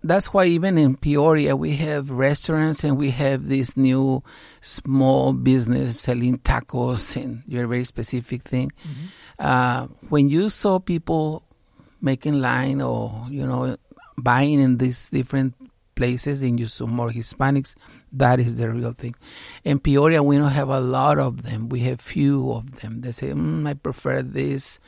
that's 0.02 0.32
why 0.32 0.46
even 0.46 0.78
in 0.78 0.96
Peoria 0.96 1.54
we 1.56 1.76
have 1.76 2.10
restaurants 2.10 2.84
and 2.84 2.96
we 2.96 3.10
have 3.10 3.48
this 3.48 3.76
new 3.76 4.22
small 4.60 5.32
business 5.32 6.00
selling 6.00 6.38
tacos 6.38 7.16
and 7.20 7.42
your 7.46 7.66
very 7.66 7.84
specific 7.84 8.42
thing. 8.42 8.70
Uh, 9.38 9.86
when 10.08 10.28
you 10.28 10.50
saw 10.50 10.78
people 10.78 11.42
making 12.00 12.40
line 12.40 12.80
or 12.80 13.26
you 13.30 13.44
know 13.46 13.76
buying 14.16 14.60
in 14.60 14.78
these 14.78 15.08
different 15.10 15.54
places 15.98 16.42
and 16.42 16.58
you 16.60 16.68
saw 16.68 16.86
more 16.86 17.10
Hispanics, 17.10 17.74
that 18.12 18.38
is 18.46 18.56
the 18.60 18.68
real 18.70 18.94
thing. 19.02 19.14
In 19.64 19.76
Peoria 19.80 20.22
we 20.22 20.38
don't 20.38 20.58
have 20.62 20.70
a 20.70 20.80
lot 20.80 21.18
of 21.18 21.42
them. 21.42 21.68
We 21.68 21.80
have 21.88 22.00
few 22.00 22.52
of 22.52 22.80
them. 22.80 22.92
They 23.02 23.12
say, 23.12 23.28
mm, 23.32 23.68
I 23.68 23.74
prefer 23.74 24.22
this 24.22 24.80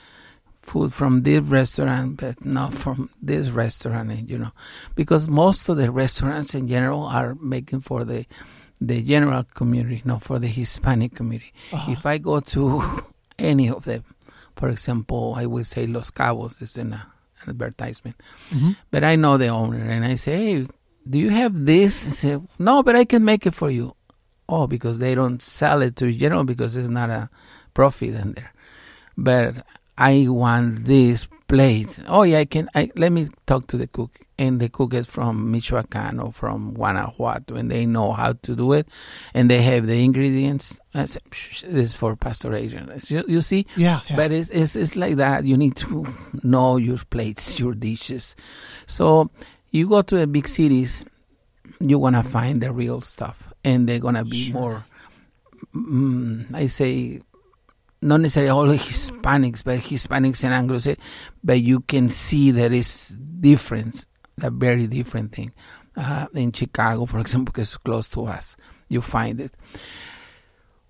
food 0.62 0.92
from 0.94 1.22
this 1.22 1.40
restaurant, 1.40 2.08
but 2.22 2.36
not 2.44 2.72
from 2.82 3.10
this 3.20 3.48
restaurant, 3.50 4.10
and 4.10 4.30
you 4.30 4.38
know, 4.38 4.52
because 4.94 5.26
most 5.28 5.68
of 5.68 5.76
the 5.76 5.90
restaurants 5.90 6.54
in 6.54 6.68
general 6.68 7.02
are 7.18 7.34
making 7.40 7.80
for 7.80 8.04
the 8.04 8.20
the 8.80 9.02
general 9.02 9.44
community, 9.60 10.00
not 10.04 10.22
for 10.22 10.38
the 10.38 10.46
Hispanic 10.48 11.14
community. 11.14 11.52
If 11.92 12.06
I 12.06 12.18
go 12.18 12.40
to 12.54 12.62
any 13.38 13.68
of 13.68 13.84
them, 13.84 14.04
for 14.56 14.68
example, 14.68 15.34
I 15.36 15.44
would 15.46 15.66
say 15.66 15.86
Los 15.86 16.10
Cabos 16.10 16.62
is 16.62 16.76
in 16.78 16.92
a, 16.92 17.02
an 17.42 17.50
advertisement, 17.50 18.16
but 18.90 19.02
I 19.04 19.16
know 19.16 19.36
the 19.36 19.48
owner, 19.48 19.82
and 19.94 20.04
I 20.04 20.14
say, 20.16 20.36
hey, 20.36 20.66
do 21.08 21.18
you 21.18 21.30
have 21.30 21.64
this? 21.66 22.04
He 22.06 22.10
say, 22.12 22.38
no, 22.58 22.82
but 22.82 22.96
I 22.96 23.04
can 23.04 23.24
make 23.24 23.46
it 23.46 23.54
for 23.54 23.70
you. 23.70 23.94
Oh, 24.48 24.66
because 24.66 24.98
they 24.98 25.14
don't 25.14 25.40
sell 25.40 25.80
it 25.82 25.96
to 25.96 26.12
general 26.12 26.44
because 26.44 26.76
it's 26.76 26.88
not 26.88 27.08
a 27.10 27.30
profit 27.74 28.14
in 28.14 28.32
there 28.32 28.52
but 29.16 29.66
I 29.98 30.26
want 30.28 30.86
this 30.86 31.26
plate. 31.46 31.98
Oh 32.08 32.22
yeah, 32.22 32.38
I 32.38 32.44
can. 32.46 32.70
I, 32.74 32.90
let 32.96 33.12
me 33.12 33.28
talk 33.46 33.66
to 33.68 33.76
the 33.76 33.86
cook, 33.86 34.18
and 34.38 34.58
the 34.60 34.70
cook 34.70 34.94
is 34.94 35.06
from 35.06 35.50
Michoacan 35.50 36.20
or 36.20 36.32
from 36.32 36.72
Guanajuato, 36.72 37.54
and 37.56 37.70
they 37.70 37.84
know 37.84 38.12
how 38.12 38.32
to 38.32 38.56
do 38.56 38.72
it, 38.72 38.88
and 39.34 39.50
they 39.50 39.60
have 39.62 39.86
the 39.86 40.02
ingredients. 40.02 40.80
I 40.94 41.04
say, 41.04 41.20
"Psh, 41.28 41.62
this 41.62 41.90
is 41.90 41.94
for 41.94 42.16
Pastor 42.16 42.54
Adrian. 42.54 42.90
You, 43.08 43.24
you 43.28 43.40
see, 43.42 43.66
Yeah, 43.76 44.00
yeah. 44.08 44.16
but 44.16 44.32
it's, 44.32 44.48
it's 44.50 44.74
it's 44.74 44.96
like 44.96 45.16
that. 45.16 45.44
You 45.44 45.56
need 45.58 45.76
to 45.76 46.06
know 46.42 46.78
your 46.78 46.98
plates, 47.10 47.58
your 47.60 47.74
dishes. 47.74 48.36
So 48.86 49.30
you 49.70 49.88
go 49.88 50.02
to 50.02 50.16
the 50.16 50.26
big 50.26 50.48
cities, 50.48 51.04
you 51.80 51.98
wanna 51.98 52.22
find 52.22 52.60
the 52.60 52.72
real 52.72 53.00
stuff, 53.00 53.52
and 53.64 53.88
they're 53.88 53.98
gonna 54.00 54.24
be 54.24 54.44
Sure. 54.50 54.60
more. 54.60 54.84
Mm, 55.74 56.54
I 56.54 56.66
say 56.66 57.20
not 58.02 58.20
necessarily 58.20 58.50
all 58.50 58.66
Hispanics, 58.68 59.62
but 59.62 59.78
Hispanics 59.78 60.42
and 60.44 60.68
Anglos, 60.70 60.86
eh, 60.86 60.94
but 61.44 61.60
you 61.60 61.80
can 61.80 62.08
see 62.08 62.50
there 62.50 62.72
is 62.72 63.14
difference, 63.40 64.06
a 64.42 64.50
very 64.50 64.86
different 64.86 65.32
thing. 65.32 65.52
Uh, 65.96 66.26
in 66.34 66.50
Chicago, 66.52 67.04
for 67.04 67.18
example, 67.18 67.52
because 67.52 67.68
it's 67.68 67.76
close 67.76 68.08
to 68.08 68.24
us, 68.24 68.56
you 68.88 69.00
find 69.02 69.40
it. 69.40 69.54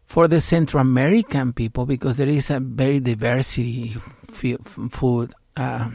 For 0.07 0.29
the 0.29 0.41
Central 0.41 0.81
American 0.83 1.53
people, 1.53 1.85
because 1.87 2.17
there 2.17 2.29
is 2.29 2.51
a 2.51 2.61
very 2.61 3.01
diversity 3.01 3.97
f- 4.29 4.59
food. 4.91 5.33
Uh, 5.57 5.91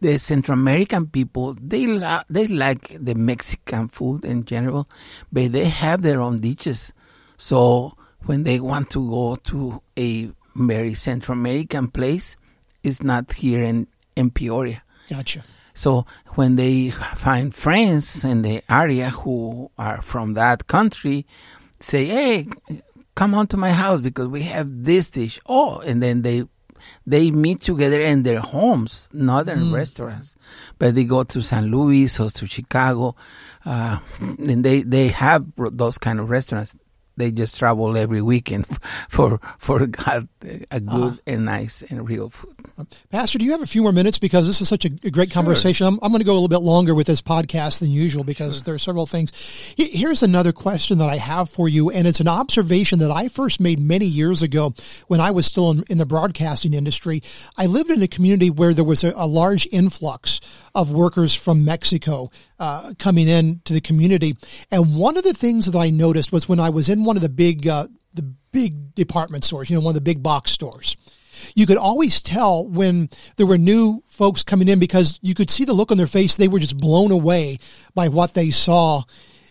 the 0.00 0.18
Central 0.18 0.58
American 0.58 1.06
people 1.06 1.56
they 1.60 1.86
la- 1.86 2.22
they 2.28 2.46
like 2.46 2.96
the 2.98 3.14
Mexican 3.14 3.88
food 3.88 4.24
in 4.24 4.44
general, 4.44 4.88
but 5.32 5.52
they 5.52 5.66
have 5.66 6.02
their 6.02 6.20
own 6.20 6.40
dishes. 6.40 6.92
So 7.36 7.96
when 8.24 8.44
they 8.44 8.60
want 8.60 8.90
to 8.90 9.08
go 9.08 9.36
to 9.36 9.82
a 9.98 10.30
very 10.54 10.94
Central 10.94 11.38
American 11.38 11.88
place, 11.88 12.36
it's 12.82 13.02
not 13.02 13.32
here 13.32 13.62
in, 13.62 13.86
in 14.16 14.30
Peoria. 14.30 14.82
Gotcha. 15.08 15.44
So 15.74 16.06
when 16.36 16.56
they 16.56 16.90
find 17.16 17.54
friends 17.54 18.24
in 18.24 18.42
the 18.42 18.62
area 18.68 19.10
who 19.10 19.70
are 19.76 20.00
from 20.00 20.32
that 20.32 20.66
country, 20.66 21.26
say, 21.80 22.06
"Hey, 22.06 22.48
come 23.14 23.34
on 23.34 23.46
to 23.48 23.56
my 23.58 23.72
house 23.72 24.00
because 24.00 24.28
we 24.28 24.42
have 24.42 24.84
this 24.84 25.10
dish." 25.10 25.38
Oh, 25.46 25.80
and 25.80 26.02
then 26.02 26.22
they 26.22 26.44
they 27.06 27.30
meet 27.30 27.60
together 27.60 28.00
in 28.00 28.22
their 28.22 28.40
homes, 28.40 29.08
not 29.12 29.48
in 29.48 29.72
restaurants, 29.72 30.36
but 30.78 30.94
they 30.94 31.04
go 31.04 31.24
to 31.24 31.42
San 31.42 31.66
Luis 31.66 32.18
or 32.20 32.30
to 32.30 32.46
Chicago, 32.46 33.14
uh, 33.64 33.98
and 34.20 34.64
they 34.64 34.82
they 34.82 35.08
have 35.08 35.46
those 35.56 35.98
kind 35.98 36.20
of 36.20 36.30
restaurants. 36.30 36.74
They 37.16 37.32
just 37.32 37.58
travel 37.58 37.96
every 37.96 38.20
weekend 38.20 38.66
for 39.08 39.40
for 39.58 39.82
a 39.82 39.86
a 40.70 40.80
good 40.80 41.20
and 41.26 41.44
nice 41.44 41.82
and 41.82 42.08
real 42.08 42.30
food. 42.30 42.54
Pastor, 43.10 43.38
do 43.38 43.44
you 43.44 43.52
have 43.52 43.62
a 43.62 43.66
few 43.66 43.82
more 43.82 43.92
minutes 43.92 44.18
because 44.18 44.46
this 44.46 44.60
is 44.60 44.68
such 44.68 44.84
a, 44.84 44.90
a 45.04 45.10
great 45.10 45.30
conversation? 45.30 45.86
I'm, 45.86 45.98
I'm 46.02 46.10
going 46.10 46.20
to 46.20 46.24
go 46.24 46.32
a 46.32 46.34
little 46.34 46.48
bit 46.48 46.60
longer 46.60 46.94
with 46.94 47.06
this 47.06 47.22
podcast 47.22 47.80
than 47.80 47.90
usual 47.90 48.24
because 48.24 48.64
there 48.64 48.74
are 48.74 48.78
several 48.78 49.06
things. 49.06 49.32
Here's 49.76 50.22
another 50.22 50.52
question 50.52 50.98
that 50.98 51.08
I 51.08 51.16
have 51.16 51.50
for 51.50 51.68
you, 51.68 51.90
and 51.90 52.06
it's 52.06 52.20
an 52.20 52.28
observation 52.28 52.98
that 53.00 53.10
I 53.10 53.28
first 53.28 53.60
made 53.60 53.78
many 53.78 54.06
years 54.06 54.42
ago 54.42 54.74
when 55.08 55.20
I 55.20 55.30
was 55.30 55.46
still 55.46 55.70
in, 55.70 55.84
in 55.88 55.98
the 55.98 56.06
broadcasting 56.06 56.74
industry. 56.74 57.22
I 57.56 57.66
lived 57.66 57.90
in 57.90 58.02
a 58.02 58.08
community 58.08 58.50
where 58.50 58.74
there 58.74 58.84
was 58.84 59.04
a, 59.04 59.12
a 59.16 59.26
large 59.26 59.66
influx 59.72 60.40
of 60.74 60.92
workers 60.92 61.34
from 61.34 61.64
Mexico 61.64 62.30
uh, 62.58 62.92
coming 62.98 63.28
in 63.28 63.60
to 63.64 63.72
the 63.72 63.80
community, 63.80 64.36
and 64.70 64.96
one 64.96 65.16
of 65.16 65.24
the 65.24 65.34
things 65.34 65.66
that 65.66 65.78
I 65.78 65.90
noticed 65.90 66.32
was 66.32 66.48
when 66.48 66.60
I 66.60 66.70
was 66.70 66.88
in 66.88 67.04
one 67.04 67.16
of 67.16 67.22
the 67.22 67.28
big 67.28 67.66
uh, 67.66 67.86
the 68.16 68.34
big 68.52 68.94
department 68.94 69.44
stores, 69.44 69.70
you 69.70 69.76
know, 69.76 69.82
one 69.82 69.90
of 69.90 69.94
the 69.94 70.00
big 70.00 70.22
box 70.22 70.50
stores 70.50 70.96
you 71.54 71.66
could 71.66 71.76
always 71.76 72.22
tell 72.22 72.66
when 72.66 73.08
there 73.36 73.46
were 73.46 73.58
new 73.58 74.02
folks 74.06 74.42
coming 74.42 74.68
in 74.68 74.78
because 74.78 75.18
you 75.22 75.34
could 75.34 75.50
see 75.50 75.64
the 75.64 75.72
look 75.72 75.90
on 75.90 75.98
their 75.98 76.06
face. 76.06 76.36
They 76.36 76.48
were 76.48 76.58
just 76.58 76.78
blown 76.78 77.10
away 77.10 77.58
by 77.94 78.08
what 78.08 78.34
they 78.34 78.50
saw 78.50 79.02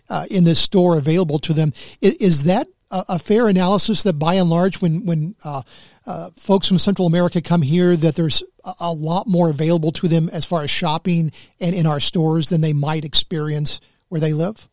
uh, 0.08 0.26
in 0.30 0.44
this 0.44 0.60
store 0.60 0.96
available 0.96 1.38
to 1.40 1.52
them. 1.52 1.72
Is, 2.00 2.14
is 2.14 2.44
that 2.44 2.68
a, 2.90 3.04
a 3.10 3.18
fair 3.18 3.48
analysis 3.48 4.02
that 4.04 4.14
by 4.14 4.34
and 4.34 4.48
large, 4.48 4.80
when, 4.80 5.04
when 5.04 5.34
uh, 5.44 5.62
uh, 6.06 6.30
folks 6.36 6.68
from 6.68 6.78
Central 6.78 7.06
America 7.06 7.40
come 7.40 7.62
here, 7.62 7.96
that 7.96 8.14
there's 8.14 8.42
a, 8.64 8.74
a 8.80 8.92
lot 8.92 9.26
more 9.26 9.50
available 9.50 9.90
to 9.92 10.08
them 10.08 10.28
as 10.32 10.44
far 10.44 10.62
as 10.62 10.70
shopping 10.70 11.32
and 11.60 11.74
in 11.74 11.86
our 11.86 12.00
stores 12.00 12.48
than 12.48 12.60
they 12.60 12.72
might 12.72 13.04
experience 13.04 13.80
where 14.08 14.20
they 14.20 14.32
live? 14.32 14.68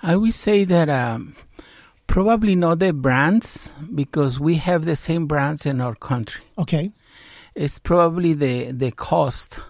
I 0.00 0.16
would 0.16 0.34
say 0.34 0.64
that 0.64 0.88
um, 0.88 1.36
probably 2.12 2.54
not 2.54 2.78
the 2.78 2.92
brands 2.92 3.72
because 3.94 4.38
we 4.38 4.56
have 4.56 4.84
the 4.84 4.94
same 4.94 5.26
brands 5.26 5.64
in 5.64 5.80
our 5.80 5.94
country. 5.94 6.44
Okay. 6.58 6.92
It's 7.54 7.78
probably 7.78 8.34
the 8.34 8.70
the 8.70 8.90
cost 8.90 9.60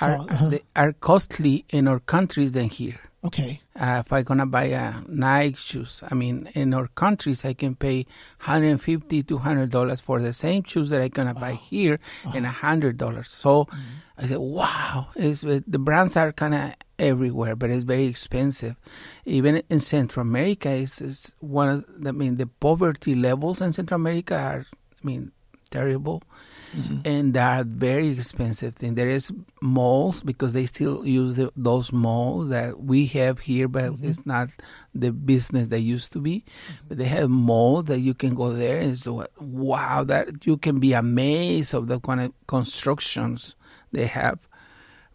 are 0.00 0.16
Oh, 0.18 0.26
uh-huh. 0.28 0.48
the, 0.50 0.62
are 0.74 0.92
costly 0.92 1.64
in 1.70 1.86
our 1.86 2.00
countries 2.00 2.50
than 2.52 2.68
here. 2.68 2.98
Okay. 3.24 3.60
Uh, 3.78 4.02
if 4.04 4.12
I'm 4.12 4.24
gonna 4.24 4.46
buy 4.46 4.64
a 4.74 5.00
Nike 5.06 5.56
shoes, 5.56 6.02
I 6.10 6.14
mean, 6.14 6.48
in 6.54 6.74
our 6.74 6.88
countries, 6.88 7.44
I 7.44 7.52
can 7.54 7.74
pay 7.74 8.06
150 8.42 9.22
to 9.22 9.34
100 9.36 9.70
dollars 9.70 10.00
for 10.00 10.20
the 10.20 10.32
same 10.32 10.62
shoes 10.64 10.90
that 10.90 11.00
I'm 11.00 11.10
gonna 11.10 11.34
buy 11.34 11.54
here, 11.54 11.98
and 12.34 12.44
a 12.46 12.50
hundred 12.66 12.96
dollars. 12.96 13.28
So 13.30 13.68
I 14.16 14.26
said, 14.26 14.38
"Wow!" 14.38 15.08
It's, 15.14 15.42
the 15.42 15.78
brands 15.78 16.16
are 16.16 16.32
kind 16.32 16.54
of 16.54 16.74
everywhere, 16.98 17.56
but 17.56 17.70
it's 17.70 17.84
very 17.84 18.06
expensive. 18.06 18.76
Even 19.24 19.62
in 19.68 19.80
Central 19.80 20.22
America, 20.22 20.70
is 20.70 21.00
is 21.00 21.34
one 21.40 21.68
of 21.68 21.84
I 22.06 22.12
mean, 22.12 22.36
the 22.36 22.46
poverty 22.46 23.14
levels 23.14 23.60
in 23.60 23.72
Central 23.72 24.00
America 24.00 24.36
are, 24.36 24.66
I 24.70 25.06
mean, 25.06 25.32
terrible 25.70 26.22
mm-hmm. 26.76 27.00
and 27.04 27.34
they 27.34 27.40
are 27.40 27.64
very 27.64 28.08
expensive 28.08 28.74
thing. 28.74 28.94
There 28.94 29.08
is 29.08 29.32
malls 29.60 30.22
because 30.22 30.52
they 30.52 30.66
still 30.66 31.06
use 31.06 31.36
the, 31.36 31.52
those 31.56 31.92
malls 31.92 32.48
that 32.50 32.80
we 32.80 33.06
have 33.06 33.40
here, 33.40 33.68
but 33.68 33.92
mm-hmm. 33.92 34.08
it's 34.08 34.26
not 34.26 34.50
the 34.94 35.12
business 35.12 35.68
they 35.68 35.78
used 35.78 36.12
to 36.12 36.20
be. 36.20 36.40
Mm-hmm. 36.40 36.84
But 36.88 36.98
they 36.98 37.04
have 37.04 37.30
malls 37.30 37.86
that 37.86 38.00
you 38.00 38.14
can 38.14 38.34
go 38.34 38.52
there 38.52 38.80
and 38.80 38.96
so 38.96 39.26
wow, 39.40 40.04
that 40.04 40.46
you 40.46 40.56
can 40.56 40.80
be 40.80 40.92
amazed 40.92 41.74
of 41.74 41.86
the 41.86 42.00
kind 42.00 42.20
of 42.20 42.32
constructions 42.46 43.56
they 43.92 44.06
have. 44.06 44.48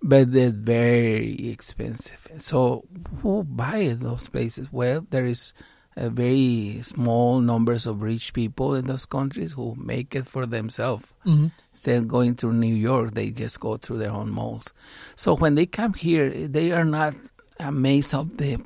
But 0.06 0.34
they're 0.34 0.50
very 0.52 1.50
expensive. 1.50 2.28
So 2.40 2.84
who 3.22 3.44
buy 3.44 3.96
those 3.98 4.28
places? 4.28 4.68
Well, 4.72 5.08
there 5.10 5.26
is 5.26 5.54
a 5.96 6.10
very 6.10 6.80
small 6.82 7.40
numbers 7.40 7.88
of 7.88 8.02
rich 8.02 8.34
people 8.34 8.76
in 8.76 8.88
those 8.88 9.06
countries 9.06 9.54
who 9.54 9.76
make 9.78 10.14
it 10.14 10.28
for 10.28 10.46
themselves. 10.46 11.14
hmm 11.24 11.48
Instead 11.72 11.98
of 12.04 12.08
going 12.08 12.36
through 12.36 12.54
New 12.54 12.74
York, 12.74 13.14
they 13.14 13.32
just 13.32 13.60
go 13.60 13.78
through 13.78 13.98
their 13.98 14.12
own 14.12 14.30
malls. 14.30 14.74
So 15.16 15.36
when 15.36 15.56
they 15.56 15.66
come 15.66 15.94
here, 15.94 16.30
they 16.30 16.72
are 16.72 16.86
not 16.86 17.14
amazed 17.60 18.14
of 18.14 18.38
the 18.38 18.60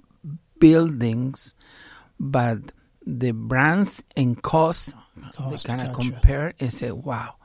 buildings, 0.59 1.55
but 2.19 2.59
the 3.05 3.31
brands 3.31 4.03
and 4.15 4.41
costs. 4.41 4.93
Cost, 5.33 5.49
they 5.49 5.69
kind 5.69 5.81
of 5.81 5.95
gotcha. 5.95 6.11
compare 6.11 6.53
and 6.59 6.71
say, 6.71 6.91
wow. 6.91 7.36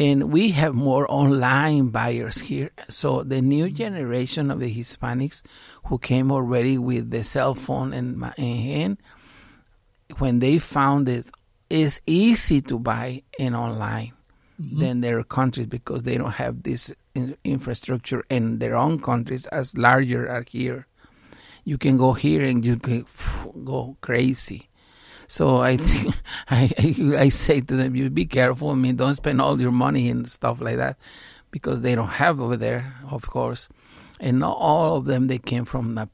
And 0.00 0.32
we 0.32 0.52
have 0.52 0.74
more 0.74 1.06
online 1.12 1.88
buyers 1.88 2.38
here. 2.38 2.70
So 2.88 3.22
the 3.22 3.42
new 3.42 3.68
generation 3.68 4.50
of 4.50 4.58
the 4.58 4.74
Hispanics 4.74 5.42
who 5.84 5.98
came 5.98 6.32
already 6.32 6.78
with 6.78 7.10
the 7.10 7.22
cell 7.22 7.54
phone 7.54 7.92
in, 7.92 8.14
in 8.38 8.56
hand, 8.56 8.96
when 10.16 10.38
they 10.38 10.58
found 10.58 11.06
it, 11.10 11.26
it's 11.68 12.00
easy 12.06 12.62
to 12.62 12.78
buy 12.78 13.24
in 13.38 13.54
online 13.54 14.14
mm-hmm. 14.58 14.80
than 14.80 15.02
their 15.02 15.22
countries 15.22 15.66
because 15.66 16.04
they 16.04 16.16
don't 16.16 16.32
have 16.32 16.62
this 16.62 16.94
in- 17.14 17.36
infrastructure 17.44 18.24
in 18.30 18.58
their 18.58 18.76
own 18.76 19.00
countries 19.00 19.46
as 19.48 19.76
larger 19.76 20.26
as 20.26 20.46
here. 20.48 20.86
You 21.64 21.76
can 21.76 21.98
go 21.98 22.14
here 22.14 22.42
and 22.42 22.64
you 22.64 22.78
can 22.78 23.04
go 23.64 23.98
crazy. 24.00 24.69
So 25.30 25.58
I 25.58 25.76
think 25.88 26.14
I, 26.50 26.68
I 26.76 27.24
I 27.26 27.28
say 27.28 27.60
to 27.60 27.76
them, 27.76 27.94
you 27.94 28.10
be 28.10 28.26
careful. 28.26 28.70
I 28.70 28.74
mean, 28.74 28.96
don't 28.96 29.14
spend 29.14 29.40
all 29.40 29.60
your 29.60 29.70
money 29.70 30.10
and 30.10 30.28
stuff 30.28 30.60
like 30.60 30.76
that 30.76 30.98
because 31.52 31.82
they 31.82 31.94
don't 31.94 32.18
have 32.18 32.40
over 32.40 32.56
there, 32.56 32.94
of 33.08 33.22
course. 33.30 33.68
And 34.18 34.40
not 34.40 34.56
all 34.58 34.96
of 34.96 35.04
them 35.04 35.28
they 35.28 35.38
came 35.38 35.64
from 35.64 35.96
uh, 35.96 36.06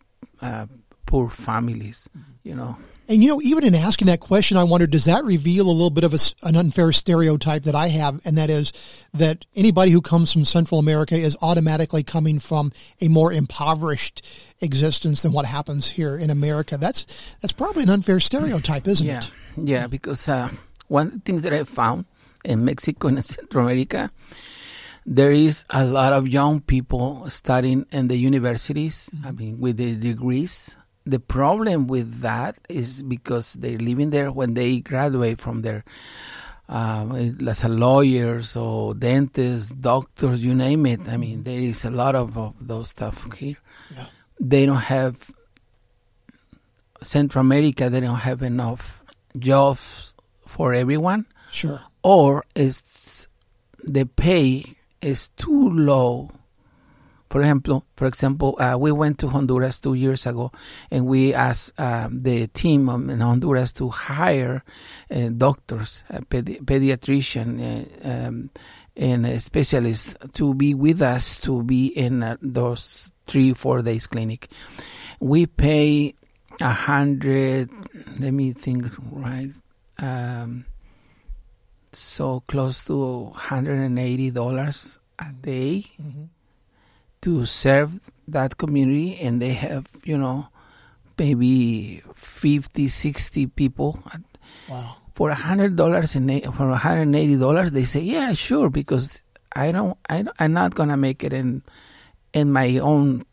uh, 0.43 0.67
poor 1.07 1.31
families, 1.31 2.11
you 2.45 2.55
know. 2.55 2.77
And 3.09 3.23
you 3.23 3.29
know, 3.29 3.41
even 3.41 3.65
in 3.65 3.75
asking 3.75 4.07
that 4.07 4.21
question, 4.21 4.57
I 4.57 4.65
wonder, 4.65 4.87
does 4.87 5.05
that 5.05 5.25
reveal 5.25 5.67
a 5.67 5.71
little 5.71 5.91
bit 5.91 6.05
of 6.05 6.13
a 6.13 6.19
an 6.43 6.57
unfair 6.57 6.93
stereotype 6.93 7.63
that 7.65 7.75
I 7.75 7.89
have, 7.89 8.21
and 8.25 8.37
that 8.37 8.51
is 8.51 8.73
that 9.15 9.45
anybody 9.55 9.91
who 9.93 10.01
comes 10.01 10.33
from 10.33 10.45
Central 10.45 10.81
America 10.81 11.17
is 11.17 11.37
automatically 11.41 12.03
coming 12.03 12.39
from 12.39 12.73
a 13.01 13.09
more 13.09 13.33
impoverished 13.33 14.27
existence 14.61 15.23
than 15.23 15.33
what 15.33 15.47
happens 15.47 15.91
here 15.91 16.17
in 16.17 16.31
America. 16.31 16.77
That's 16.77 17.07
that's 17.41 17.53
probably 17.53 17.85
an 17.85 17.91
unfair 17.91 18.21
stereotype, 18.21 18.89
isn't 18.89 19.07
yeah, 19.07 19.19
it? 19.19 19.31
Yeah, 19.57 19.87
because 19.87 20.29
uh, 20.29 20.51
one 20.89 21.07
of 21.09 21.13
the 21.15 21.21
things 21.21 21.43
that 21.43 21.53
I 21.53 21.65
found 21.65 22.07
in 22.45 22.65
Mexico 22.65 23.09
and 23.09 23.25
Central 23.25 23.67
America, 23.67 24.11
there 25.05 25.33
is 25.33 25.65
a 25.71 25.85
lot 25.85 26.13
of 26.13 26.27
young 26.27 26.61
people 26.61 27.29
studying 27.31 27.87
in 27.93 28.09
the 28.09 28.17
universities, 28.17 29.11
I 29.25 29.31
mean, 29.31 29.61
with 29.61 29.77
the 29.77 29.95
degrees. 29.95 30.77
The 31.07 31.21
problem 31.21 31.87
with 31.87 32.21
that 32.23 32.59
is 32.69 33.03
because 33.05 33.53
they're 33.55 33.79
living 33.79 34.11
there 34.11 34.33
when 34.33 34.55
they 34.55 34.81
graduate 34.81 35.41
from 35.41 35.63
their, 35.63 35.85
um, 36.69 37.39
as 37.47 37.63
a 37.63 37.69
lawyers 37.69 38.57
or 38.57 38.93
dentists, 38.93 39.71
doctors, 39.71 40.41
you 40.45 40.53
name 40.53 40.85
it. 40.87 41.07
I 41.09 41.17
mean, 41.17 41.45
there 41.45 41.61
is 41.61 41.85
a 41.85 41.91
lot 41.93 42.17
of, 42.17 42.37
of 42.37 42.55
those 42.61 42.91
stuff 42.91 43.33
here. 43.35 43.57
Yeah. 43.95 44.07
They 44.41 44.67
don't 44.67 44.77
have 44.91 45.31
Central 47.03 47.41
America. 47.43 47.89
They 47.89 48.01
don't 48.01 48.17
have 48.17 48.43
enough 48.43 49.05
jobs 49.39 50.15
for 50.47 50.75
everyone, 50.75 51.27
Sure. 51.53 51.81
or 52.03 52.45
it's 52.57 53.29
the 53.83 54.07
pay 54.07 54.65
is 55.01 55.29
too 55.31 55.71
low. 55.71 56.31
For 57.31 57.41
example, 57.43 57.85
for 57.97 58.07
example, 58.07 58.57
uh, 58.61 58.77
we 58.79 58.93
went 58.93 59.19
to 59.19 59.29
Honduras 59.29 59.81
two 59.81 59.95
years 59.95 60.27
ago, 60.27 60.53
and 60.91 61.07
we 61.07 61.35
asked 61.35 61.79
um, 61.79 62.21
the 62.23 62.47
team 62.49 62.89
in 63.11 63.21
Honduras 63.21 63.73
to 63.75 63.89
hire 63.91 64.63
uh, 65.11 65.29
doctors, 65.37 66.05
a 66.09 66.23
pedi- 66.23 66.61
pediatrician, 66.63 67.59
uh, 67.61 68.09
um, 68.09 68.51
and 68.97 69.43
specialists 69.43 70.17
to 70.33 70.55
be 70.55 70.73
with 70.73 71.03
us 71.03 71.39
to 71.41 71.63
be 71.63 71.87
in 71.89 72.23
uh, 72.23 72.37
those 72.41 73.13
three 73.27 73.53
four 73.53 73.83
days 73.83 74.07
clinic. 74.07 74.49
We 75.21 75.47
pay 75.47 76.15
a 76.61 76.71
hundred. 76.73 77.69
Let 78.19 78.33
me 78.33 78.53
think. 78.53 78.87
Right. 79.11 79.51
Um, 79.99 80.65
so 81.93 82.41
close 82.47 82.85
to 82.85 83.33
hundred 83.35 83.81
and 83.81 83.99
eighty 83.99 84.31
dollars 84.31 84.99
a 85.19 85.33
day 85.33 85.85
Mhm. 86.01 86.29
To 87.27 87.45
serve 87.45 87.91
that 88.29 88.57
community 88.57 89.19
and 89.19 89.43
they 89.43 89.53
have 89.59 89.87
you 90.05 90.17
know 90.19 90.47
maybe 91.19 92.03
50 92.15 92.89
60 92.89 93.47
people. 93.59 93.99
Wow. 94.71 94.97
for 95.17 95.31
a 95.31 95.35
hundred 95.35 95.75
dollars 95.77 96.15
and 96.15 96.29
for 96.55 96.71
a 96.71 96.77
hundred 96.79 97.11
and 97.11 97.17
eighty 97.17 97.37
dollars 97.37 97.73
they 97.73 97.85
say 97.85 98.01
yeah 98.01 98.33
sure 98.35 98.69
because 98.71 99.23
i 99.55 99.73
don't 99.73 99.97
i 100.09 100.23
don't, 100.23 100.37
i'm 100.39 100.53
not 100.53 100.75
gonna 100.79 100.97
make 100.97 101.25
it 101.27 101.33
in 101.33 101.63
in 102.33 102.53
my 102.53 102.79
own 102.79 103.25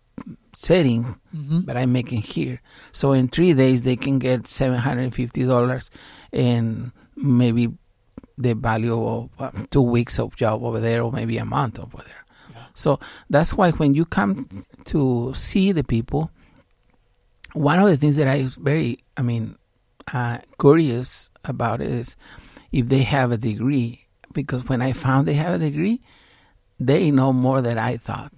setting 0.56 1.16
hmm 1.34 1.60
but 1.66 1.76
i'm 1.78 1.92
making 1.92 2.22
here. 2.22 2.62
So 2.92 3.14
in 3.14 3.28
three 3.28 3.54
days 3.54 3.82
they 3.84 3.96
can 3.98 4.18
get 4.20 4.48
seven 4.48 4.80
hundred 4.80 5.04
and 5.10 5.16
fifty 5.16 5.44
dollars 5.46 5.90
and 6.32 6.92
maybe 7.16 7.70
the 8.38 8.54
value 8.56 8.98
of 8.98 9.30
uh, 9.40 9.52
two 9.70 9.82
weeks 9.86 10.18
of 10.20 10.36
job 10.36 10.64
over 10.64 10.80
there 10.80 11.02
or 11.04 11.12
maybe 11.12 11.38
a 11.38 11.46
month 11.46 11.78
over 11.80 11.98
there 11.98 12.23
so 12.74 13.00
that's 13.30 13.54
why 13.54 13.72
when 13.72 13.94
you 13.94 14.06
come 14.06 14.66
to 14.86 15.34
see 15.36 15.72
the 15.72 15.84
people, 15.84 16.32
one 17.54 17.80
of 17.80 17.88
the 17.88 17.98
things 17.98 18.16
that 18.18 18.28
I 18.28 18.50
very, 18.58 19.04
I 19.16 19.22
mean, 19.22 19.58
uh, 20.12 20.40
curious 20.60 21.30
about 21.46 21.82
is 21.82 22.18
if 22.72 22.90
they 22.90 23.04
have 23.04 23.32
a 23.32 23.38
degree. 23.38 24.00
Because 24.34 24.68
when 24.68 24.82
I 24.82 24.94
found 24.94 25.28
they 25.28 25.36
have 25.36 25.54
a 25.54 25.64
degree, 25.64 26.02
they 26.80 27.12
know 27.12 27.32
more 27.32 27.62
than 27.62 27.78
I 27.78 27.98
thought. 27.98 28.34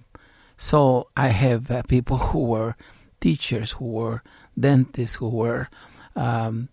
So 0.58 1.08
I 1.16 1.28
have 1.28 1.70
uh, 1.70 1.82
people 1.84 2.18
who 2.18 2.44
were 2.44 2.76
teachers, 3.20 3.72
who 3.72 3.86
were 3.86 4.22
dentists, 4.58 5.16
who 5.16 5.30
were 5.30 5.68
um, 6.14 6.68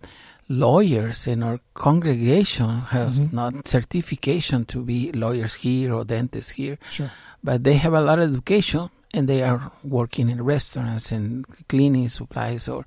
lawyers 0.54 1.28
in 1.28 1.44
our 1.44 1.60
congregation 1.74 2.82
has 2.96 3.28
mm-hmm. 3.28 3.36
not 3.36 3.68
certification 3.68 4.66
to 4.66 4.84
be 4.84 5.12
lawyers 5.12 5.56
here 5.56 5.94
or 5.94 6.04
dentists 6.06 6.52
here. 6.52 6.78
Sure. 6.90 7.12
but 7.44 7.64
they 7.64 7.74
have 7.74 7.94
a 7.94 8.02
lot 8.02 8.20
of 8.20 8.32
education 8.32 8.90
and 9.14 9.28
they 9.28 9.44
are 9.44 9.72
working 9.84 10.30
in 10.30 10.44
restaurants 10.44 11.12
and 11.12 11.46
cleaning 11.68 12.10
supplies 12.10 12.68
or 12.68 12.86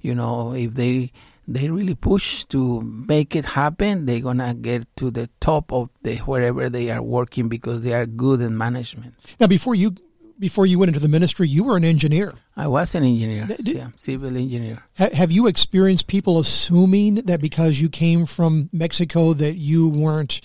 you 0.00 0.14
know 0.14 0.54
if 0.54 0.74
they 0.74 1.12
they 1.46 1.68
really 1.70 1.94
push 1.94 2.44
to 2.44 2.80
make 2.82 3.36
it 3.36 3.44
happen 3.44 4.06
they're 4.06 4.20
gonna 4.20 4.54
get 4.54 4.84
to 4.96 5.10
the 5.10 5.28
top 5.40 5.72
of 5.72 5.88
the 6.02 6.16
wherever 6.18 6.68
they 6.68 6.90
are 6.90 7.02
working 7.02 7.48
because 7.48 7.82
they 7.82 7.92
are 7.92 8.06
good 8.06 8.40
in 8.40 8.56
management. 8.56 9.14
Now, 9.40 9.46
before 9.46 9.74
you 9.74 9.94
before 10.38 10.66
you 10.66 10.78
went 10.78 10.88
into 10.88 11.00
the 11.00 11.08
ministry, 11.08 11.48
you 11.48 11.64
were 11.64 11.76
an 11.76 11.84
engineer. 11.84 12.34
i 12.56 12.66
was 12.66 12.94
an 12.94 13.04
engineer 13.04 13.46
did- 13.46 13.68
yeah 13.68 13.88
civil 13.96 14.36
engineer 14.36 14.82
Ha- 14.98 15.14
have 15.14 15.30
you 15.30 15.46
experienced 15.46 16.06
people 16.06 16.38
assuming 16.38 17.16
that 17.26 17.40
because 17.40 17.80
you 17.80 17.88
came 17.88 18.26
from 18.26 18.68
Mexico 18.72 19.32
that 19.34 19.54
you 19.54 19.88
weren't 19.88 20.40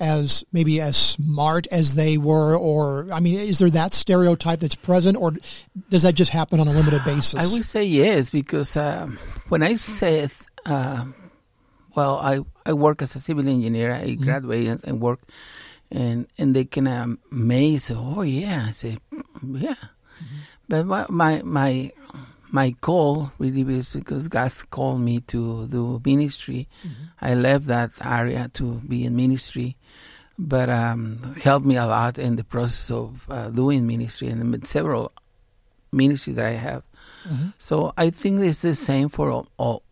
as 0.00 0.44
maybe 0.52 0.80
as 0.80 0.96
smart 0.96 1.66
as 1.70 1.94
they 1.94 2.18
were, 2.18 2.56
or 2.56 3.06
I 3.12 3.20
mean, 3.20 3.38
is 3.38 3.60
there 3.60 3.70
that 3.70 3.94
stereotype 3.94 4.58
that's 4.58 4.74
present, 4.74 5.16
or 5.16 5.34
does 5.90 6.02
that 6.02 6.14
just 6.14 6.32
happen 6.32 6.58
on 6.58 6.66
a 6.66 6.72
limited 6.72 7.04
basis? 7.04 7.38
I 7.38 7.54
would 7.54 7.64
say 7.64 7.84
yes 7.84 8.28
because 8.28 8.76
um, 8.76 9.18
when 9.48 9.62
I 9.62 9.74
said, 9.74 10.32
uh, 10.66 11.04
well, 11.94 12.18
I 12.18 12.40
I 12.66 12.72
work 12.72 13.00
as 13.00 13.14
a 13.14 13.20
civil 13.20 13.46
engineer. 13.48 13.92
I 13.92 14.02
mm-hmm. 14.02 14.24
graduated 14.24 14.80
and 14.84 15.00
work, 15.00 15.20
and 15.92 16.26
and 16.38 16.56
they 16.56 16.64
can 16.64 16.88
um, 16.88 17.18
amaze. 17.30 17.90
Oh 17.94 18.22
yeah, 18.22 18.66
I 18.68 18.72
say 18.72 18.98
yeah, 19.42 19.74
mm-hmm. 19.74 20.40
but 20.68 20.86
my 20.86 21.06
my 21.08 21.42
my 21.44 21.92
my 22.50 22.74
goal 22.80 23.32
really 23.38 23.62
is 23.76 23.92
because 23.92 24.28
God 24.28 24.52
called 24.70 25.00
me 25.00 25.20
to 25.20 25.66
do 25.68 26.00
ministry. 26.04 26.68
Mm-hmm. 26.86 27.04
I 27.20 27.34
left 27.34 27.66
that 27.66 27.90
area 28.04 28.50
to 28.54 28.80
be 28.86 29.04
in 29.04 29.16
ministry, 29.16 29.76
but 30.38 30.68
um, 30.68 31.34
helped 31.42 31.66
me 31.66 31.76
a 31.76 31.86
lot 31.86 32.18
in 32.18 32.36
the 32.36 32.44
process 32.44 32.90
of 32.90 33.24
uh, 33.28 33.50
doing 33.50 33.86
ministry 33.86 34.28
and 34.28 34.66
several 34.66 35.12
ministries 35.92 36.36
that 36.36 36.46
I 36.46 36.56
have. 36.56 36.82
Mm-hmm. 37.28 37.48
So 37.58 37.92
I 37.96 38.10
think 38.10 38.40
it's 38.40 38.62
the 38.62 38.74
same 38.74 39.08
for 39.08 39.30
all, 39.30 39.46
all 39.56 39.82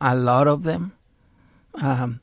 a 0.00 0.14
lot 0.16 0.48
of 0.48 0.62
them. 0.62 0.92
Um, 1.74 2.20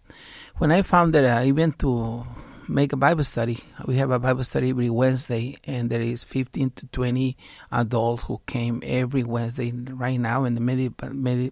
when 0.60 0.72
I 0.72 0.82
found 0.82 1.14
that 1.14 1.26
I 1.26 1.52
went 1.52 1.80
to 1.80 2.26
make 2.68 2.94
a 2.94 2.98
Bible 2.98 3.24
study. 3.24 3.60
We 3.86 3.96
have 3.96 4.12
a 4.12 4.20
Bible 4.20 4.44
study 4.44 4.70
every 4.70 4.90
Wednesday, 4.90 5.58
and 5.64 5.90
there 5.90 6.02
is 6.02 6.24
15 6.24 6.70
to 6.72 6.88
20 6.88 7.36
adults 7.72 8.24
who 8.24 8.42
came 8.46 8.84
every 8.86 9.24
Wednesday. 9.24 9.72
Right 9.72 10.20
now, 10.20 10.44
in 10.44 10.56
the 10.56 10.62
middle, 10.62 10.94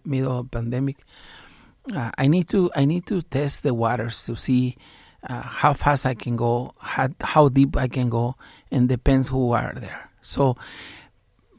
middle 0.05 0.39
of 0.39 0.51
pandemic, 0.51 0.97
uh, 1.95 2.11
I 2.17 2.27
need 2.27 2.49
to 2.49 2.69
I 2.75 2.85
need 2.85 3.07
to 3.07 3.21
test 3.21 3.63
the 3.63 3.73
waters 3.73 4.25
to 4.25 4.35
see 4.35 4.77
uh, 5.27 5.41
how 5.41 5.73
fast 5.73 6.05
I 6.05 6.13
can 6.13 6.35
go, 6.35 6.73
how, 6.77 7.07
how 7.21 7.49
deep 7.49 7.77
I 7.77 7.87
can 7.87 8.09
go, 8.09 8.35
and 8.71 8.89
depends 8.89 9.29
who 9.29 9.53
are 9.53 9.73
there. 9.75 10.11
So 10.21 10.57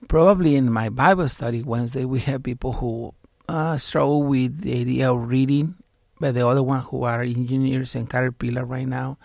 probably 0.07 0.55
in 0.55 0.70
my 0.70 0.90
Bible 0.90 1.28
study 1.28 1.62
Wednesday, 1.62 2.05
we 2.05 2.20
have 2.20 2.42
people 2.42 2.74
who 2.74 3.14
uh, 3.49 3.78
struggle 3.78 4.22
with 4.22 4.61
the 4.61 4.80
idea 4.80 5.11
of 5.11 5.28
reading, 5.28 5.74
but 6.20 6.34
the 6.34 6.46
other 6.46 6.62
one 6.62 6.80
who 6.80 7.04
are 7.04 7.22
engineers 7.22 7.94
and 7.94 8.08
Caterpillar 8.08 8.64
right 8.64 8.88
now 8.88 9.18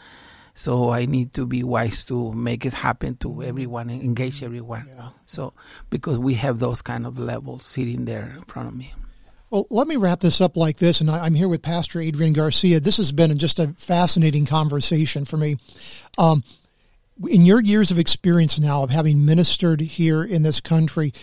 so 0.56 0.92
I 0.92 1.06
need 1.06 1.34
to 1.34 1.46
be 1.46 1.64
wise 1.64 2.06
to 2.06 2.32
make 2.32 2.66
it 2.66 2.74
happen 2.74 3.18
to 3.18 3.30
mm-hmm. 3.30 3.44
everyone 3.44 3.90
and 3.90 4.04
engage 4.04 4.44
everyone. 4.44 4.88
Yeah. 4.96 5.10
So 5.26 5.54
because 5.90 6.20
we 6.20 6.36
have 6.36 6.60
those 6.60 6.82
kind 6.82 7.06
of 7.06 7.18
levels 7.18 7.66
sitting 7.66 8.06
there 8.06 8.36
in 8.38 8.44
front 8.44 8.68
of 8.68 8.76
me. 8.76 8.94
Well, 9.50 9.68
let 9.70 9.88
me 9.88 9.98
wrap 9.98 10.20
this 10.20 10.42
up 10.42 10.58
like 10.58 10.78
this, 10.78 11.00
and 11.00 11.12
I'm 11.12 11.36
here 11.36 11.48
with 11.48 11.62
Pastor 11.62 12.00
Adrian 12.00 12.34
Garcia. 12.34 12.80
This 12.80 12.98
has 12.98 13.12
been 13.12 13.38
just 13.38 13.60
a 13.60 13.68
fascinating 13.78 14.48
conversation 14.48 15.26
for 15.26 15.38
me. 15.38 15.58
Um, 16.18 16.44
in 17.30 17.46
your 17.46 17.62
years 17.62 17.92
of 17.92 18.00
experience 18.00 18.60
now 18.60 18.82
of 18.82 18.90
having 18.90 19.26
ministered 19.26 19.80
here 19.80 20.24
in 20.24 20.42
this 20.42 20.60
country, 20.60 21.14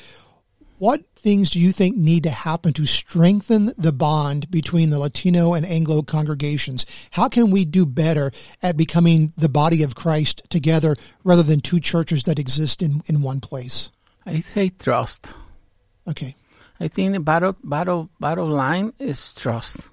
what 0.81 1.05
things 1.14 1.51
do 1.51 1.61
you 1.61 1.72
think 1.72 1.95
need 1.99 2.22
to 2.22 2.31
happen 2.31 2.72
to 2.72 2.87
strengthen 2.87 3.74
the 3.76 3.93
bond 3.93 4.51
between 4.51 4.89
the 4.89 4.99
Latino 4.99 5.53
and 5.53 5.66
Anglo 5.66 6.01
congregations? 6.01 6.87
How 7.11 7.28
can 7.28 7.51
we 7.51 7.66
do 7.66 7.85
better 7.85 8.33
at 8.62 8.78
becoming 8.78 9.35
the 9.37 9.51
body 9.51 9.83
of 9.83 9.95
Christ 9.95 10.41
together 10.49 10.97
rather 11.22 11.43
than 11.43 11.61
two 11.61 11.81
churches 11.81 12.22
that 12.22 12.39
exist 12.39 12.81
in, 12.81 13.03
in 13.05 13.20
one 13.20 13.41
place? 13.41 13.93
I 14.24 14.41
say 14.41 14.70
trust. 14.70 15.35
Okay. 16.09 16.35
I 16.81 16.89
think 16.89 17.12
the 17.12 17.20
bottom, 17.20 17.57
bottom, 17.62 18.09
bottom 18.18 18.51
line 18.51 18.95
is 18.99 19.35
trust. 19.35 19.91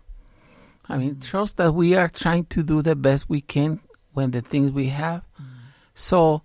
I 0.87 0.97
mean, 0.97 1.15
mm. 1.15 1.27
trust 1.27 1.57
that 1.57 1.73
we 1.73 1.95
are 1.95 2.07
trying 2.07 2.45
to 2.45 2.63
do 2.63 2.81
the 2.81 2.95
best 2.95 3.27
we 3.27 3.41
can 3.41 3.81
when 4.13 4.31
the 4.31 4.39
things 4.39 4.71
we 4.71 4.87
have. 4.87 5.23
Mm. 5.37 5.47
So 5.93 6.43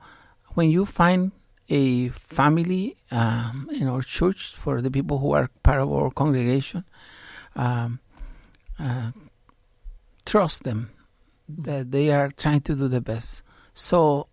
when 0.54 0.68
you 0.68 0.84
find 0.84 1.30
a 1.72 2.08
family 2.10 2.96
um, 3.10 3.66
in 3.72 3.88
our 3.88 4.02
church 4.02 4.54
for 4.54 4.82
the 4.82 4.90
people 4.90 5.18
who 5.18 5.32
are 5.32 5.48
part 5.62 5.80
of 5.80 5.90
our 5.90 6.10
congregation. 6.10 6.84
Um, 7.56 8.00
uh, 8.78 9.12
trust 10.26 10.64
them 10.64 10.90
that 11.48 11.90
they 11.90 12.10
are 12.10 12.30
trying 12.30 12.60
to 12.60 12.74
do 12.74 12.88
the 12.88 13.00
best. 13.00 13.42
So 13.72 14.28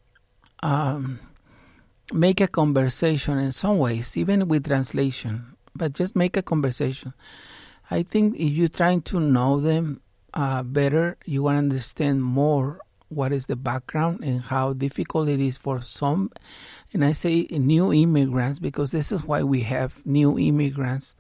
um, 0.61 1.19
make 2.11 2.41
a 2.41 2.47
conversation 2.47 3.39
in 3.39 3.53
some 3.53 3.77
ways, 3.77 4.17
even 4.17 4.49
with 4.49 4.67
translation, 4.67 5.55
but 5.73 5.93
just 5.93 6.17
make 6.17 6.35
a 6.35 6.41
conversation. 6.41 7.13
I 7.89 8.03
think 8.03 8.35
if 8.35 8.51
you're 8.51 8.67
trying 8.67 9.01
to 9.03 9.19
know 9.19 9.61
them 9.61 10.01
uh, 10.33 10.63
better, 10.63 11.17
you 11.25 11.41
want 11.43 11.55
to 11.55 11.59
understand 11.59 12.21
more 12.21 12.81
what 13.09 13.31
is 13.31 13.47
the 13.47 13.55
background 13.55 14.23
and 14.23 14.41
how 14.41 14.73
difficult 14.73 15.27
it 15.29 15.39
is 15.39 15.57
for 15.57 15.81
some 15.81 16.31
and 16.93 17.05
I 17.05 17.13
say 17.13 17.47
new 17.51 17.93
immigrants 17.93 18.59
because 18.59 18.91
this 18.91 19.11
is 19.11 19.23
why 19.23 19.43
we 19.43 19.61
have 19.61 20.05
new 20.05 20.39
immigrants, 20.39 21.15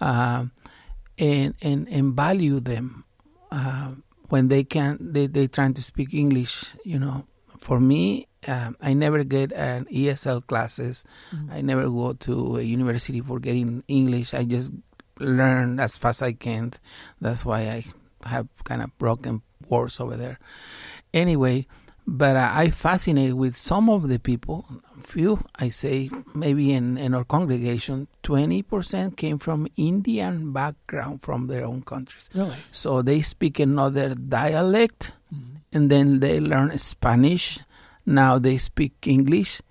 uh, 0.00 0.46
and 1.18 1.54
and 1.62 1.88
and 1.88 2.14
value 2.14 2.60
them 2.60 3.04
uh, 3.50 3.92
when 4.28 4.48
they 4.48 4.64
can 4.64 4.98
they 5.00 5.26
they 5.26 5.46
trying 5.46 5.74
to 5.74 5.82
speak 5.82 6.12
English. 6.12 6.76
You 6.84 6.98
know, 6.98 7.26
for 7.58 7.80
me, 7.80 8.28
um, 8.46 8.76
I 8.80 8.92
never 8.92 9.24
get 9.24 9.52
an 9.52 9.86
ESL 9.86 10.46
classes. 10.46 11.04
Mm-hmm. 11.34 11.52
I 11.52 11.60
never 11.62 11.88
go 11.88 12.12
to 12.12 12.58
a 12.58 12.62
university 12.62 13.20
for 13.20 13.38
getting 13.38 13.82
English. 13.88 14.34
I 14.34 14.44
just 14.44 14.72
learn 15.18 15.80
as 15.80 15.96
fast 15.96 16.20
as 16.20 16.28
I 16.28 16.32
can. 16.32 16.72
That's 17.22 17.44
why 17.44 17.60
I 17.70 17.84
have 18.28 18.48
kind 18.64 18.82
of 18.82 18.96
broken 18.98 19.40
words 19.66 19.98
over 19.98 20.16
there. 20.16 20.38
Anyway, 21.12 21.66
but 22.06 22.36
uh, 22.36 22.50
I 22.52 22.70
fascinated 22.70 23.34
with 23.34 23.56
some 23.56 23.90
of 23.90 24.08
the 24.08 24.18
people 24.18 24.64
few, 25.06 25.40
I 25.56 25.70
say, 25.70 26.10
maybe 26.34 26.72
in, 26.72 26.98
in 26.98 27.14
our 27.14 27.24
congregation, 27.24 28.08
20% 28.24 29.16
came 29.16 29.38
from 29.38 29.68
Indian 29.76 30.52
background 30.52 31.22
from 31.22 31.46
their 31.46 31.64
own 31.64 31.82
countries. 31.82 32.28
Really? 32.34 32.56
So 32.70 33.02
they 33.02 33.22
speak 33.22 33.58
another 33.58 34.14
dialect 34.14 35.12
mm-hmm. 35.32 35.56
and 35.72 35.90
then 35.90 36.20
they 36.20 36.40
learn 36.40 36.76
Spanish. 36.78 37.60
Now 38.04 38.38
they 38.38 38.58
speak 38.58 38.94
English. 39.06 39.62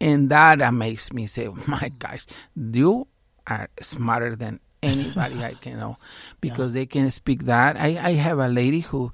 And 0.00 0.30
that 0.30 0.58
makes 0.74 1.12
me 1.12 1.26
say, 1.26 1.48
my 1.66 1.90
gosh, 1.98 2.26
you 2.54 3.08
are 3.46 3.68
smarter 3.80 4.36
than 4.36 4.60
anybody 4.82 5.42
I 5.42 5.54
can 5.60 5.78
know 5.78 5.96
because 6.40 6.72
yeah. 6.72 6.80
they 6.80 6.86
can 6.86 7.10
speak 7.10 7.44
that. 7.44 7.76
I, 7.76 7.98
I 8.02 8.12
have 8.14 8.38
a 8.38 8.48
lady 8.48 8.80
who 8.80 9.12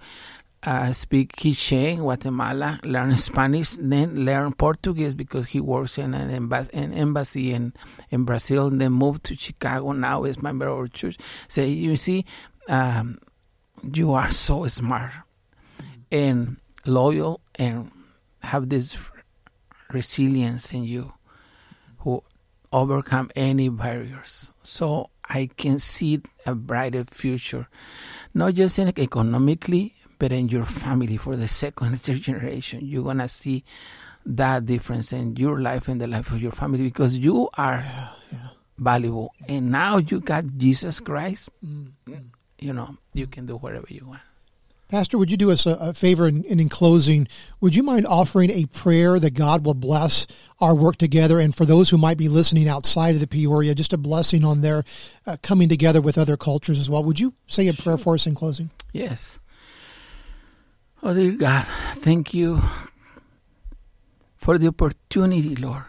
uh, 0.63 0.93
speak 0.93 1.37
Quiche 1.37 1.73
in 1.73 2.01
Guatemala, 2.01 2.81
learn 2.85 3.17
Spanish, 3.17 3.77
then 3.79 4.25
learn 4.25 4.53
Portuguese 4.53 5.15
because 5.15 5.47
he 5.47 5.61
works 5.61 5.99
in 5.99 6.15
an 6.15 6.31
embassy, 6.75 7.53
in, 7.53 7.73
in 8.11 8.25
Brazil, 8.25 8.71
then 8.71 8.93
moved 8.93 9.25
to 9.25 9.37
Chicago. 9.37 9.93
Now 9.93 10.25
is 10.25 10.43
member 10.43 10.67
of 10.69 10.79
our 10.79 10.89
church. 10.89 11.17
So 11.47 11.63
you 11.63 11.97
see, 11.97 12.25
um, 12.69 13.19
you 13.93 14.13
are 14.13 14.31
so 14.31 14.67
smart 14.67 15.13
and 16.11 16.57
loyal 16.85 17.41
and 17.55 17.91
have 18.43 18.69
this 18.69 18.97
resilience 19.93 20.73
in 20.73 20.85
you 20.85 21.13
who 21.99 22.23
overcome 22.73 23.31
any 23.37 23.69
barriers. 23.69 24.53
So 24.63 25.11
I 25.29 25.51
can 25.57 25.79
see 25.79 26.21
a 26.47 26.55
brighter 26.55 27.05
future, 27.11 27.69
not 28.35 28.55
just 28.55 28.79
in 28.79 28.89
economically, 28.99 29.95
but 30.19 30.33
in 30.33 30.49
your 30.49 30.65
family 30.65 31.17
for 31.17 31.37
the 31.37 31.49
second 31.63 31.87
and 31.89 32.01
third 32.01 32.21
generation, 32.21 32.81
you're 32.83 33.05
gonna 33.05 33.29
see 33.29 33.65
that 34.27 34.67
difference 34.67 35.13
in 35.13 35.37
your 35.37 35.61
life 35.61 35.89
and 35.89 36.01
the 36.01 36.07
life 36.07 36.31
of 36.33 36.41
your 36.41 36.53
family 36.53 36.85
because 36.85 37.17
you 37.17 37.49
are 37.57 37.83
yeah, 37.85 38.09
yeah. 38.31 38.39
valuable. 38.77 39.33
And 39.49 39.71
now 39.71 39.97
you 39.99 40.21
got 40.21 40.45
Jesus 40.57 41.01
Christ. 41.01 41.49
Mm-hmm. 41.65 42.15
You 42.59 42.73
know, 42.73 42.97
you 43.15 43.27
can 43.27 43.47
do 43.47 43.57
whatever 43.57 43.87
you 43.89 44.05
want. 44.07 44.21
Pastor, 44.89 45.19
would 45.19 45.31
you 45.31 45.37
do 45.37 45.51
us 45.51 45.67
a, 45.67 45.73
a 45.73 45.93
favor 45.93 46.27
and, 46.27 46.47
in 46.47 46.69
closing, 46.71 47.29
would 47.61 47.75
you 47.75 47.83
mind 47.83 48.07
offering 48.07 48.51
a 48.51 48.65
prayer 48.67 49.19
that 49.21 49.35
God 49.35 49.67
will 49.67 49.75
bless 49.75 50.27
our 50.61 50.75
work 50.75 50.97
together 50.97 51.39
and 51.39 51.55
for 51.55 51.67
those 51.67 51.91
who 51.91 51.99
might 51.99 52.17
be 52.17 52.29
listening 52.29 52.69
outside 52.69 53.15
of 53.15 53.21
the 53.21 53.27
Peoria, 53.27 53.75
just 53.75 53.93
a 53.93 53.99
blessing 53.99 54.45
on 54.45 54.63
their 54.63 54.85
uh, 55.27 55.37
coming 55.43 55.69
together 55.69 56.01
with 56.01 56.17
other 56.17 56.39
cultures 56.39 56.79
as 56.79 56.89
well? 56.89 57.05
Would 57.05 57.21
you 57.21 57.35
say 57.47 57.69
a 57.69 57.75
prayer 57.75 57.99
for 57.99 58.15
us 58.15 58.27
in 58.27 58.35
closing? 58.35 58.71
Yes. 58.93 59.39
Oh, 61.01 61.15
dear 61.15 61.31
God, 61.31 61.65
thank 61.95 62.35
you 62.35 62.61
for 64.37 64.59
the 64.59 64.67
opportunity, 64.67 65.55
Lord. 65.55 65.85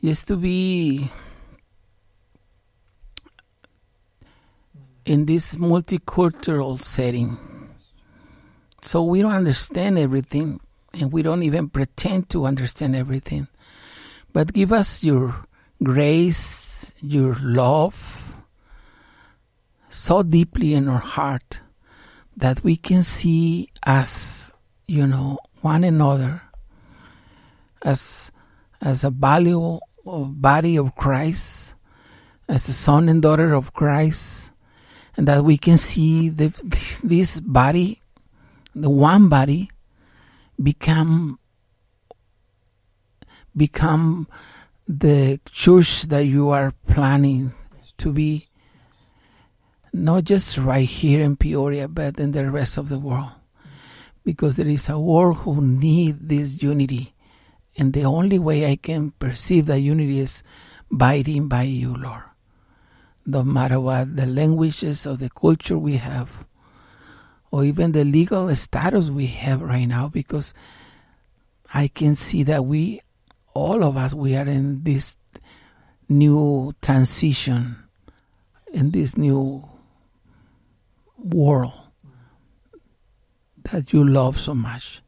Yes, 0.00 0.24
to 0.24 0.36
be 0.36 1.12
in 5.04 5.26
this 5.26 5.54
multicultural 5.54 6.80
setting. 6.80 7.38
So 8.82 9.04
we 9.04 9.22
don't 9.22 9.30
understand 9.30 9.96
everything, 9.96 10.58
and 10.92 11.12
we 11.12 11.22
don't 11.22 11.44
even 11.44 11.68
pretend 11.68 12.30
to 12.30 12.46
understand 12.46 12.96
everything. 12.96 13.46
But 14.32 14.54
give 14.54 14.72
us 14.72 15.04
your 15.04 15.46
grace, 15.80 16.92
your 17.00 17.36
love, 17.40 18.42
so 19.88 20.24
deeply 20.24 20.74
in 20.74 20.88
our 20.88 20.98
heart 20.98 21.60
that 22.38 22.62
we 22.62 22.76
can 22.76 23.02
see 23.02 23.68
as, 23.84 24.52
you 24.86 25.06
know, 25.06 25.38
one 25.60 25.82
another 25.82 26.40
as 27.82 28.30
as 28.80 29.02
a 29.02 29.10
valuable 29.10 29.82
body 30.06 30.78
of 30.78 30.94
Christ, 30.94 31.74
as 32.48 32.68
a 32.68 32.72
son 32.72 33.08
and 33.08 33.20
daughter 33.20 33.54
of 33.54 33.74
Christ, 33.74 34.52
and 35.16 35.26
that 35.26 35.42
we 35.42 35.58
can 35.58 35.78
see 35.78 36.28
the, 36.28 36.54
this 37.02 37.40
body, 37.40 38.00
the 38.72 38.88
one 38.88 39.28
body, 39.28 39.70
become 40.62 41.40
become 43.56 44.28
the 44.86 45.40
church 45.50 46.02
that 46.02 46.24
you 46.24 46.50
are 46.50 46.72
planning 46.86 47.52
to 47.96 48.12
be 48.12 48.47
not 49.98 50.24
just 50.24 50.56
right 50.56 50.88
here 50.88 51.20
in 51.20 51.36
Peoria, 51.36 51.88
but 51.88 52.18
in 52.20 52.32
the 52.32 52.50
rest 52.50 52.78
of 52.78 52.88
the 52.88 52.98
world. 52.98 53.30
Because 54.24 54.56
there 54.56 54.66
is 54.66 54.88
a 54.88 54.98
world 54.98 55.38
who 55.38 55.60
need 55.60 56.28
this 56.28 56.62
unity. 56.62 57.14
And 57.76 57.92
the 57.92 58.04
only 58.04 58.38
way 58.38 58.70
I 58.70 58.76
can 58.76 59.12
perceive 59.12 59.66
that 59.66 59.80
unity 59.80 60.20
is 60.20 60.42
abiding 60.90 61.48
by 61.48 61.62
you, 61.62 61.94
Lord. 61.94 62.22
No 63.26 63.42
matter 63.42 63.78
what 63.80 64.16
the 64.16 64.26
languages 64.26 65.06
or 65.06 65.16
the 65.16 65.30
culture 65.30 65.78
we 65.78 65.96
have, 65.96 66.46
or 67.50 67.64
even 67.64 67.92
the 67.92 68.04
legal 68.04 68.54
status 68.56 69.10
we 69.10 69.26
have 69.26 69.60
right 69.60 69.86
now, 69.86 70.08
because 70.08 70.54
I 71.72 71.88
can 71.88 72.14
see 72.14 72.42
that 72.44 72.64
we, 72.64 73.00
all 73.54 73.84
of 73.84 73.96
us, 73.96 74.14
we 74.14 74.36
are 74.36 74.46
in 74.46 74.82
this 74.84 75.16
new 76.08 76.74
transition, 76.80 77.76
in 78.72 78.90
this 78.90 79.16
new 79.16 79.68
world 81.18 81.72
that 83.70 83.92
you 83.92 84.06
love 84.06 84.38
so 84.38 84.54
much 84.54 85.02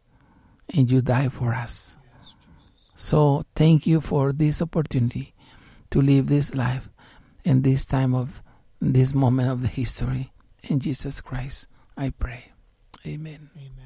and 0.69 0.91
you 0.91 1.01
die 1.01 1.29
for 1.29 1.55
us. 1.55 1.97
So 2.95 3.45
thank 3.55 3.87
you 3.87 4.01
for 4.01 4.33
this 4.33 4.61
opportunity 4.61 5.35
to 5.91 6.03
live 6.03 6.27
this 6.27 6.55
life 6.55 6.89
in 7.45 7.63
this 7.63 7.87
time 7.87 8.15
of 8.15 8.43
this 8.81 9.15
moment 9.15 9.51
of 9.51 9.63
the 9.63 9.69
history. 9.69 10.33
In 10.65 10.81
Jesus 10.81 11.21
Christ, 11.21 11.67
I 11.97 12.11
pray. 12.11 12.53
Amen. 13.07 13.51
Amen. 13.57 13.80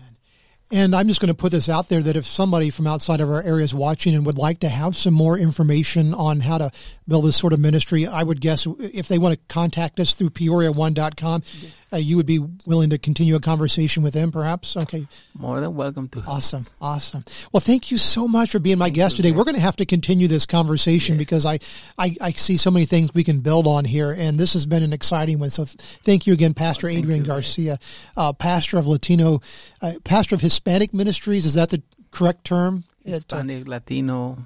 And 0.74 0.92
I'm 0.92 1.06
just 1.06 1.20
going 1.20 1.28
to 1.28 1.36
put 1.36 1.52
this 1.52 1.68
out 1.68 1.88
there 1.88 2.00
that 2.02 2.16
if 2.16 2.26
somebody 2.26 2.68
from 2.68 2.88
outside 2.88 3.20
of 3.20 3.30
our 3.30 3.40
area 3.40 3.62
is 3.62 3.72
watching 3.72 4.12
and 4.12 4.26
would 4.26 4.36
like 4.36 4.58
to 4.60 4.68
have 4.68 4.96
some 4.96 5.14
more 5.14 5.38
information 5.38 6.12
on 6.12 6.40
how 6.40 6.58
to 6.58 6.72
build 7.06 7.26
this 7.26 7.36
sort 7.36 7.52
of 7.52 7.60
ministry, 7.60 8.08
I 8.08 8.24
would 8.24 8.40
guess 8.40 8.66
if 8.80 9.06
they 9.06 9.16
want 9.16 9.34
to 9.34 9.40
contact 9.54 10.00
us 10.00 10.16
through 10.16 10.30
peoria1.com, 10.30 11.42
yes. 11.44 11.92
uh, 11.92 11.96
you 11.98 12.16
would 12.16 12.26
be 12.26 12.40
willing 12.66 12.90
to 12.90 12.98
continue 12.98 13.36
a 13.36 13.40
conversation 13.40 14.02
with 14.02 14.14
them, 14.14 14.32
perhaps? 14.32 14.76
Okay. 14.76 15.06
More 15.38 15.60
than 15.60 15.76
welcome 15.76 16.08
to. 16.08 16.24
Awesome. 16.26 16.66
Awesome. 16.80 17.24
Well, 17.52 17.60
thank 17.60 17.92
you 17.92 17.96
so 17.96 18.26
much 18.26 18.50
for 18.50 18.58
being 18.58 18.78
my 18.78 18.86
thank 18.86 18.96
guest 18.96 19.16
today. 19.16 19.30
We're 19.30 19.44
going 19.44 19.54
to 19.54 19.60
have 19.60 19.76
to 19.76 19.86
continue 19.86 20.26
this 20.26 20.44
conversation 20.44 21.14
yes. 21.14 21.18
because 21.20 21.46
I, 21.46 21.60
I, 21.96 22.16
I, 22.20 22.32
see 22.32 22.56
so 22.56 22.72
many 22.72 22.84
things 22.84 23.14
we 23.14 23.22
can 23.22 23.42
build 23.42 23.68
on 23.68 23.84
here, 23.84 24.10
and 24.10 24.38
this 24.38 24.54
has 24.54 24.66
been 24.66 24.82
an 24.82 24.92
exciting 24.92 25.38
one. 25.38 25.50
So 25.50 25.66
th- 25.66 25.76
thank 25.78 26.26
you 26.26 26.32
again, 26.32 26.52
Pastor 26.52 26.88
well, 26.88 26.96
Adrian 26.96 27.20
you, 27.20 27.28
Garcia, 27.28 27.78
uh, 28.16 28.32
pastor 28.32 28.76
of 28.76 28.88
Latino, 28.88 29.40
uh, 29.80 29.92
pastor 30.02 30.34
of 30.34 30.40
Hispanic 30.64 30.94
Ministries. 30.94 31.44
Is 31.44 31.54
that 31.54 31.68
the 31.68 31.82
correct 32.10 32.44
term? 32.44 32.84
Hispanic, 33.04 33.62
at, 33.62 33.68
uh, 33.68 33.70
Latino 33.70 34.38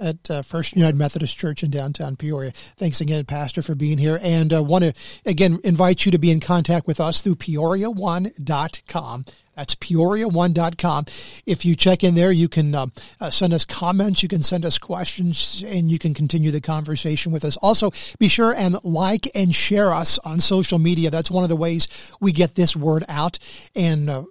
at 0.00 0.28
uh, 0.28 0.42
First 0.42 0.74
United 0.74 0.96
Methodist 0.96 1.38
Church 1.38 1.62
in 1.62 1.70
downtown 1.70 2.16
Peoria. 2.16 2.50
Thanks 2.50 3.00
again, 3.00 3.24
Pastor, 3.24 3.62
for 3.62 3.76
being 3.76 3.98
here. 3.98 4.18
And 4.20 4.52
uh, 4.52 4.64
want 4.64 4.82
to, 4.82 4.92
again, 5.24 5.60
invite 5.62 6.04
you 6.04 6.10
to 6.10 6.18
be 6.18 6.32
in 6.32 6.40
contact 6.40 6.88
with 6.88 6.98
us 6.98 7.22
through 7.22 7.36
peoria1.com. 7.36 9.24
That's 9.54 9.76
peoria1.com. 9.76 11.04
If 11.46 11.64
you 11.64 11.76
check 11.76 12.02
in 12.02 12.16
there, 12.16 12.32
you 12.32 12.48
can 12.48 12.74
um, 12.74 12.92
uh, 13.20 13.30
send 13.30 13.52
us 13.52 13.64
comments, 13.64 14.24
you 14.24 14.28
can 14.28 14.42
send 14.42 14.64
us 14.64 14.76
questions, 14.76 15.62
and 15.64 15.88
you 15.88 16.00
can 16.00 16.14
continue 16.14 16.50
the 16.50 16.60
conversation 16.60 17.30
with 17.30 17.44
us. 17.44 17.56
Also, 17.58 17.92
be 18.18 18.26
sure 18.26 18.52
and 18.52 18.82
like 18.82 19.28
and 19.36 19.54
share 19.54 19.92
us 19.92 20.18
on 20.20 20.40
social 20.40 20.80
media. 20.80 21.10
That's 21.10 21.30
one 21.30 21.44
of 21.44 21.48
the 21.48 21.56
ways 21.56 22.12
we 22.20 22.32
get 22.32 22.56
this 22.56 22.74
word 22.74 23.04
out. 23.06 23.38
And 23.76 24.10
uh, 24.10 24.24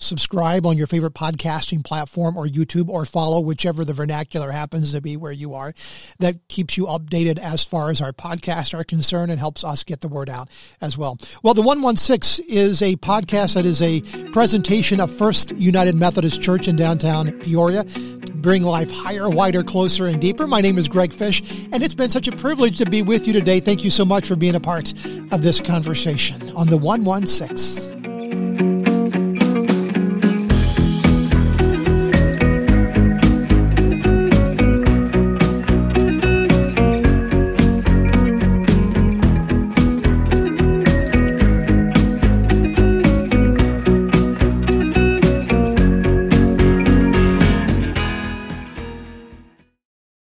subscribe 0.00 0.66
on 0.66 0.76
your 0.76 0.86
favorite 0.86 1.14
podcasting 1.14 1.84
platform 1.84 2.36
or 2.36 2.46
YouTube 2.46 2.88
or 2.88 3.04
follow 3.04 3.40
whichever 3.40 3.84
the 3.84 3.92
vernacular 3.92 4.50
happens 4.50 4.92
to 4.92 5.00
be 5.00 5.16
where 5.16 5.32
you 5.32 5.54
are. 5.54 5.72
That 6.18 6.48
keeps 6.48 6.76
you 6.76 6.86
updated 6.86 7.38
as 7.38 7.62
far 7.62 7.90
as 7.90 8.00
our 8.00 8.12
podcasts 8.12 8.78
are 8.78 8.82
concerned 8.82 9.30
and 9.30 9.38
helps 9.38 9.62
us 9.62 9.84
get 9.84 10.00
the 10.00 10.08
word 10.08 10.28
out 10.28 10.48
as 10.80 10.96
well. 10.96 11.18
Well, 11.42 11.54
the 11.54 11.62
116 11.62 12.46
is 12.48 12.82
a 12.82 12.96
podcast 12.96 13.54
that 13.54 13.66
is 13.66 13.82
a 13.82 14.00
presentation 14.32 15.00
of 15.00 15.10
First 15.10 15.52
United 15.52 15.94
Methodist 15.94 16.42
Church 16.42 16.66
in 16.66 16.76
downtown 16.76 17.30
Peoria 17.40 17.84
to 17.84 18.32
bring 18.32 18.62
life 18.62 18.90
higher, 18.90 19.28
wider, 19.28 19.62
closer, 19.62 20.06
and 20.06 20.20
deeper. 20.20 20.46
My 20.46 20.60
name 20.60 20.78
is 20.78 20.88
Greg 20.88 21.12
Fish, 21.12 21.42
and 21.72 21.82
it's 21.82 21.94
been 21.94 22.10
such 22.10 22.26
a 22.26 22.32
privilege 22.32 22.78
to 22.78 22.88
be 22.88 23.02
with 23.02 23.26
you 23.26 23.32
today. 23.32 23.60
Thank 23.60 23.84
you 23.84 23.90
so 23.90 24.04
much 24.04 24.26
for 24.26 24.36
being 24.36 24.54
a 24.54 24.60
part 24.60 24.92
of 25.30 25.42
this 25.42 25.60
conversation 25.60 26.50
on 26.56 26.68
the 26.68 26.78
116. 26.78 28.19